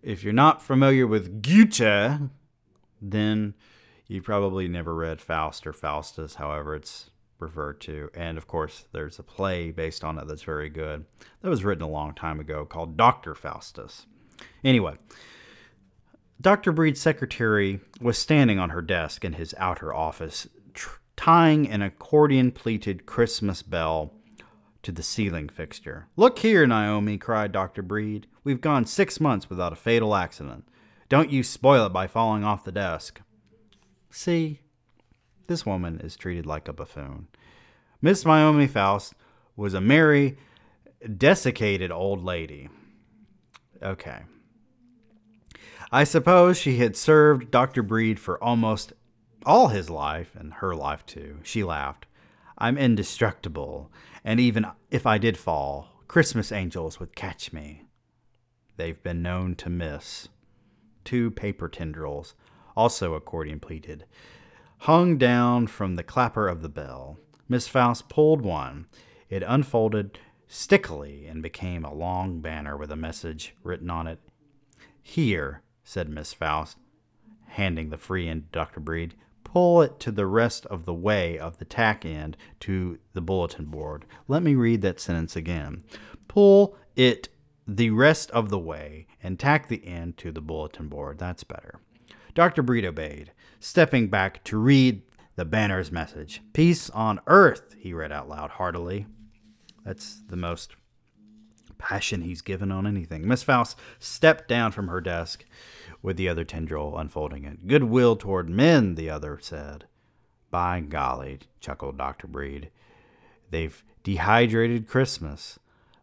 If 0.01 0.23
you're 0.23 0.33
not 0.33 0.61
familiar 0.61 1.05
with 1.07 1.41
Goethe, 1.41 2.29
then 3.01 3.53
you 4.07 4.21
probably 4.21 4.67
never 4.67 4.95
read 4.95 5.21
Faust 5.21 5.67
or 5.67 5.73
Faustus, 5.73 6.35
however 6.35 6.75
it's 6.75 7.09
referred 7.39 7.79
to. 7.81 8.09
And 8.13 8.37
of 8.37 8.47
course, 8.47 8.85
there's 8.91 9.19
a 9.19 9.23
play 9.23 9.71
based 9.71 10.03
on 10.03 10.17
it 10.17 10.27
that's 10.27 10.43
very 10.43 10.69
good. 10.69 11.05
That 11.41 11.49
was 11.49 11.63
written 11.63 11.83
a 11.83 11.89
long 11.89 12.13
time 12.13 12.39
ago 12.39 12.65
called 12.65 12.97
Dr. 12.97 13.35
Faustus. 13.35 14.05
Anyway, 14.63 14.95
Dr. 16.39 16.71
Breed's 16.71 17.01
secretary 17.01 17.81
was 18.01 18.17
standing 18.17 18.59
on 18.59 18.69
her 18.69 18.81
desk 18.81 19.25
in 19.25 19.33
his 19.33 19.53
outer 19.57 19.93
office, 19.93 20.47
tr- 20.73 20.99
tying 21.17 21.69
an 21.69 21.81
accordion 21.81 22.51
pleated 22.51 23.05
Christmas 23.05 23.61
bell 23.61 24.13
to 24.83 24.91
the 24.91 25.03
ceiling 25.03 25.49
fixture. 25.49 26.07
Look 26.15 26.39
here, 26.39 26.65
Naomi, 26.65 27.17
cried 27.17 27.51
Dr. 27.51 27.81
Breed. 27.81 28.27
We've 28.43 28.61
gone 28.61 28.85
six 28.85 29.19
months 29.19 29.49
without 29.49 29.73
a 29.73 29.77
fatal 29.77 30.15
accident. 30.15 30.67
Don't 31.09 31.31
you 31.31 31.43
spoil 31.43 31.87
it 31.87 31.93
by 31.93 32.07
falling 32.07 32.43
off 32.43 32.63
the 32.63 32.71
desk. 32.71 33.21
See, 34.09 34.61
this 35.47 35.65
woman 35.65 35.99
is 35.99 36.15
treated 36.15 36.45
like 36.45 36.67
a 36.67 36.73
buffoon. 36.73 37.27
Miss 38.01 38.25
Naomi 38.25 38.67
Faust 38.67 39.13
was 39.55 39.73
a 39.73 39.81
merry, 39.81 40.37
desiccated 41.17 41.91
old 41.91 42.23
lady. 42.23 42.69
Okay. 43.81 44.21
I 45.91 46.03
suppose 46.03 46.57
she 46.57 46.77
had 46.77 46.95
served 46.95 47.51
Dr. 47.51 47.81
Breed 47.81 48.19
for 48.19 48.41
almost 48.43 48.93
all 49.45 49.69
his 49.69 49.89
life, 49.89 50.35
and 50.37 50.53
her 50.55 50.75
life 50.75 51.05
too. 51.05 51.39
She 51.43 51.63
laughed. 51.63 52.05
I'm 52.57 52.77
indestructible, 52.77 53.89
and 54.23 54.39
even 54.39 54.65
if 54.91 55.05
I 55.05 55.17
did 55.17 55.37
fall, 55.37 56.03
Christmas 56.07 56.51
angels 56.51 56.99
would 56.99 57.15
catch 57.15 57.53
me. 57.53 57.83
They've 58.77 59.01
been 59.01 59.21
known 59.21 59.55
to 59.55 59.69
miss. 59.69 60.29
Two 61.03 61.31
paper 61.31 61.67
tendrils, 61.67 62.33
also 62.75 63.13
accordion 63.13 63.59
pleated, 63.59 64.05
hung 64.79 65.17
down 65.17 65.67
from 65.67 65.95
the 65.95 66.03
clapper 66.03 66.47
of 66.47 66.61
the 66.61 66.69
bell. 66.69 67.17
Miss 67.47 67.67
Faust 67.67 68.09
pulled 68.09 68.41
one. 68.41 68.87
It 69.29 69.43
unfolded 69.45 70.19
stickily 70.47 71.27
and 71.27 71.43
became 71.43 71.85
a 71.85 71.93
long 71.93 72.41
banner 72.41 72.75
with 72.75 72.91
a 72.91 72.95
message 72.95 73.55
written 73.63 73.89
on 73.89 74.07
it. 74.07 74.19
Here, 75.01 75.61
said 75.83 76.09
Miss 76.09 76.33
Faust, 76.33 76.77
handing 77.47 77.89
the 77.89 77.97
free 77.97 78.27
end 78.27 78.43
to 78.43 78.49
Dr. 78.51 78.79
Breed 78.79 79.15
pull 79.51 79.81
it 79.81 79.99
to 79.99 80.11
the 80.11 80.27
rest 80.27 80.65
of 80.67 80.85
the 80.85 80.93
way 80.93 81.37
of 81.39 81.57
the 81.57 81.65
tack 81.65 82.05
end 82.05 82.37
to 82.59 82.99
the 83.13 83.21
bulletin 83.21 83.65
board. 83.65 84.05
Let 84.27 84.43
me 84.43 84.53
read 84.53 84.81
that 84.81 84.99
sentence 84.99 85.35
again. 85.35 85.83
Pull 86.27 86.77
it 86.95 87.29
the 87.67 87.89
rest 87.89 88.29
of 88.31 88.49
the 88.49 88.59
way 88.59 89.07
and 89.23 89.39
tack 89.39 89.67
the 89.67 89.85
end 89.85 90.17
to 90.17 90.31
the 90.31 90.41
bulletin 90.41 90.87
board. 90.87 91.17
That's 91.17 91.43
better. 91.43 91.79
Dr. 92.35 92.61
Breed 92.61 92.85
obeyed, 92.85 93.31
stepping 93.59 94.07
back 94.07 94.43
to 94.45 94.57
read 94.57 95.01
the 95.35 95.45
banner's 95.45 95.91
message. 95.91 96.41
Peace 96.53 96.89
on 96.91 97.19
earth, 97.25 97.75
he 97.79 97.91
read 97.91 98.11
out 98.11 98.29
loud 98.29 98.51
heartily. 98.51 99.07
That's 99.83 100.21
the 100.27 100.37
most 100.37 100.75
passion 101.79 102.21
he's 102.21 102.41
given 102.41 102.71
on 102.71 102.85
anything. 102.85 103.27
Miss 103.27 103.41
Faust 103.41 103.79
stepped 103.97 104.47
down 104.47 104.71
from 104.71 104.89
her 104.89 105.01
desk 105.01 105.43
with 106.01 106.17
the 106.17 106.29
other 106.29 106.43
tendril 106.43 106.97
unfolding 106.97 107.45
it. 107.45 107.67
Goodwill 107.67 108.15
toward 108.15 108.49
men, 108.49 108.95
the 108.95 109.09
other 109.09 109.37
said. 109.41 109.85
By 110.49 110.79
golly, 110.79 111.39
chuckled 111.59 111.97
Dr. 111.97 112.27
Breed. 112.27 112.71
They've 113.49 113.83
dehydrated 114.03 114.87
Christmas. 114.87 115.59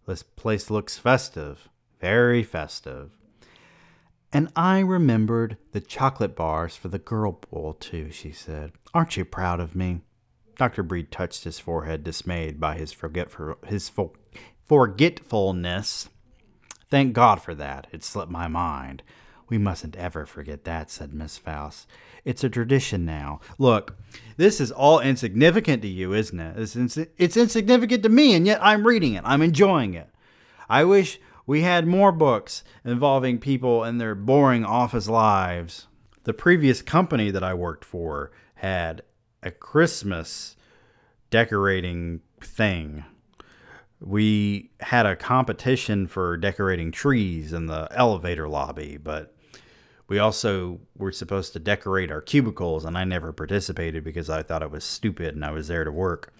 This 0.06 0.22
place 0.22 0.70
looks 0.70 0.98
festive, 0.98 1.68
very 2.00 2.42
festive. 2.42 3.16
And 4.32 4.52
I 4.54 4.80
remembered 4.80 5.56
the 5.72 5.80
chocolate 5.80 6.36
bars 6.36 6.76
for 6.76 6.88
the 6.88 6.98
girl 6.98 7.32
pool, 7.32 7.72
too, 7.74 8.10
she 8.10 8.32
said. 8.32 8.72
Aren't 8.92 9.16
you 9.16 9.24
proud 9.24 9.60
of 9.60 9.74
me? 9.74 10.02
Dr. 10.56 10.82
Breed 10.82 11.10
touched 11.10 11.44
his 11.44 11.58
forehead, 11.58 12.02
dismayed 12.02 12.60
by 12.60 12.76
his, 12.76 12.92
forgetful, 12.92 13.56
his 13.66 13.90
forgetfulness. 14.66 16.08
Thank 16.90 17.12
God 17.14 17.42
for 17.42 17.54
that. 17.54 17.86
It 17.92 18.04
slipped 18.04 18.30
my 18.30 18.48
mind. 18.48 19.02
We 19.48 19.58
mustn't 19.58 19.96
ever 19.96 20.26
forget 20.26 20.64
that, 20.64 20.90
said 20.90 21.14
Miss 21.14 21.38
Faust. 21.38 21.88
It's 22.24 22.42
a 22.42 22.48
tradition 22.48 23.04
now. 23.04 23.40
Look, 23.58 23.96
this 24.36 24.60
is 24.60 24.72
all 24.72 24.98
insignificant 24.98 25.82
to 25.82 25.88
you, 25.88 26.12
isn't 26.12 26.40
it? 26.40 26.58
It's, 26.58 26.74
ins- 26.74 26.98
it's 27.16 27.36
insignificant 27.36 28.02
to 28.02 28.08
me, 28.08 28.34
and 28.34 28.46
yet 28.46 28.58
I'm 28.60 28.86
reading 28.86 29.14
it. 29.14 29.22
I'm 29.24 29.42
enjoying 29.42 29.94
it. 29.94 30.10
I 30.68 30.82
wish 30.82 31.20
we 31.46 31.62
had 31.62 31.86
more 31.86 32.10
books 32.10 32.64
involving 32.84 33.38
people 33.38 33.84
and 33.84 34.00
their 34.00 34.16
boring 34.16 34.64
office 34.64 35.08
lives. 35.08 35.86
The 36.24 36.34
previous 36.34 36.82
company 36.82 37.30
that 37.30 37.44
I 37.44 37.54
worked 37.54 37.84
for 37.84 38.32
had 38.56 39.02
a 39.44 39.52
Christmas 39.52 40.56
decorating 41.30 42.20
thing. 42.40 43.04
We 44.00 44.70
had 44.80 45.06
a 45.06 45.14
competition 45.14 46.08
for 46.08 46.36
decorating 46.36 46.90
trees 46.90 47.52
in 47.52 47.66
the 47.66 47.86
elevator 47.92 48.48
lobby, 48.48 48.96
but 48.96 49.35
we 50.08 50.18
also 50.18 50.80
were 50.96 51.12
supposed 51.12 51.52
to 51.52 51.58
decorate 51.58 52.10
our 52.10 52.20
cubicles, 52.20 52.84
and 52.84 52.96
I 52.96 53.04
never 53.04 53.32
participated 53.32 54.04
because 54.04 54.30
I 54.30 54.42
thought 54.42 54.62
it 54.62 54.70
was 54.70 54.84
stupid 54.84 55.34
and 55.34 55.44
I 55.44 55.50
was 55.50 55.68
there 55.68 55.84
to 55.84 55.90
work. 55.90 56.32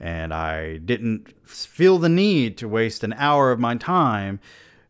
And 0.00 0.32
I 0.32 0.78
didn't 0.78 1.34
feel 1.48 1.98
the 1.98 2.08
need 2.08 2.58
to 2.58 2.68
waste 2.68 3.02
an 3.04 3.14
hour 3.14 3.50
of 3.50 3.58
my 3.58 3.76
time 3.76 4.40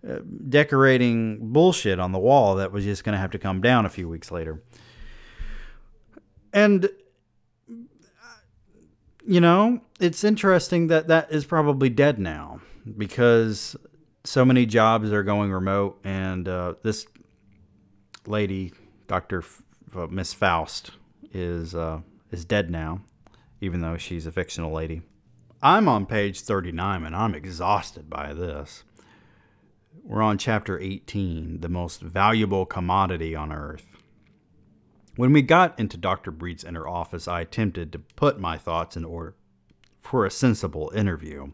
uh, 0.09 0.19
decorating 0.49 1.53
bullshit 1.53 1.99
on 1.99 2.13
the 2.13 2.19
wall 2.19 2.57
that 2.57 2.73
was 2.73 2.85
just 2.85 3.03
going 3.03 3.13
to 3.15 3.19
have 3.19 3.31
to 3.33 3.39
come 3.39 3.61
down 3.61 3.87
a 3.87 3.89
few 3.89 4.09
weeks 4.09 4.31
later. 4.31 4.63
And, 6.53 6.89
you 9.27 9.41
know, 9.41 9.81
it's 10.01 10.23
interesting 10.23 10.87
that 10.89 11.09
that 11.09 11.31
is 11.33 11.45
probably 11.45 11.89
dead 11.89 12.19
now 12.19 12.61
because 12.97 13.77
so 14.25 14.45
many 14.45 14.67
jobs 14.67 15.13
are 15.13 15.23
going 15.23 15.53
remote, 15.53 15.99
and 16.05 16.49
uh, 16.49 16.75
this 16.83 17.07
lady, 18.29 18.73
Doctor 19.07 19.39
F- 19.39 19.63
uh, 19.95 20.07
Miss 20.07 20.33
Faust, 20.33 20.93
is 21.33 21.75
uh, 21.75 22.01
is 22.31 22.45
dead 22.45 22.71
now, 22.71 23.01
even 23.61 23.81
though 23.81 23.97
she's 23.97 24.27
a 24.27 24.33
fictional 24.33 24.73
lady. 24.73 25.03
I'm 25.63 25.89
on 25.89 26.07
page 26.07 26.43
39 26.43 27.05
and 27.05 27.17
I'm 27.17 27.35
exhausted 27.35 28.11
by 28.11 28.35
this. 28.35 28.85
We're 30.05 30.23
on 30.23 30.39
chapter 30.39 30.79
18, 30.79 31.61
the 31.61 31.69
most 31.69 32.01
valuable 32.01 32.67
commodity 32.67 33.35
on 33.35 33.53
earth. 33.53 33.87
When 35.17 35.33
we 35.33 35.43
got 35.43 35.79
into 35.81 35.97
Dr. 35.97 36.31
Breed's 36.31 36.63
inner 36.63 36.87
office, 36.87 37.27
I 37.27 37.41
attempted 37.41 37.91
to 37.93 37.99
put 37.99 38.39
my 38.39 38.59
thoughts 38.59 38.97
in 38.97 39.05
order 39.05 39.35
for 39.99 40.25
a 40.25 40.31
sensible 40.31 40.93
interview. 40.95 41.53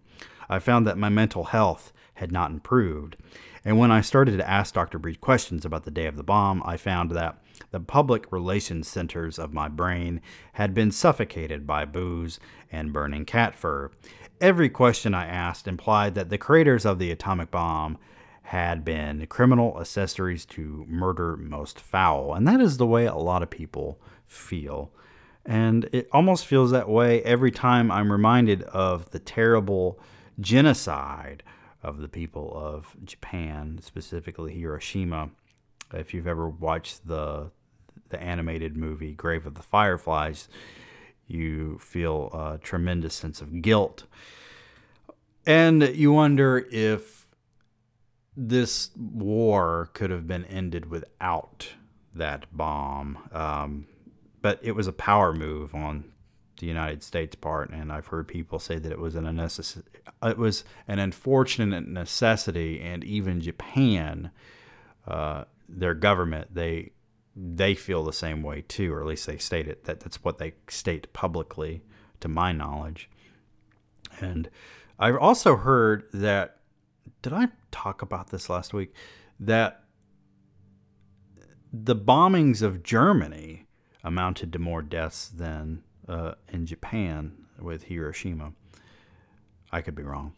I 0.49 0.59
found 0.59 0.87
that 0.87 0.99
my 0.99 1.09
mental 1.09 1.45
health 1.45 1.93
had 2.15 2.33
not 2.33 2.51
improved, 2.51 3.17
and 3.65 3.79
when 3.79 3.93
I 3.93 4.01
started 4.01 4.37
to 4.39 4.49
ask 4.49 4.75
Dr. 4.75 4.99
Breed 4.99 5.21
questions 5.21 5.65
about 5.65 5.85
the 5.85 5.91
day 5.91 6.07
of 6.07 6.17
the 6.17 6.23
bomb, 6.23 6.63
I 6.65 6.77
found 6.77 7.13
that 7.13 7.39
the 7.71 7.81
public 7.81 8.31
relations 8.33 8.89
centers 8.89 9.39
of 9.39 9.55
my 9.55 9.69
brain 9.69 10.21
had 10.55 10.75
been 10.75 10.91
suffocated 10.91 11.67
by 11.67 11.85
booze 11.85 12.41
and 12.71 12.93
burning 12.93 13.25
cat 13.25 13.55
fur. 13.55 13.91
Every 14.41 14.69
question 14.69 15.15
I 15.15 15.27
asked 15.27 15.69
implied 15.69 16.15
that 16.15 16.29
the 16.29 16.39
creators 16.39 16.85
of 16.85 16.99
the 16.99 17.13
atomic 17.13 17.51
bomb 17.51 17.99
had 18.43 18.85
been 18.85 19.27
criminal 19.27 19.79
accessories 19.81 20.45
to 20.45 20.85
murder 20.89 21.37
most 21.37 21.79
foul. 21.79 22.35
And 22.35 22.47
that 22.49 22.61
is 22.61 22.77
the 22.77 22.87
way 22.87 23.07
a 23.07 23.15
lot 23.15 23.43
of 23.43 23.51
people 23.51 24.01
feel. 24.27 24.91
And 25.47 25.89
it 25.93 26.09
almost 26.13 26.47
feels 26.47 26.73
that 26.73 26.89
way 26.89 27.23
every 27.23 27.53
time 27.53 27.91
I'm 27.91 28.11
reminded 28.11 28.63
of 28.65 29.11
the 29.11 29.21
terrible 29.21 30.01
genocide 30.41 31.43
of 31.83 31.99
the 31.99 32.09
people 32.09 32.53
of 32.55 32.97
Japan, 33.05 33.79
specifically 33.83 34.55
Hiroshima. 34.55 35.31
If 35.93 36.15
you've 36.15 36.27
ever 36.27 36.49
watched 36.49 37.07
the 37.07 37.51
the 38.09 38.23
animated 38.23 38.77
movie 38.77 39.15
Grave 39.15 39.47
of 39.47 39.55
the 39.55 39.63
Fireflies, 39.63 40.49
you 41.27 41.79
feel 41.79 42.31
a 42.33 42.59
tremendous 42.59 43.15
sense 43.15 43.41
of 43.41 43.63
guilt. 43.63 44.05
And 45.47 45.83
you 45.83 46.13
wonder 46.13 46.67
if 46.71 47.27
this 48.37 48.91
war 48.97 49.91
could 49.95 50.11
have 50.11 50.27
been 50.27 50.45
ended 50.45 50.91
without 50.91 51.69
that 52.15 52.47
bomb. 52.55 53.19
Um, 53.33 53.87
but 54.41 54.59
it 54.63 54.73
was 54.73 54.87
a 54.87 54.93
power 54.93 55.33
move 55.33 55.75
on 55.75 56.12
the 56.63 56.69
United 56.69 57.03
States 57.03 57.35
part, 57.35 57.71
and 57.71 57.91
I've 57.91 58.07
heard 58.07 58.29
people 58.29 58.61
say 58.61 58.79
that 58.79 58.93
it 58.93 59.01
was 59.01 59.17
an 59.17 59.27
unnecessary, 59.27 59.85
it 60.23 60.39
was 60.39 60.63
an 60.87 61.01
unfortunate 61.01 61.89
necessity, 61.89 62.81
and 62.81 63.03
even 63.03 63.41
Japan, 63.41 64.31
uh, 65.09 65.43
their 65.69 65.95
government, 65.95 66.55
they 66.55 66.93
they 67.35 67.75
feel 67.75 68.05
the 68.05 68.13
same 68.13 68.45
way 68.45 68.63
too, 68.69 68.95
or 68.95 69.01
at 69.01 69.07
least 69.09 69.27
they 69.27 69.39
state 69.39 69.67
it. 69.67 69.85
That 69.87 69.99
that's 69.99 70.23
what 70.23 70.39
they 70.39 70.55
state 70.69 71.13
publicly, 71.13 71.83
to 72.21 72.29
my 72.29 72.53
knowledge. 72.53 73.11
And 74.21 74.49
I've 75.01 75.17
also 75.17 75.57
heard 75.57 76.05
that. 76.15 76.59
Did 77.23 77.33
I 77.33 77.49
talk 77.73 78.03
about 78.03 78.31
this 78.31 78.49
last 78.49 78.73
week? 78.73 78.95
That 79.41 79.83
the 81.73 81.97
bombings 81.97 82.63
of 82.63 82.85
Germany 82.85 83.67
amounted 84.05 84.53
to 84.53 84.61
more 84.61 84.83
deaths 84.83 85.29
than 85.29 85.83
uh, 86.09 86.35
in 86.49 86.67
Japan 86.67 87.33
with 87.59 87.85
Hiroshima. 87.85 88.53
I 89.71 89.81
could 89.81 89.95
be 89.95 90.03
wrong. 90.03 90.35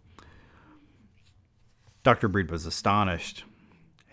Dr. 2.03 2.29
Breed 2.29 2.51
was 2.51 2.67
astonished, 2.67 3.45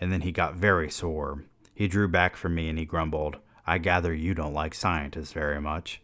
and 0.00 0.10
then 0.10 0.22
he 0.22 0.32
got 0.32 0.54
very 0.54 0.90
sore. 0.90 1.44
He 1.74 1.88
drew 1.88 2.08
back 2.08 2.36
from 2.36 2.54
me 2.54 2.68
and 2.68 2.78
he 2.78 2.84
grumbled, 2.84 3.36
I 3.66 3.78
gather 3.78 4.12
you 4.12 4.34
don't 4.34 4.54
like 4.54 4.74
scientists 4.74 5.32
very 5.32 5.60
much. 5.60 6.02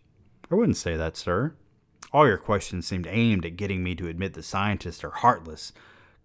I 0.51 0.55
wouldn't 0.55 0.77
say 0.77 0.97
that, 0.97 1.17
sir. 1.17 1.55
All 2.13 2.27
your 2.27 2.39
questions 2.39 2.87
seemed 2.87 3.07
aimed 3.07 3.45
at 3.45 3.57
getting 3.57 3.83
me 3.83 3.95
to 3.97 4.09
admit 4.09 4.35
that 4.35 4.45
scientists 4.45 5.03
are 5.05 5.11
heartless, 5.11 5.73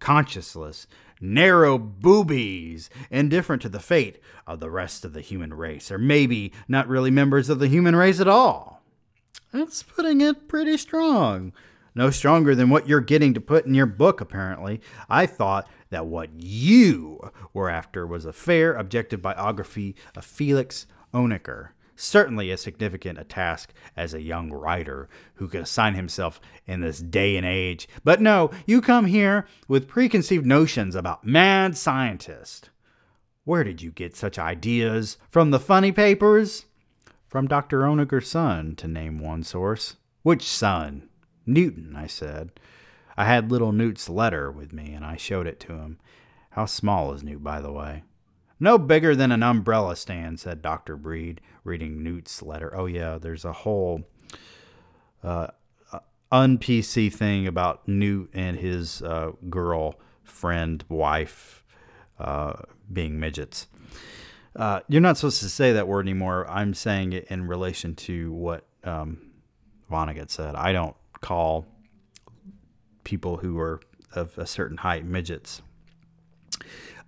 conscienceless, 0.00 0.86
narrow 1.20 1.76
boobies, 1.76 2.88
indifferent 3.10 3.62
to 3.62 3.68
the 3.68 3.80
fate 3.80 4.20
of 4.46 4.60
the 4.60 4.70
rest 4.70 5.04
of 5.04 5.12
the 5.12 5.20
human 5.20 5.52
race, 5.52 5.90
or 5.90 5.98
maybe 5.98 6.52
not 6.68 6.88
really 6.88 7.10
members 7.10 7.48
of 7.48 7.58
the 7.58 7.68
human 7.68 7.96
race 7.96 8.20
at 8.20 8.28
all. 8.28 8.73
That's 9.52 9.82
putting 9.82 10.20
it 10.20 10.48
pretty 10.48 10.76
strong. 10.76 11.52
No 11.94 12.10
stronger 12.10 12.56
than 12.56 12.70
what 12.70 12.88
you're 12.88 13.00
getting 13.00 13.34
to 13.34 13.40
put 13.40 13.66
in 13.66 13.74
your 13.74 13.86
book, 13.86 14.20
apparently. 14.20 14.80
I 15.08 15.26
thought 15.26 15.68
that 15.90 16.06
what 16.06 16.30
you 16.34 17.30
were 17.52 17.70
after 17.70 18.04
was 18.04 18.24
a 18.24 18.32
fair, 18.32 18.74
objective 18.74 19.22
biography 19.22 19.94
of 20.16 20.24
Felix 20.24 20.86
Hoenikker. 21.12 21.68
Certainly 21.94 22.50
as 22.50 22.60
significant 22.60 23.20
a 23.20 23.24
task 23.24 23.72
as 23.96 24.12
a 24.12 24.20
young 24.20 24.50
writer 24.50 25.08
who 25.34 25.46
could 25.46 25.60
assign 25.60 25.94
himself 25.94 26.40
in 26.66 26.80
this 26.80 26.98
day 26.98 27.36
and 27.36 27.46
age. 27.46 27.88
But 28.02 28.20
no, 28.20 28.50
you 28.66 28.80
come 28.80 29.06
here 29.06 29.46
with 29.68 29.86
preconceived 29.86 30.44
notions 30.44 30.96
about 30.96 31.24
mad 31.24 31.76
scientists. 31.76 32.70
Where 33.44 33.62
did 33.62 33.80
you 33.80 33.92
get 33.92 34.16
such 34.16 34.36
ideas? 34.36 35.16
From 35.30 35.52
the 35.52 35.60
funny 35.60 35.92
papers? 35.92 36.64
From 37.34 37.48
Dr. 37.48 37.80
Hoenikker's 37.80 38.28
son, 38.28 38.76
to 38.76 38.86
name 38.86 39.18
one 39.18 39.42
source. 39.42 39.96
Which 40.22 40.44
son? 40.44 41.08
Newton, 41.44 41.96
I 41.96 42.06
said. 42.06 42.52
I 43.16 43.24
had 43.24 43.50
little 43.50 43.72
Newt's 43.72 44.08
letter 44.08 44.52
with 44.52 44.72
me, 44.72 44.92
and 44.92 45.04
I 45.04 45.16
showed 45.16 45.48
it 45.48 45.58
to 45.58 45.72
him. 45.72 45.98
How 46.50 46.66
small 46.66 47.12
is 47.12 47.24
Newt, 47.24 47.42
by 47.42 47.60
the 47.60 47.72
way? 47.72 48.04
No 48.60 48.78
bigger 48.78 49.16
than 49.16 49.32
an 49.32 49.42
umbrella 49.42 49.96
stand, 49.96 50.38
said 50.38 50.62
Dr. 50.62 50.96
Breed, 50.96 51.40
reading 51.64 52.04
Newt's 52.04 52.40
letter. 52.40 52.72
Oh, 52.72 52.86
yeah, 52.86 53.18
there's 53.18 53.44
a 53.44 53.52
whole 53.52 54.04
uh, 55.24 55.48
un-PC 56.30 57.12
thing 57.12 57.48
about 57.48 57.88
Newt 57.88 58.30
and 58.32 58.60
his 58.60 59.02
uh, 59.02 59.32
girl 59.50 59.98
friend, 60.22 60.84
wife, 60.88 61.64
uh, 62.16 62.52
being 62.92 63.18
midgets. 63.18 63.66
Uh, 64.56 64.80
you're 64.88 65.00
not 65.00 65.16
supposed 65.16 65.40
to 65.40 65.48
say 65.48 65.72
that 65.72 65.88
word 65.88 66.06
anymore. 66.06 66.48
I'm 66.48 66.74
saying 66.74 67.12
it 67.12 67.26
in 67.28 67.46
relation 67.46 67.94
to 67.96 68.32
what 68.32 68.64
um, 68.84 69.32
Vonnegut 69.90 70.30
said. 70.30 70.54
I 70.54 70.72
don't 70.72 70.96
call 71.20 71.66
people 73.02 73.38
who 73.38 73.58
are 73.58 73.80
of 74.12 74.36
a 74.38 74.46
certain 74.46 74.78
height 74.78 75.04
midgets. 75.04 75.60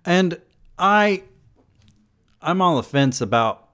And 0.05 0.39
I 0.77 1.23
I'm 2.41 2.61
on 2.61 2.75
the 2.75 2.83
fence 2.83 3.21
about 3.21 3.67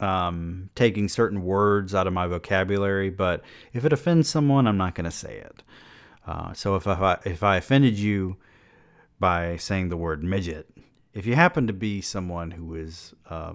um, 0.00 0.70
taking 0.74 1.08
certain 1.08 1.42
words 1.42 1.94
out 1.94 2.06
of 2.06 2.12
my 2.12 2.26
vocabulary, 2.26 3.10
but 3.10 3.42
if 3.72 3.84
it 3.84 3.92
offends 3.92 4.28
someone, 4.28 4.66
I'm 4.66 4.76
not 4.76 4.94
going 4.94 5.04
to 5.04 5.10
say 5.10 5.38
it. 5.38 5.62
Uh, 6.26 6.52
so 6.52 6.76
if 6.76 6.86
I 6.86 7.18
if 7.24 7.42
I 7.42 7.56
offended 7.56 7.98
you 7.98 8.36
by 9.18 9.56
saying 9.56 9.88
the 9.88 9.96
word 9.96 10.22
midget, 10.22 10.68
if 11.14 11.26
you 11.26 11.34
happen 11.34 11.66
to 11.66 11.72
be 11.72 12.00
someone 12.00 12.52
who 12.52 12.74
is 12.74 13.14
uh, 13.28 13.52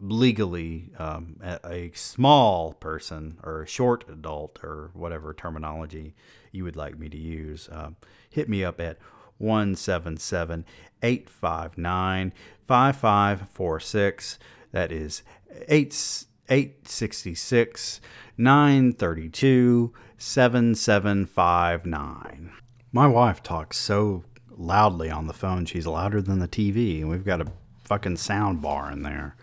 legally 0.00 0.90
um, 0.98 1.36
a, 1.42 1.58
a, 1.66 1.90
small 1.94 2.72
person 2.72 3.38
or 3.42 3.62
a 3.62 3.66
short 3.66 4.04
adult 4.08 4.60
or 4.62 4.90
whatever 4.94 5.34
terminology 5.34 6.14
you 6.52 6.64
would 6.64 6.76
like 6.76 6.98
me 6.98 7.10
to 7.10 7.18
use, 7.18 7.68
uh, 7.68 7.90
hit 8.30 8.48
me 8.48 8.64
up 8.64 8.80
at 8.80 8.96
177 9.38 10.64
859 11.02 12.32
5546. 12.66 14.38
That 14.72 14.92
is 14.92 15.22
866 15.68 18.00
932 18.38 19.92
7759. 20.16 22.52
My 22.92 23.06
wife 23.06 23.40
talks 23.42 23.76
so 23.76 24.24
loudly 24.60 25.10
on 25.10 25.26
the 25.26 25.32
phone, 25.32 25.64
she's 25.64 25.86
louder 25.86 26.20
than 26.20 26.38
the 26.38 26.48
TV, 26.48 27.00
and 27.00 27.08
we've 27.08 27.24
got 27.24 27.40
a 27.40 27.52
fucking 27.84 28.16
sound 28.16 28.60
bar 28.60 28.90
in 28.90 29.02
there. 29.02 29.34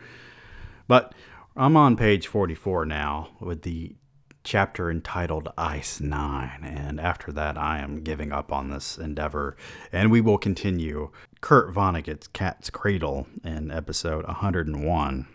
But 0.87 1.13
I'm 1.55 1.75
on 1.75 1.97
page 1.97 2.27
44 2.27 2.85
now 2.85 3.29
with 3.39 3.63
the 3.63 3.95
chapter 4.43 4.89
entitled 4.89 5.51
Ice 5.57 5.99
9, 5.99 6.63
and 6.63 7.01
after 7.01 7.33
that, 7.33 7.57
I 7.57 7.79
am 7.79 8.03
giving 8.03 8.31
up 8.31 8.53
on 8.53 8.69
this 8.69 8.97
endeavor, 8.97 9.57
and 9.91 10.09
we 10.09 10.21
will 10.21 10.37
continue 10.37 11.11
Kurt 11.41 11.73
Vonnegut's 11.73 12.27
Cat's 12.27 12.69
Cradle 12.69 13.27
in 13.43 13.71
episode 13.71 14.25
101. 14.25 15.27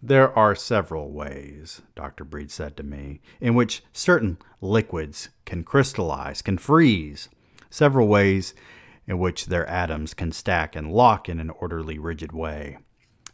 There 0.00 0.38
are 0.38 0.54
several 0.54 1.10
ways, 1.10 1.82
Dr. 1.96 2.22
Breed 2.22 2.52
said 2.52 2.76
to 2.76 2.84
me, 2.84 3.20
in 3.40 3.54
which 3.54 3.82
certain 3.92 4.38
liquids 4.60 5.30
can 5.44 5.64
crystallize, 5.64 6.42
can 6.42 6.58
freeze. 6.58 7.28
Several 7.70 8.06
ways 8.06 8.54
in 9.06 9.18
which 9.18 9.46
their 9.46 9.66
atoms 9.68 10.14
can 10.14 10.32
stack 10.32 10.74
and 10.74 10.92
lock 10.92 11.28
in 11.28 11.40
an 11.40 11.50
orderly, 11.50 11.98
rigid 11.98 12.32
way. 12.32 12.78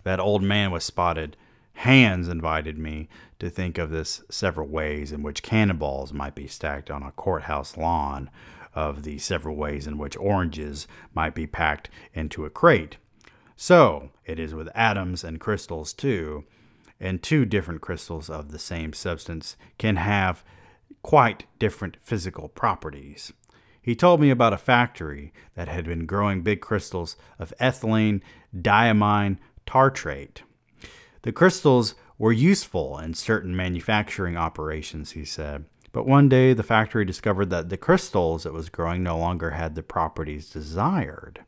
That 0.05 0.21
old 0.21 0.43
man 0.43 0.71
was 0.71 0.85
spotted 0.85 1.37
Hands 1.75 2.29
invited 2.29 2.79
me 2.79 3.09
to 3.39 3.51
think 3.51 3.79
of 3.79 3.91
this 3.91 4.23
several 4.31 4.69
ways 4.69 5.11
in 5.11 5.23
which 5.23 5.43
cannonballs 5.43 6.13
might 6.13 6.35
be 6.35 6.47
stacked 6.47 6.91
on 6.91 7.03
a 7.03 7.13
courthouse 7.13 7.77
lawn, 7.77 8.31
of 8.75 9.03
the 9.03 9.19
several 9.19 9.57
ways 9.57 9.87
in 9.87 9.99
which 9.99 10.17
oranges 10.17 10.87
might 11.13 11.35
be 11.35 11.47
packed 11.47 11.91
into 12.15 12.45
a 12.45 12.51
crate. 12.51 12.97
So 13.57 14.11
it 14.25 14.39
is 14.39 14.55
with 14.55 14.69
atoms 14.75 15.25
and 15.25 15.41
crystals 15.41 15.93
too, 15.93 16.45
and 16.99 17.23
two 17.23 17.45
different 17.45 17.81
crystals 17.81 18.31
of 18.31 18.51
the 18.51 18.59
same 18.59 18.93
substance 18.93 19.57
can 19.77 19.97
have 19.97 20.45
quite 21.03 21.45
different 21.59 21.97
physical 22.01 22.49
properties. 22.49 23.33
He 23.83 23.97
told 23.97 24.21
me 24.21 24.31
about 24.31 24.53
a 24.53 24.59
factory 24.59 25.33
that 25.55 25.69
had 25.69 25.85
been 25.85 26.07
growing 26.07 26.43
big 26.43 26.61
crystals 26.61 27.17
of 27.39 27.53
ethylene 27.61 28.23
diamine 28.57 29.39
tartrate 29.67 30.43
the 31.23 31.33
crystals 31.33 31.95
were 32.19 32.33
useful 32.33 32.99
in 32.99 33.15
certain 33.15 33.57
manufacturing 33.57 34.37
operations, 34.37 35.13
he 35.13 35.25
said. 35.25 35.65
But 35.93 36.07
one 36.07 36.29
day 36.29 36.53
the 36.53 36.63
factory 36.63 37.05
discovered 37.05 37.51
that 37.51 37.69
the 37.69 37.77
crystals 37.77 38.45
it 38.45 38.53
was 38.53 38.69
growing 38.69 39.03
no 39.03 39.19
longer 39.19 39.51
had 39.51 39.75
the 39.75 39.83
properties 39.83 40.51
desired. 40.51 41.45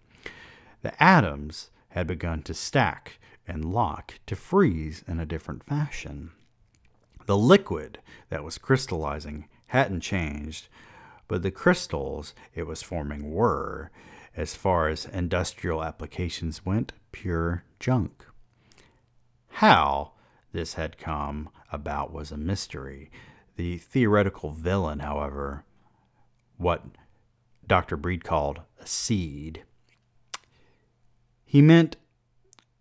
The 0.82 1.02
atoms 1.02 1.70
had 1.88 2.06
begun 2.06 2.42
to 2.42 2.54
stack 2.54 3.18
and 3.48 3.64
lock 3.64 4.20
to 4.26 4.36
freeze 4.36 5.04
in 5.08 5.18
a 5.18 5.26
different 5.26 5.64
fashion. 5.64 6.30
The 7.26 7.36
liquid 7.36 7.98
that 8.28 8.44
was 8.44 8.58
crystallizing 8.58 9.48
hadn't 9.68 10.00
changed, 10.00 10.68
but 11.28 11.42
the 11.42 11.50
crystals 11.50 12.34
it 12.54 12.66
was 12.66 12.82
forming 12.82 13.32
were, 13.32 13.90
as 14.36 14.54
far 14.54 14.88
as 14.88 15.06
industrial 15.06 15.82
applications 15.82 16.64
went, 16.64 16.92
pure 17.12 17.64
junk. 17.78 18.24
How 19.48 20.12
this 20.52 20.74
had 20.74 20.98
come 20.98 21.50
about 21.72 22.12
was 22.12 22.30
a 22.30 22.36
mystery. 22.36 23.10
The 23.56 23.78
theoretical 23.78 24.50
villain, 24.50 25.00
however, 25.00 25.64
what 26.56 26.84
Dr. 27.66 27.96
Breed 27.96 28.24
called 28.24 28.62
a 28.80 28.86
seed. 28.86 29.64
He 31.44 31.62
meant 31.62 31.96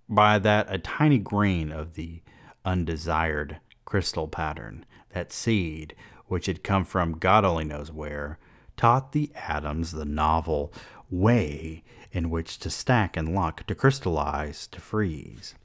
by 0.10 0.40
that 0.40 0.68
a 0.70 0.78
tiny 0.78 1.20
grain 1.20 1.72
of 1.72 1.94
the 1.94 2.22
undesired 2.66 3.60
crystal 3.86 4.28
pattern, 4.28 4.86
that 5.14 5.32
seed, 5.32 5.96
which 6.28 6.46
had 6.46 6.64
come 6.64 6.84
from 6.84 7.18
God 7.18 7.46
only 7.46 7.66
knows 7.66 7.92
where, 7.92 8.40
taught 8.78 9.12
the 9.12 9.32
atoms 9.36 9.92
the 9.92 10.06
novel 10.06 10.74
way 11.10 11.84
in 12.12 12.30
which 12.30 12.58
to 12.60 12.70
stack 12.70 13.18
and 13.18 13.34
lock, 13.34 13.66
to 13.68 13.76
crystallize, 13.76 14.68
to 14.68 14.80
freeze. 14.80 15.56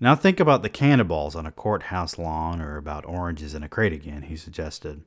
Now 0.00 0.14
think 0.14 0.40
about 0.40 0.62
the 0.62 0.68
cannonballs 0.68 1.36
on 1.36 1.46
a 1.46 1.52
courthouse 1.52 2.18
lawn 2.18 2.60
or 2.60 2.76
about 2.76 3.06
oranges 3.06 3.54
in 3.54 3.62
a 3.62 3.68
crate 3.68 3.92
again, 3.92 4.22
he 4.22 4.36
suggested. 4.36 5.02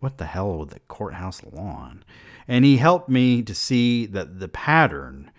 What 0.00 0.18
the 0.18 0.26
hell 0.26 0.58
with 0.58 0.70
the 0.70 0.80
courthouse 0.80 1.42
lawn? 1.42 2.04
And 2.46 2.64
he 2.64 2.76
helped 2.76 3.08
me 3.08 3.42
to 3.42 3.54
see 3.54 4.04
that 4.06 4.38
the 4.38 4.48
pattern 4.48 5.30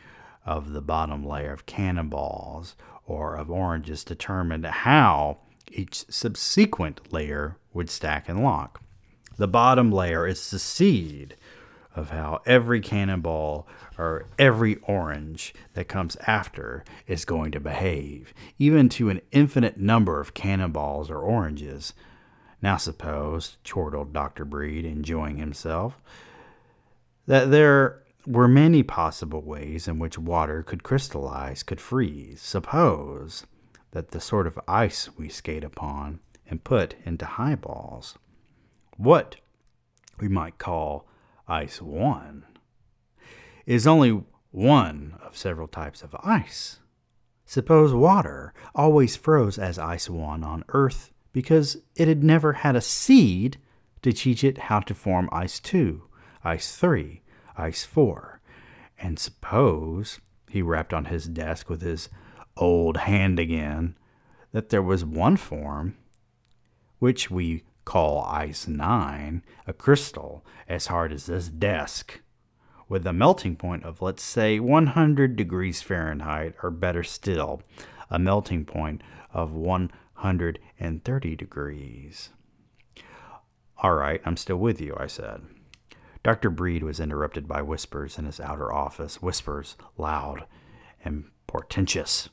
of 0.45 0.73
the 0.73 0.81
bottom 0.81 1.23
layer 1.23 1.53
of 1.53 1.65
cannonballs 1.65 2.75
or 3.05 3.35
of 3.35 3.51
oranges 3.51 4.03
determined 4.03 4.65
how 4.65 5.37
each 5.71 6.05
subsequent 6.09 7.11
layer 7.11 7.57
would 7.73 7.89
stack 7.89 8.29
and 8.29 8.43
lock. 8.43 8.81
The 9.37 9.47
bottom 9.47 9.91
layer 9.91 10.25
is 10.25 10.49
the 10.49 10.59
seed 10.59 11.35
of 11.95 12.09
how 12.09 12.41
every 12.45 12.81
cannonball 12.81 13.67
or 13.97 14.27
every 14.37 14.75
orange 14.83 15.53
that 15.73 15.87
comes 15.87 16.17
after 16.27 16.83
is 17.07 17.25
going 17.25 17.51
to 17.51 17.59
behave, 17.59 18.33
even 18.59 18.89
to 18.89 19.09
an 19.09 19.21
infinite 19.31 19.77
number 19.77 20.19
of 20.19 20.33
cannonballs 20.33 21.09
or 21.09 21.19
oranges. 21.19 21.93
Now, 22.61 22.77
suppose, 22.77 23.57
chortled 23.63 24.13
Dr. 24.13 24.45
Breed, 24.45 24.85
enjoying 24.85 25.37
himself, 25.37 26.01
that 27.27 27.51
there 27.51 28.01
were 28.25 28.47
many 28.47 28.83
possible 28.83 29.41
ways 29.41 29.87
in 29.87 29.99
which 29.99 30.17
water 30.17 30.63
could 30.63 30.83
crystallize, 30.83 31.63
could 31.63 31.79
freeze. 31.79 32.41
Suppose 32.41 33.45
that 33.95 34.09
the 34.09 34.19
sort 34.19 34.45
of 34.45 34.59
ice 34.67 35.07
we 35.17 35.29
skate 35.29 35.63
upon 35.63 36.19
and 36.49 36.65
put 36.65 36.95
into 37.05 37.23
highballs, 37.25 38.17
what 38.97 39.37
we 40.19 40.27
might 40.27 40.57
call 40.57 41.07
ice 41.47 41.81
1 41.81 42.43
is 43.65 43.87
only 43.87 44.21
one 44.51 45.15
of 45.23 45.37
several 45.37 45.69
types 45.69 46.03
of 46.03 46.13
ice. 46.21 46.79
Suppose 47.45 47.93
water 47.93 48.53
always 48.75 49.15
froze 49.15 49.57
as 49.57 49.79
ice 49.79 50.09
1 50.09 50.43
on 50.43 50.65
Earth 50.67 51.13
because 51.31 51.77
it 51.95 52.09
had 52.09 52.21
never 52.21 52.51
had 52.51 52.75
a 52.75 52.81
seed 52.81 53.61
to 54.01 54.11
teach 54.11 54.43
it 54.43 54.57
how 54.57 54.81
to 54.81 54.93
form 54.93 55.29
ice 55.31 55.61
2, 55.61 56.03
ice 56.43 56.75
3, 56.75 57.21
ice 57.55 57.85
4. 57.85 58.41
And 58.99 59.17
suppose, 59.17 60.19
he 60.49 60.61
rapped 60.61 60.93
on 60.93 61.05
his 61.05 61.29
desk 61.29 61.69
with 61.69 61.81
his 61.81 62.09
old 62.57 62.97
hand 62.97 63.39
again, 63.39 63.97
that 64.51 64.69
there 64.69 64.81
was 64.81 65.03
one 65.03 65.37
form, 65.37 65.97
which 66.99 67.29
we 67.29 67.63
call 67.83 68.23
ice 68.23 68.67
9, 68.67 69.43
a 69.67 69.73
crystal 69.73 70.45
as 70.67 70.87
hard 70.87 71.11
as 71.11 71.25
this 71.25 71.49
desk, 71.49 72.21
with 72.87 73.05
a 73.05 73.13
melting 73.13 73.55
point 73.55 73.83
of, 73.83 74.01
let's 74.01 74.23
say, 74.23 74.59
100 74.59 75.35
degrees 75.35 75.81
Fahrenheit, 75.81 76.55
or 76.63 76.71
better 76.71 77.03
still, 77.03 77.61
a 78.09 78.17
melting 78.17 78.65
point 78.65 79.01
of 79.33 79.53
130 79.53 81.35
degrees. 81.35 82.29
All 83.79 83.95
right, 83.95 84.21
I'm 84.25 84.37
still 84.37 84.57
with 84.57 84.79
you, 84.79 84.95
I 84.97 85.07
said. 85.07 85.41
Dr. 86.23 86.49
Breed 86.49 86.81
was 86.81 86.99
interrupted 86.99 87.47
by 87.47 87.61
whispers 87.61 88.17
in 88.17 88.25
his 88.25 88.39
outer 88.39 88.73
office, 88.73 89.21
whispers 89.21 89.75
loud 89.97 90.45
and 91.03 91.25
portentous. 91.45 92.29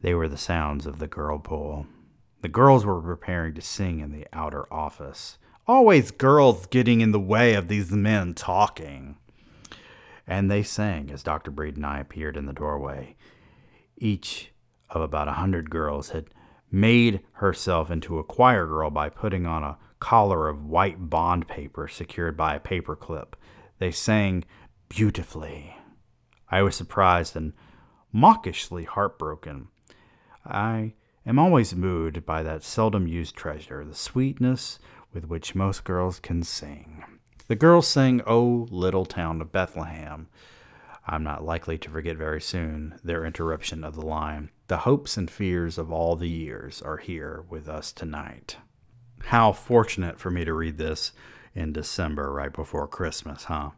They 0.00 0.14
were 0.14 0.28
the 0.28 0.36
sounds 0.36 0.86
of 0.86 0.98
the 0.98 1.08
girl 1.08 1.38
pool. 1.38 1.86
The 2.40 2.48
girls 2.48 2.86
were 2.86 3.00
preparing 3.00 3.54
to 3.54 3.60
sing 3.60 3.98
in 3.98 4.12
the 4.12 4.26
outer 4.32 4.72
office. 4.72 5.38
Always 5.66 6.10
girls 6.10 6.66
getting 6.66 7.00
in 7.00 7.10
the 7.10 7.20
way 7.20 7.54
of 7.54 7.68
these 7.68 7.90
men 7.90 8.34
talking. 8.34 9.16
And 10.26 10.50
they 10.50 10.62
sang 10.62 11.10
as 11.10 11.22
Dr. 11.22 11.50
Breed 11.50 11.76
and 11.76 11.84
I 11.84 11.98
appeared 11.98 12.36
in 12.36 12.46
the 12.46 12.52
doorway. 12.52 13.16
Each 13.96 14.52
of 14.90 15.02
about 15.02 15.28
a 15.28 15.32
hundred 15.32 15.70
girls 15.70 16.10
had 16.10 16.26
made 16.70 17.20
herself 17.32 17.90
into 17.90 18.18
a 18.18 18.24
choir 18.24 18.66
girl 18.66 18.90
by 18.90 19.08
putting 19.08 19.46
on 19.46 19.64
a 19.64 19.78
collar 20.00 20.48
of 20.48 20.64
white 20.64 21.10
bond 21.10 21.48
paper 21.48 21.88
secured 21.88 22.36
by 22.36 22.54
a 22.54 22.60
paper 22.60 22.94
clip. 22.94 23.34
They 23.78 23.90
sang 23.90 24.44
beautifully. 24.88 25.76
I 26.50 26.62
was 26.62 26.76
surprised 26.76 27.36
and 27.36 27.52
mawkishly 28.12 28.84
heartbroken. 28.84 29.68
I 30.48 30.94
am 31.26 31.38
always 31.38 31.74
moved 31.74 32.24
by 32.24 32.42
that 32.42 32.62
seldom 32.62 33.06
used 33.06 33.36
treasure, 33.36 33.84
the 33.84 33.94
sweetness 33.94 34.78
with 35.12 35.26
which 35.26 35.54
most 35.54 35.84
girls 35.84 36.18
can 36.18 36.42
sing. 36.42 37.04
The 37.48 37.56
girls 37.56 37.86
sang, 37.86 38.20
O 38.22 38.24
oh, 38.26 38.68
Little 38.70 39.04
Town 39.04 39.40
of 39.40 39.52
Bethlehem. 39.52 40.28
I'm 41.06 41.22
not 41.22 41.44
likely 41.44 41.78
to 41.78 41.90
forget 41.90 42.16
very 42.16 42.40
soon 42.40 42.98
their 43.02 43.24
interruption 43.24 43.84
of 43.84 43.94
the 43.94 44.04
line. 44.04 44.50
The 44.66 44.78
hopes 44.78 45.16
and 45.16 45.30
fears 45.30 45.78
of 45.78 45.90
all 45.90 46.16
the 46.16 46.28
years 46.28 46.82
are 46.82 46.98
here 46.98 47.44
with 47.48 47.68
us 47.68 47.92
tonight. 47.92 48.56
How 49.24 49.52
fortunate 49.52 50.18
for 50.18 50.30
me 50.30 50.44
to 50.44 50.52
read 50.52 50.76
this 50.76 51.12
in 51.54 51.72
December, 51.72 52.30
right 52.32 52.52
before 52.52 52.86
Christmas, 52.86 53.44
huh? 53.44 53.70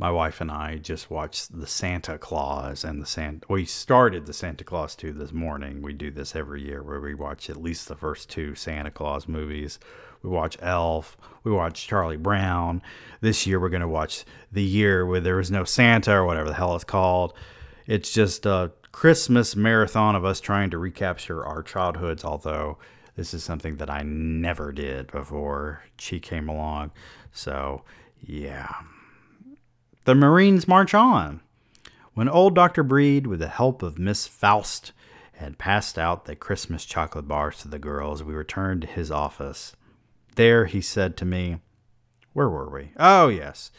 My 0.00 0.12
wife 0.12 0.40
and 0.40 0.48
I 0.48 0.76
just 0.76 1.10
watched 1.10 1.58
the 1.58 1.66
Santa 1.66 2.18
Claus 2.18 2.84
and 2.84 3.02
the 3.02 3.06
Santa. 3.06 3.44
We 3.48 3.64
started 3.64 4.26
the 4.26 4.32
Santa 4.32 4.62
Claus 4.62 4.94
2 4.94 5.12
this 5.12 5.32
morning. 5.32 5.82
We 5.82 5.92
do 5.92 6.12
this 6.12 6.36
every 6.36 6.62
year 6.62 6.84
where 6.84 7.00
we 7.00 7.14
watch 7.14 7.50
at 7.50 7.60
least 7.60 7.88
the 7.88 7.96
first 7.96 8.30
two 8.30 8.54
Santa 8.54 8.92
Claus 8.92 9.26
movies. 9.26 9.80
We 10.22 10.30
watch 10.30 10.56
Elf. 10.62 11.16
We 11.42 11.50
watch 11.50 11.88
Charlie 11.88 12.16
Brown. 12.16 12.80
This 13.20 13.44
year 13.44 13.58
we're 13.58 13.70
going 13.70 13.80
to 13.80 13.88
watch 13.88 14.24
The 14.52 14.62
Year 14.62 15.04
Where 15.04 15.18
There 15.18 15.34
Was 15.34 15.50
No 15.50 15.64
Santa 15.64 16.12
or 16.12 16.24
whatever 16.24 16.48
the 16.48 16.54
hell 16.54 16.76
it's 16.76 16.84
called. 16.84 17.32
It's 17.88 18.12
just 18.12 18.46
a 18.46 18.70
Christmas 18.92 19.56
marathon 19.56 20.14
of 20.14 20.24
us 20.24 20.40
trying 20.40 20.70
to 20.70 20.78
recapture 20.78 21.44
our 21.44 21.64
childhoods, 21.64 22.24
although 22.24 22.78
this 23.16 23.34
is 23.34 23.42
something 23.42 23.78
that 23.78 23.90
I 23.90 24.02
never 24.02 24.70
did 24.70 25.10
before 25.10 25.82
she 25.98 26.20
came 26.20 26.48
along. 26.48 26.92
So, 27.32 27.82
yeah. 28.20 28.72
The 30.08 30.14
Marines 30.14 30.66
march 30.66 30.94
on. 30.94 31.42
When 32.14 32.30
old 32.30 32.54
Dr. 32.54 32.82
Breed, 32.82 33.26
with 33.26 33.40
the 33.40 33.48
help 33.48 33.82
of 33.82 33.98
Miss 33.98 34.26
Faust, 34.26 34.92
had 35.34 35.58
passed 35.58 35.98
out 35.98 36.24
the 36.24 36.34
Christmas 36.34 36.86
chocolate 36.86 37.28
bars 37.28 37.58
to 37.58 37.68
the 37.68 37.78
girls, 37.78 38.24
we 38.24 38.32
returned 38.32 38.80
to 38.80 38.88
his 38.88 39.10
office. 39.10 39.76
There 40.34 40.64
he 40.64 40.80
said 40.80 41.18
to 41.18 41.26
me, 41.26 41.58
Where 42.32 42.48
were 42.48 42.70
we? 42.70 42.92
Oh, 42.98 43.28
yes. 43.28 43.70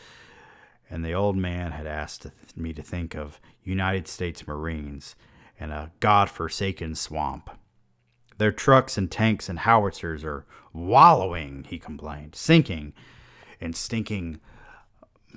And 0.87 1.03
the 1.03 1.13
old 1.13 1.35
man 1.35 1.71
had 1.71 1.87
asked 1.87 2.27
me 2.55 2.73
to 2.73 2.83
think 2.83 3.15
of 3.15 3.41
United 3.63 4.07
States 4.07 4.45
Marines 4.45 5.15
and 5.59 5.71
a 5.71 5.91
god-forsaken 5.99 6.93
swamp. 6.93 7.49
Their 8.37 8.51
trucks 8.51 8.99
and 8.99 9.09
tanks 9.09 9.49
and 9.49 9.57
howitzers 9.57 10.23
are 10.23 10.45
wallowing, 10.73 11.65
he 11.67 11.79
complained, 11.79 12.35
sinking 12.35 12.93
and 13.59 13.75
stinking 13.75 14.41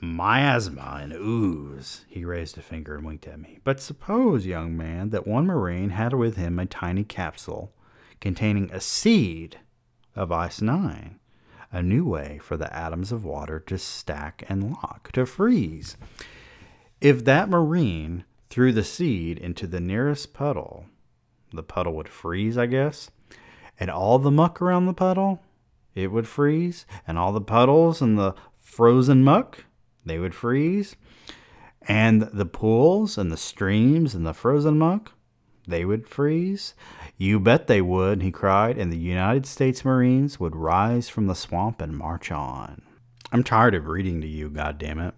miasma 0.00 1.00
and 1.02 1.12
ooze. 1.12 2.04
He 2.08 2.24
raised 2.24 2.58
a 2.58 2.62
finger 2.62 2.96
and 2.96 3.04
winked 3.04 3.26
at 3.26 3.40
me. 3.40 3.58
But 3.64 3.80
suppose, 3.80 4.46
young 4.46 4.76
man, 4.76 5.10
that 5.10 5.26
one 5.26 5.46
Marine 5.46 5.90
had 5.90 6.14
with 6.14 6.36
him 6.36 6.58
a 6.58 6.66
tiny 6.66 7.04
capsule 7.04 7.72
containing 8.20 8.70
a 8.70 8.80
seed 8.80 9.58
of 10.14 10.30
ice 10.30 10.60
nine, 10.60 11.18
a 11.70 11.82
new 11.82 12.04
way 12.04 12.38
for 12.42 12.56
the 12.56 12.74
atoms 12.74 13.12
of 13.12 13.24
water 13.24 13.58
to 13.60 13.78
stack 13.78 14.44
and 14.48 14.72
lock, 14.72 15.10
to 15.12 15.26
freeze. 15.26 15.96
If 17.00 17.24
that 17.24 17.48
Marine 17.48 18.24
threw 18.50 18.72
the 18.72 18.84
seed 18.84 19.38
into 19.38 19.66
the 19.66 19.80
nearest 19.80 20.34
puddle, 20.34 20.86
the 21.52 21.62
puddle 21.62 21.94
would 21.94 22.08
freeze, 22.08 22.56
I 22.56 22.66
guess, 22.66 23.10
and 23.80 23.90
all 23.90 24.18
the 24.18 24.30
muck 24.30 24.62
around 24.62 24.86
the 24.86 24.94
puddle, 24.94 25.42
it 25.94 26.12
would 26.12 26.28
freeze, 26.28 26.86
and 27.06 27.18
all 27.18 27.32
the 27.32 27.40
puddles 27.40 28.00
and 28.00 28.18
the 28.18 28.34
frozen 28.58 29.24
muck, 29.24 29.64
they 30.04 30.18
would 30.18 30.34
freeze. 30.34 30.96
And 31.88 32.22
the 32.32 32.46
pools 32.46 33.18
and 33.18 33.30
the 33.30 33.36
streams 33.36 34.14
and 34.14 34.26
the 34.26 34.34
frozen 34.34 34.78
muck, 34.78 35.12
they 35.66 35.84
would 35.84 36.08
freeze. 36.08 36.74
You 37.16 37.40
bet 37.40 37.66
they 37.66 37.82
would, 37.82 38.22
he 38.22 38.30
cried, 38.30 38.78
and 38.78 38.92
the 38.92 38.98
United 38.98 39.46
States 39.46 39.84
Marines 39.84 40.38
would 40.38 40.56
rise 40.56 41.08
from 41.08 41.26
the 41.26 41.34
swamp 41.34 41.80
and 41.80 41.96
march 41.96 42.30
on. 42.30 42.82
I'm 43.32 43.42
tired 43.42 43.74
of 43.74 43.86
reading 43.86 44.20
to 44.20 44.26
you, 44.26 44.50
goddammit. 44.50 45.12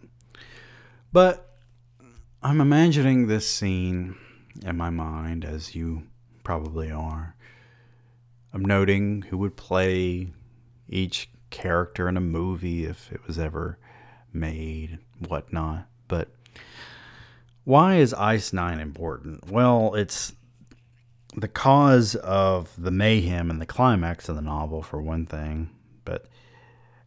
But 1.13 1.51
I'm 2.43 2.61
imagining 2.61 3.27
this 3.27 3.49
scene 3.51 4.17
in 4.65 4.77
my 4.77 4.91
mind, 4.91 5.45
as 5.45 5.75
you 5.75 6.05
probably 6.43 6.91
are. 6.91 7.37
I'm 8.53 8.65
noting 8.65 9.23
who 9.23 9.39
would 9.39 9.57
play 9.57 10.33
each 10.89 11.31
character 11.51 12.09
in 12.09 12.17
a 12.17 12.21
movie 12.21 12.85
if 12.85 13.11
it 13.11 13.27
was 13.27 13.39
ever 13.39 13.79
made, 14.35 14.99
whatnot. 15.27 15.87
But 16.09 16.29
why 17.65 17.97
is 17.97 18.13
Ice 18.15 18.53
Nine 18.53 18.81
important? 18.81 19.51
Well, 19.51 19.95
it's 19.95 20.33
the 21.37 21.49
cause 21.49 22.15
of 22.17 22.71
the 22.79 22.91
mayhem 22.91 23.51
and 23.51 23.61
the 23.61 23.67
climax 23.67 24.29
of 24.29 24.37
the 24.37 24.43
novel, 24.43 24.83
for 24.83 25.01
one 25.01 25.27
thing. 25.27 25.71
But 26.05 26.27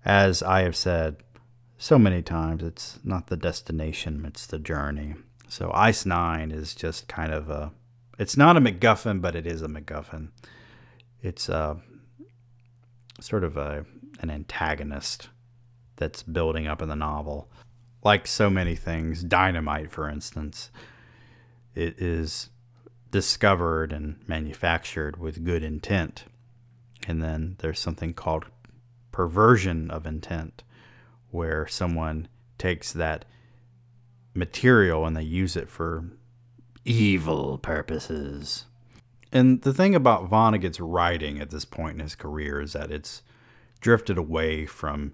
as 0.04 0.42
I 0.42 0.62
have 0.62 0.76
said 0.76 1.18
so 1.78 2.00
many 2.00 2.22
times, 2.22 2.64
it's 2.64 3.00
not 3.04 3.28
the 3.28 3.38
destination, 3.38 4.26
it's 4.26 4.48
the 4.48 4.60
journey. 4.60 5.16
So 5.48 5.72
Ice 5.74 6.06
Nine 6.06 6.52
is 6.52 6.76
just 6.76 7.08
kind 7.08 7.34
of 7.34 7.50
a. 7.50 7.72
It's 8.20 8.36
not 8.36 8.58
a 8.58 8.62
MacGuffin, 8.62 9.22
but 9.22 9.36
it 9.36 9.46
is 9.46 9.62
a 9.62 9.68
MacGuffin. 9.68 10.30
It's 11.22 11.50
a 11.50 11.80
sort 13.20 13.44
of 13.44 13.58
a 13.58 13.86
an 14.20 14.30
antagonist 14.30 15.30
that's 15.98 16.24
building 16.24 16.68
up 16.68 16.82
in 16.82 16.90
the 16.90 16.96
novel. 16.96 17.50
Like 18.04 18.26
so 18.26 18.50
many 18.50 18.76
things, 18.76 19.24
dynamite, 19.24 19.92
for 19.92 20.10
instance, 20.10 20.72
it 21.76 22.02
is 22.02 22.50
discovered 23.12 23.92
and 23.92 24.18
manufactured 24.28 25.18
with 25.18 25.44
good 25.44 25.64
intent. 25.64 26.26
And 27.08 27.22
then 27.22 27.56
there's 27.60 27.80
something 27.80 28.14
called 28.14 28.46
perversion 29.12 29.90
of 29.92 30.06
intent, 30.06 30.64
where 31.32 31.68
someone 31.68 32.28
takes 32.58 32.92
that 32.94 33.26
material 34.34 35.06
and 35.06 35.16
they 35.16 35.24
use 35.24 35.56
it 35.56 35.70
for 35.70 36.06
evil 36.86 37.58
purposes. 37.58 38.66
And 39.32 39.62
the 39.62 39.74
thing 39.74 39.94
about 39.94 40.30
Vonnegut's 40.30 40.80
writing 40.80 41.40
at 41.40 41.50
this 41.50 41.66
point 41.66 41.96
in 41.96 42.00
his 42.00 42.16
career 42.16 42.62
is 42.62 42.74
that 42.74 42.92
it's 42.92 43.24
drifted 43.82 44.18
away 44.18 44.66
from 44.66 45.14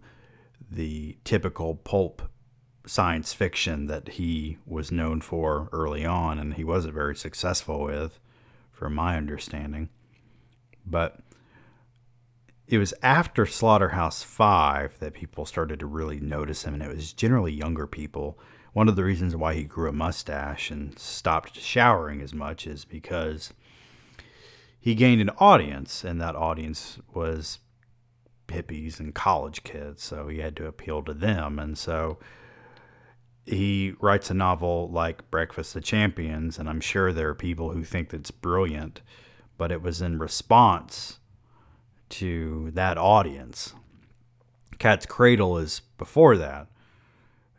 the 0.70 1.18
typical 1.24 1.76
pulp 1.76 2.22
science 2.86 3.34
fiction 3.34 3.88
that 3.88 4.09
he 4.09 4.57
was 4.66 4.91
known 4.91 5.22
for 5.22 5.70
early 5.72 6.05
on, 6.05 6.39
and 6.39 6.55
he 6.55 6.64
wasn't 6.64 6.93
very 6.93 7.16
successful 7.16 7.84
with, 7.84 8.20
from 8.72 8.93
my 8.93 9.16
understanding. 9.16 9.89
But 10.86 11.20
it 12.68 12.78
was 12.78 12.93
after 13.01 13.45
Slaughterhouse 13.45 14.24
Five 14.24 14.99
that 14.99 15.14
people 15.14 15.45
started 15.45 15.80
to 15.80 15.86
really 15.86 16.20
notice 16.20 16.64
him, 16.64 16.74
and 16.74 16.84
it 16.84 16.93
was 16.93 17.14
generally 17.14 17.53
younger 17.53 17.88
people. 17.88 18.39
One 18.74 18.89
of 18.89 18.95
the 18.95 19.03
reasons 19.03 19.36
why 19.36 19.53
he 19.53 19.64
grew 19.64 19.89
a 19.89 19.93
mustache 19.93 20.72
and 20.72 20.97
stopped 20.97 21.59
showering 21.59 22.22
as 22.22 22.34
much 22.34 22.66
is 22.66 22.86
because 22.86 23.53
he 24.80 24.95
gained 24.95 25.22
an 25.22 25.30
audience, 25.38 26.03
and 26.03 26.20
that 26.20 26.36
audience 26.36 26.99
was 27.14 27.59
hippies 28.48 29.00
and 29.00 29.16
college 29.16 29.64
kids, 29.64 30.04
so 30.04 30.28
he 30.28 30.39
had 30.39 30.56
to 30.58 30.68
appeal 30.68 31.02
to 31.04 31.14
them. 31.14 31.60
And 31.60 31.78
so 31.78 32.20
he 33.46 33.94
writes 34.00 34.30
a 34.30 34.34
novel 34.34 34.89
like 34.89 35.30
Breakfast 35.30 35.76
of 35.76 35.84
Champions, 35.84 36.58
and 36.58 36.70
I'm 36.70 36.82
sure 36.82 37.12
there 37.12 37.30
are 37.30 37.36
people 37.36 37.72
who 37.72 37.84
think 37.84 38.10
that's 38.10 38.32
brilliant, 38.32 39.02
but 39.58 39.72
it 39.72 39.82
was 39.82 40.02
in 40.02 40.20
response 40.20 41.20
to 42.10 42.72
that 42.72 42.98
audience. 42.98 43.74
Cat's 44.80 45.06
Cradle 45.06 45.58
is 45.58 45.82
before 45.98 46.38
that, 46.38 46.68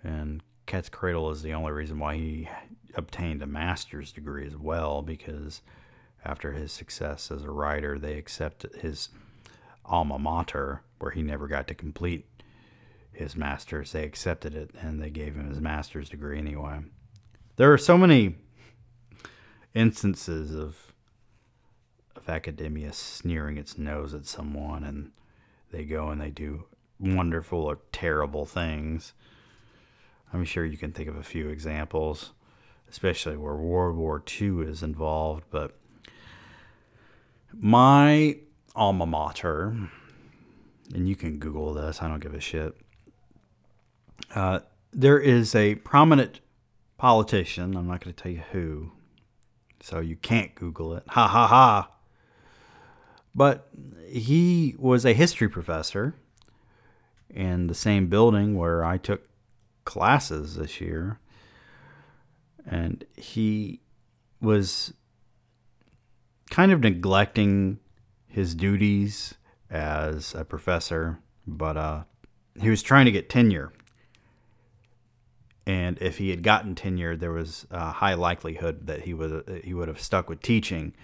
and 0.02 0.42
Cat's 0.66 0.88
Cradle 0.88 1.30
is 1.30 1.42
the 1.42 1.54
only 1.54 1.72
reason 1.72 1.98
why 1.98 2.16
he 2.16 2.48
obtained 2.94 3.42
a 3.42 3.46
master's 3.46 4.12
degree 4.12 4.46
as 4.46 4.56
well, 4.56 5.02
because 5.02 5.60
after 6.24 6.52
his 6.52 6.72
success 6.72 7.30
as 7.30 7.42
a 7.42 7.50
writer, 7.50 7.98
they 7.98 8.16
accepted 8.16 8.76
his 8.76 9.08
alma 9.84 10.18
mater, 10.18 10.82
where 10.98 11.10
he 11.10 11.22
never 11.22 11.46
got 11.46 11.68
to 11.68 11.74
complete 11.74 12.26
his 13.12 13.36
master's. 13.36 13.92
They 13.92 14.04
accepted 14.04 14.54
it 14.54 14.70
and 14.80 15.00
they 15.00 15.10
gave 15.10 15.34
him 15.34 15.48
his 15.48 15.60
master's 15.60 16.10
degree 16.10 16.38
anyway. 16.38 16.80
There 17.56 17.72
are 17.72 17.78
so 17.78 17.96
many 17.96 18.36
instances 19.74 20.54
of 20.54 20.92
of 22.16 22.28
academia 22.28 22.92
sneering 22.92 23.56
its 23.56 23.76
nose 23.76 24.14
at 24.14 24.24
someone 24.24 24.84
and 24.84 25.10
they 25.72 25.84
go 25.84 26.08
and 26.08 26.20
they 26.20 26.30
do 26.30 26.64
wonderful 27.00 27.58
or 27.60 27.78
terrible 27.92 28.46
things. 28.46 29.12
I'm 30.32 30.44
sure 30.44 30.64
you 30.64 30.76
can 30.76 30.92
think 30.92 31.08
of 31.08 31.16
a 31.16 31.22
few 31.22 31.48
examples, 31.48 32.30
especially 32.88 33.36
where 33.36 33.56
World 33.56 33.96
War 33.96 34.22
II 34.40 34.62
is 34.62 34.82
involved, 34.82 35.44
but 35.50 35.76
my 37.52 38.38
alma 38.74 39.06
mater, 39.06 39.76
and 40.94 41.08
you 41.08 41.16
can 41.16 41.38
Google 41.38 41.74
this, 41.74 42.02
I 42.02 42.08
don't 42.08 42.20
give 42.20 42.34
a 42.34 42.40
shit. 42.40 42.76
Uh, 44.34 44.60
there 44.92 45.18
is 45.18 45.54
a 45.54 45.76
prominent 45.76 46.40
politician, 46.96 47.76
I'm 47.76 47.86
not 47.86 48.02
going 48.02 48.14
to 48.14 48.22
tell 48.22 48.32
you 48.32 48.42
who, 48.52 48.92
so 49.80 50.00
you 50.00 50.16
can't 50.16 50.54
Google 50.54 50.94
it. 50.94 51.04
Ha 51.08 51.28
ha 51.28 51.46
ha. 51.46 51.90
But 53.34 53.68
he 54.06 54.74
was 54.78 55.04
a 55.04 55.12
history 55.12 55.48
professor 55.48 56.14
in 57.28 57.66
the 57.66 57.74
same 57.74 58.06
building 58.06 58.56
where 58.56 58.84
I 58.84 58.96
took 58.96 59.28
classes 59.84 60.54
this 60.54 60.80
year. 60.80 61.18
and 62.66 63.04
he 63.16 63.80
was 64.40 64.94
kind 66.50 66.72
of 66.72 66.80
neglecting 66.80 67.78
his 68.34 68.56
duties 68.56 69.34
as 69.70 70.34
a 70.34 70.44
professor, 70.44 71.20
but 71.46 71.76
uh, 71.76 72.02
he 72.60 72.68
was 72.68 72.82
trying 72.82 73.04
to 73.04 73.12
get 73.12 73.30
tenure. 73.30 73.72
And 75.64 75.96
if 76.00 76.18
he 76.18 76.30
had 76.30 76.42
gotten 76.42 76.74
tenure, 76.74 77.16
there 77.16 77.30
was 77.30 77.64
a 77.70 77.92
high 77.92 78.14
likelihood 78.14 78.88
that 78.88 79.02
he 79.02 79.14
would 79.14 79.62
he 79.64 79.72
would 79.72 79.86
have 79.86 80.00
stuck 80.00 80.28
with 80.28 80.42
teaching, 80.42 80.94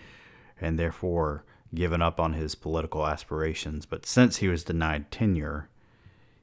and 0.60 0.76
therefore 0.76 1.44
given 1.72 2.02
up 2.02 2.18
on 2.18 2.32
his 2.32 2.56
political 2.56 3.06
aspirations. 3.06 3.86
But 3.86 4.06
since 4.06 4.38
he 4.38 4.48
was 4.48 4.64
denied 4.64 5.12
tenure, 5.12 5.68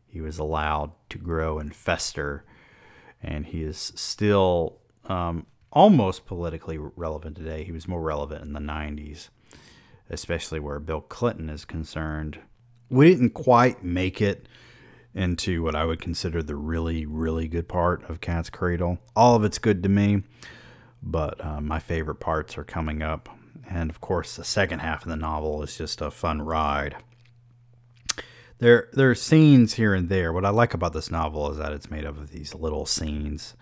he 0.08 0.22
was 0.22 0.40
allowed 0.40 0.94
to 1.10 1.18
grow 1.18 1.60
and 1.60 1.76
fester, 1.76 2.46
and 3.22 3.46
he 3.46 3.62
is 3.62 3.92
still 3.96 4.80
um, 5.06 5.48
almost 5.70 6.26
politically 6.26 6.78
relevant 6.78 7.36
today. 7.36 7.66
He 7.66 7.74
was 7.74 7.90
more 7.90 8.02
relevant 8.02 8.46
in 8.46 8.54
the 8.54 8.62
90s, 8.62 9.28
especially 10.10 10.60
where 10.60 10.80
Bill 10.80 11.02
Clinton 11.02 11.50
is 11.50 11.66
concerned. 11.66 12.40
We 12.90 13.10
didn't 13.10 13.32
quite 13.32 13.84
make 13.84 14.22
it 14.22 14.48
into 15.14 15.64
what 15.64 15.76
I 15.76 15.84
would 15.84 16.00
consider 16.00 16.44
the 16.44 16.56
really, 16.56 17.06
really 17.06 17.48
good 17.48 17.68
part 17.68 18.08
of 18.10 18.22
Cat's 18.22 18.50
Cradle. 18.50 19.00
All 19.16 19.36
of 19.36 19.44
it's 19.44 19.58
good 19.58 19.84
to 19.84 19.90
me, 19.90 20.24
but 21.02 21.44
uh, 21.44 21.60
my 21.60 21.80
favorite 21.80 22.20
parts 22.20 22.58
are 22.58 22.64
coming 22.64 23.02
up. 23.02 23.28
And 23.70 23.90
of 23.90 24.00
course, 24.00 24.36
the 24.36 24.44
second 24.44 24.80
half 24.80 25.04
of 25.04 25.10
the 25.10 25.16
novel 25.16 25.62
is 25.64 25.78
just 25.78 26.02
a 26.02 26.12
fun 26.12 26.42
ride. 26.42 26.96
There, 28.60 28.90
there 28.94 29.10
are 29.10 29.16
scenes 29.16 29.74
here 29.74 29.94
and 29.94 30.08
there. 30.08 30.32
What 30.32 30.46
I 30.46 30.50
like 30.50 30.74
about 30.74 30.94
this 30.94 31.12
novel 31.12 31.52
is 31.52 31.58
that 31.58 31.74
it's 31.74 31.92
made 31.92 32.06
up 32.06 32.18
of 32.18 32.32
these 32.32 32.56
little 32.56 32.86
scenes, 32.86 33.56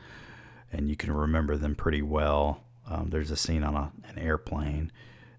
and 0.71 0.89
you 0.89 0.95
can 0.95 1.11
remember 1.11 1.57
them 1.57 1.75
pretty 1.75 2.01
well. 2.01 2.61
Um, 2.87 3.09
there's 3.09 3.31
a 3.31 3.35
scene 3.35 3.63
on 3.63 3.75
a, 3.75 3.91
an 4.07 4.19
airplane 4.19 4.91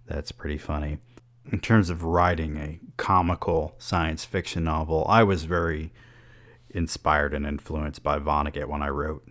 that's 0.07 0.33
pretty 0.33 0.59
funny. 0.59 0.99
In 1.51 1.61
terms 1.61 1.91
of 1.91 2.03
writing 2.03 2.57
a 2.57 2.81
comical 2.97 3.75
science 3.79 4.25
fiction 4.25 4.65
novel, 4.65 5.07
I 5.09 5.23
was 5.23 5.45
very 5.45 5.93
inspired 6.71 7.35
and 7.35 7.47
influenced 7.47 8.03
by 8.03 8.19
Vonnegut 8.19 8.69
when 8.69 8.83
I 8.83 8.89
wrote 8.89 9.29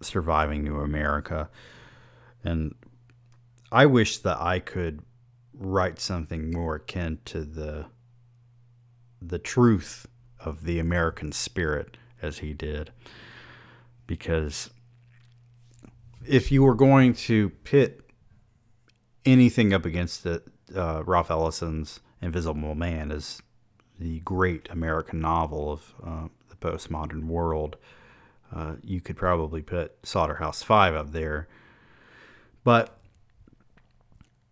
Surviving 0.00 0.62
New 0.62 0.78
America. 0.78 1.50
And 2.44 2.74
I 3.72 3.86
wish 3.86 4.18
that 4.18 4.40
I 4.40 4.60
could 4.60 5.02
write 5.52 6.00
something 6.00 6.50
more 6.50 6.76
akin 6.76 7.18
to 7.26 7.44
the 7.44 7.86
the 9.22 9.38
truth 9.38 10.06
of 10.42 10.64
the 10.64 10.78
American 10.78 11.30
spirit 11.30 11.98
as 12.22 12.38
he 12.38 12.54
did. 12.54 12.90
Because 14.06 14.70
if 16.26 16.50
you 16.50 16.62
were 16.62 16.74
going 16.74 17.12
to 17.12 17.50
pit 17.50 17.99
anything 19.24 19.72
up 19.72 19.84
against 19.84 20.26
it, 20.26 20.46
uh, 20.74 21.02
Ralph 21.04 21.30
Ellison's 21.30 22.00
Invisible 22.22 22.74
Man 22.74 23.10
is 23.10 23.42
the 23.98 24.20
great 24.20 24.68
American 24.70 25.20
novel 25.20 25.72
of 25.72 25.94
uh, 26.04 26.28
the 26.48 26.56
postmodern 26.56 27.24
world. 27.24 27.76
Uh, 28.54 28.74
you 28.82 29.00
could 29.00 29.16
probably 29.16 29.62
put 29.62 29.94
Slaughterhouse 30.04 30.62
Five 30.62 30.94
up 30.94 31.12
there, 31.12 31.48
but 32.64 32.98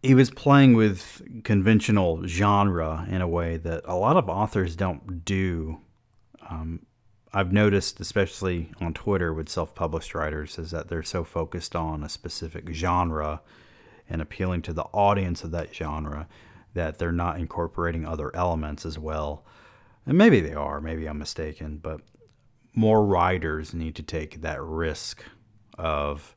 he 0.03 0.15
was 0.15 0.31
playing 0.31 0.75
with 0.75 1.23
conventional 1.43 2.27
genre 2.27 3.07
in 3.11 3.21
a 3.21 3.29
way 3.29 3.57
that 3.57 3.83
a 3.85 3.97
lot 3.97 4.17
of 4.17 4.29
authors 4.29 4.77
don't 4.77 5.25
do. 5.25 5.81
Um, 6.49 6.87
I've 7.33 7.53
noticed, 7.53 8.01
especially 8.01 8.71
on 8.81 8.95
Twitter 8.95 9.35
with 9.35 9.49
self 9.49 9.75
published 9.75 10.15
writers, 10.15 10.59
is 10.59 10.71
that 10.71 10.89
they're 10.89 11.03
so 11.03 11.25
focused 11.25 11.75
on 11.75 12.05
a 12.05 12.09
specific 12.09 12.73
genre 12.73 13.41
and 14.09 14.23
appealing 14.23 14.63
to 14.63 14.73
the 14.73 14.85
audience 14.85 15.45
of 15.45 15.51
that 15.51 15.75
genre 15.75 16.29
that 16.75 16.99
they're 16.99 17.13
not 17.13 17.39
incorporating 17.39 18.07
other 18.07 18.35
elements 18.35 18.87
as 18.87 18.99
well. 18.99 19.45
And 20.07 20.17
maybe 20.17 20.41
they 20.41 20.55
are, 20.55 20.81
maybe 20.81 21.07
I'm 21.07 21.19
mistaken, 21.19 21.79
but 21.79 22.01
more 22.75 23.05
writers 23.05 23.75
need 23.75 23.95
to 23.97 24.03
take 24.03 24.43
that 24.43 24.63
risk 24.63 25.23
of 25.77 26.37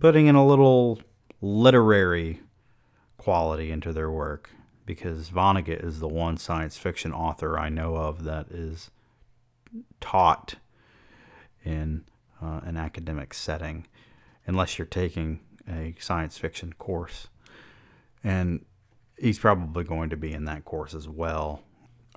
putting 0.00 0.26
in 0.26 0.34
a 0.34 0.46
little 0.46 1.00
literary 1.40 2.40
quality 3.16 3.70
into 3.70 3.92
their 3.92 4.10
work 4.10 4.50
because 4.86 5.30
Vonnegut 5.30 5.84
is 5.84 6.00
the 6.00 6.08
one 6.08 6.36
science 6.36 6.76
fiction 6.76 7.12
author 7.12 7.58
I 7.58 7.68
know 7.68 7.96
of 7.96 8.24
that 8.24 8.50
is 8.50 8.90
taught 10.00 10.56
in 11.64 12.04
uh, 12.42 12.60
an 12.64 12.76
academic 12.76 13.32
setting, 13.32 13.86
unless 14.46 14.78
you're 14.78 14.86
taking 14.86 15.40
a 15.68 15.94
science 15.98 16.38
fiction 16.38 16.72
course. 16.74 17.28
And 18.22 18.64
he's 19.18 19.38
probably 19.38 19.84
going 19.84 20.10
to 20.10 20.16
be 20.16 20.32
in 20.32 20.44
that 20.44 20.64
course 20.64 20.94
as 20.94 21.08
well. 21.08 21.62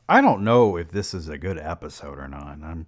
I 0.10 0.22
don't 0.22 0.44
know 0.44 0.78
if 0.78 0.92
this 0.92 1.14
is 1.14 1.28
a 1.28 1.38
good 1.38 1.58
episode 1.58 2.18
or 2.18 2.28
not. 2.28 2.60
I'm 2.64 2.88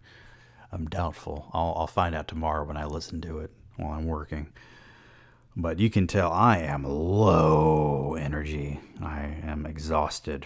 I'm 0.72 0.86
doubtful. 0.86 1.50
I'll, 1.52 1.74
I'll 1.76 1.88
find 1.88 2.14
out 2.14 2.28
tomorrow 2.28 2.64
when 2.64 2.78
I 2.78 2.86
listen 2.86 3.22
to 3.22 3.40
it 3.40 3.52
while 3.76 3.94
I'm 3.94 4.06
working 4.06 4.54
but 5.62 5.80
you 5.80 5.90
can 5.90 6.08
tell 6.08 6.32
I 6.32 6.60
am 6.60 6.84
low 6.84 8.16
energy. 8.18 8.80
I 9.02 9.38
am 9.44 9.66
exhausted. 9.66 10.46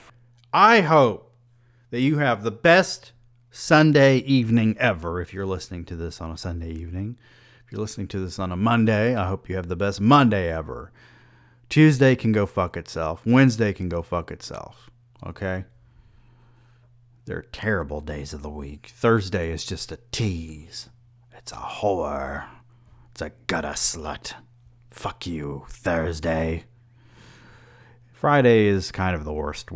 I 0.51 0.82
hope 0.82 1.32
that 1.91 2.01
you 2.01 2.18
have 2.18 2.43
the 2.43 2.51
best 2.51 3.11
Sunday 3.51 4.18
evening 4.18 4.76
ever 4.80 5.22
if 5.22 5.34
you're 5.34 5.45
listening 5.45 5.86
to 5.86 5.95
this 5.95 6.20
on 6.20 6.32
a 6.32 6.38
Sunday 6.38 6.72
evening. 6.72 7.18
You're 7.74 7.82
listening 7.82 8.07
to 8.09 8.19
this 8.19 8.38
on 8.38 8.51
a 8.51 8.55
Monday, 8.55 9.15
I 9.15 9.28
hope 9.28 9.49
you 9.49 9.55
have 9.55 9.67
the 9.67 9.76
best 9.76 9.99
Monday 9.99 10.53
ever. 10.53 10.91
Tuesday 11.69 12.15
can 12.15 12.32
go 12.32 12.45
fuck 12.45 12.78
itself. 12.78 13.26
Wednesday 13.26 13.74
can 13.74 13.89
go 13.89 14.03
fuck 14.03 14.30
itself. 14.30 14.91
Okay? 15.26 15.65
They're 17.26 17.47
terrible 17.51 17.99
days 17.99 18.32
of 18.32 18.43
the 18.43 18.49
week. 18.51 18.91
Thursday 18.93 19.49
is 19.49 19.65
just 19.65 19.91
a 19.91 19.97
tease. 20.11 20.89
It's 21.36 21.51
a 21.51 21.55
whore. 21.55 22.45
It's 23.09 23.24
a 23.24 23.32
gutter 23.47 23.69
slut. 23.69 24.36
Fuck 24.91 25.26
you, 25.26 25.65
Thursday. 25.67 26.65
Friday 28.11 28.67
is 28.67 28.91
kind 28.91 29.15
of 29.15 29.26
the 29.26 29.34
worst 29.34 29.71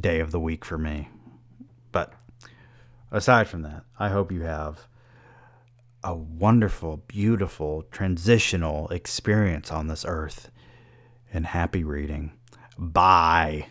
day 0.00 0.20
of 0.20 0.30
the 0.30 0.40
week 0.40 0.64
for 0.64 0.78
me. 0.78 1.10
But 1.92 2.14
aside 3.10 3.48
from 3.48 3.60
that, 3.64 3.84
I 3.98 4.08
hope 4.08 4.32
you 4.32 4.44
have 4.44 4.88
a 6.08 6.14
wonderful, 6.14 7.04
beautiful, 7.06 7.82
transitional 7.90 8.88
experience 8.88 9.70
on 9.70 9.88
this 9.88 10.06
earth 10.08 10.50
and 11.34 11.44
happy 11.44 11.84
reading. 11.84 12.32
Bye. 12.78 13.68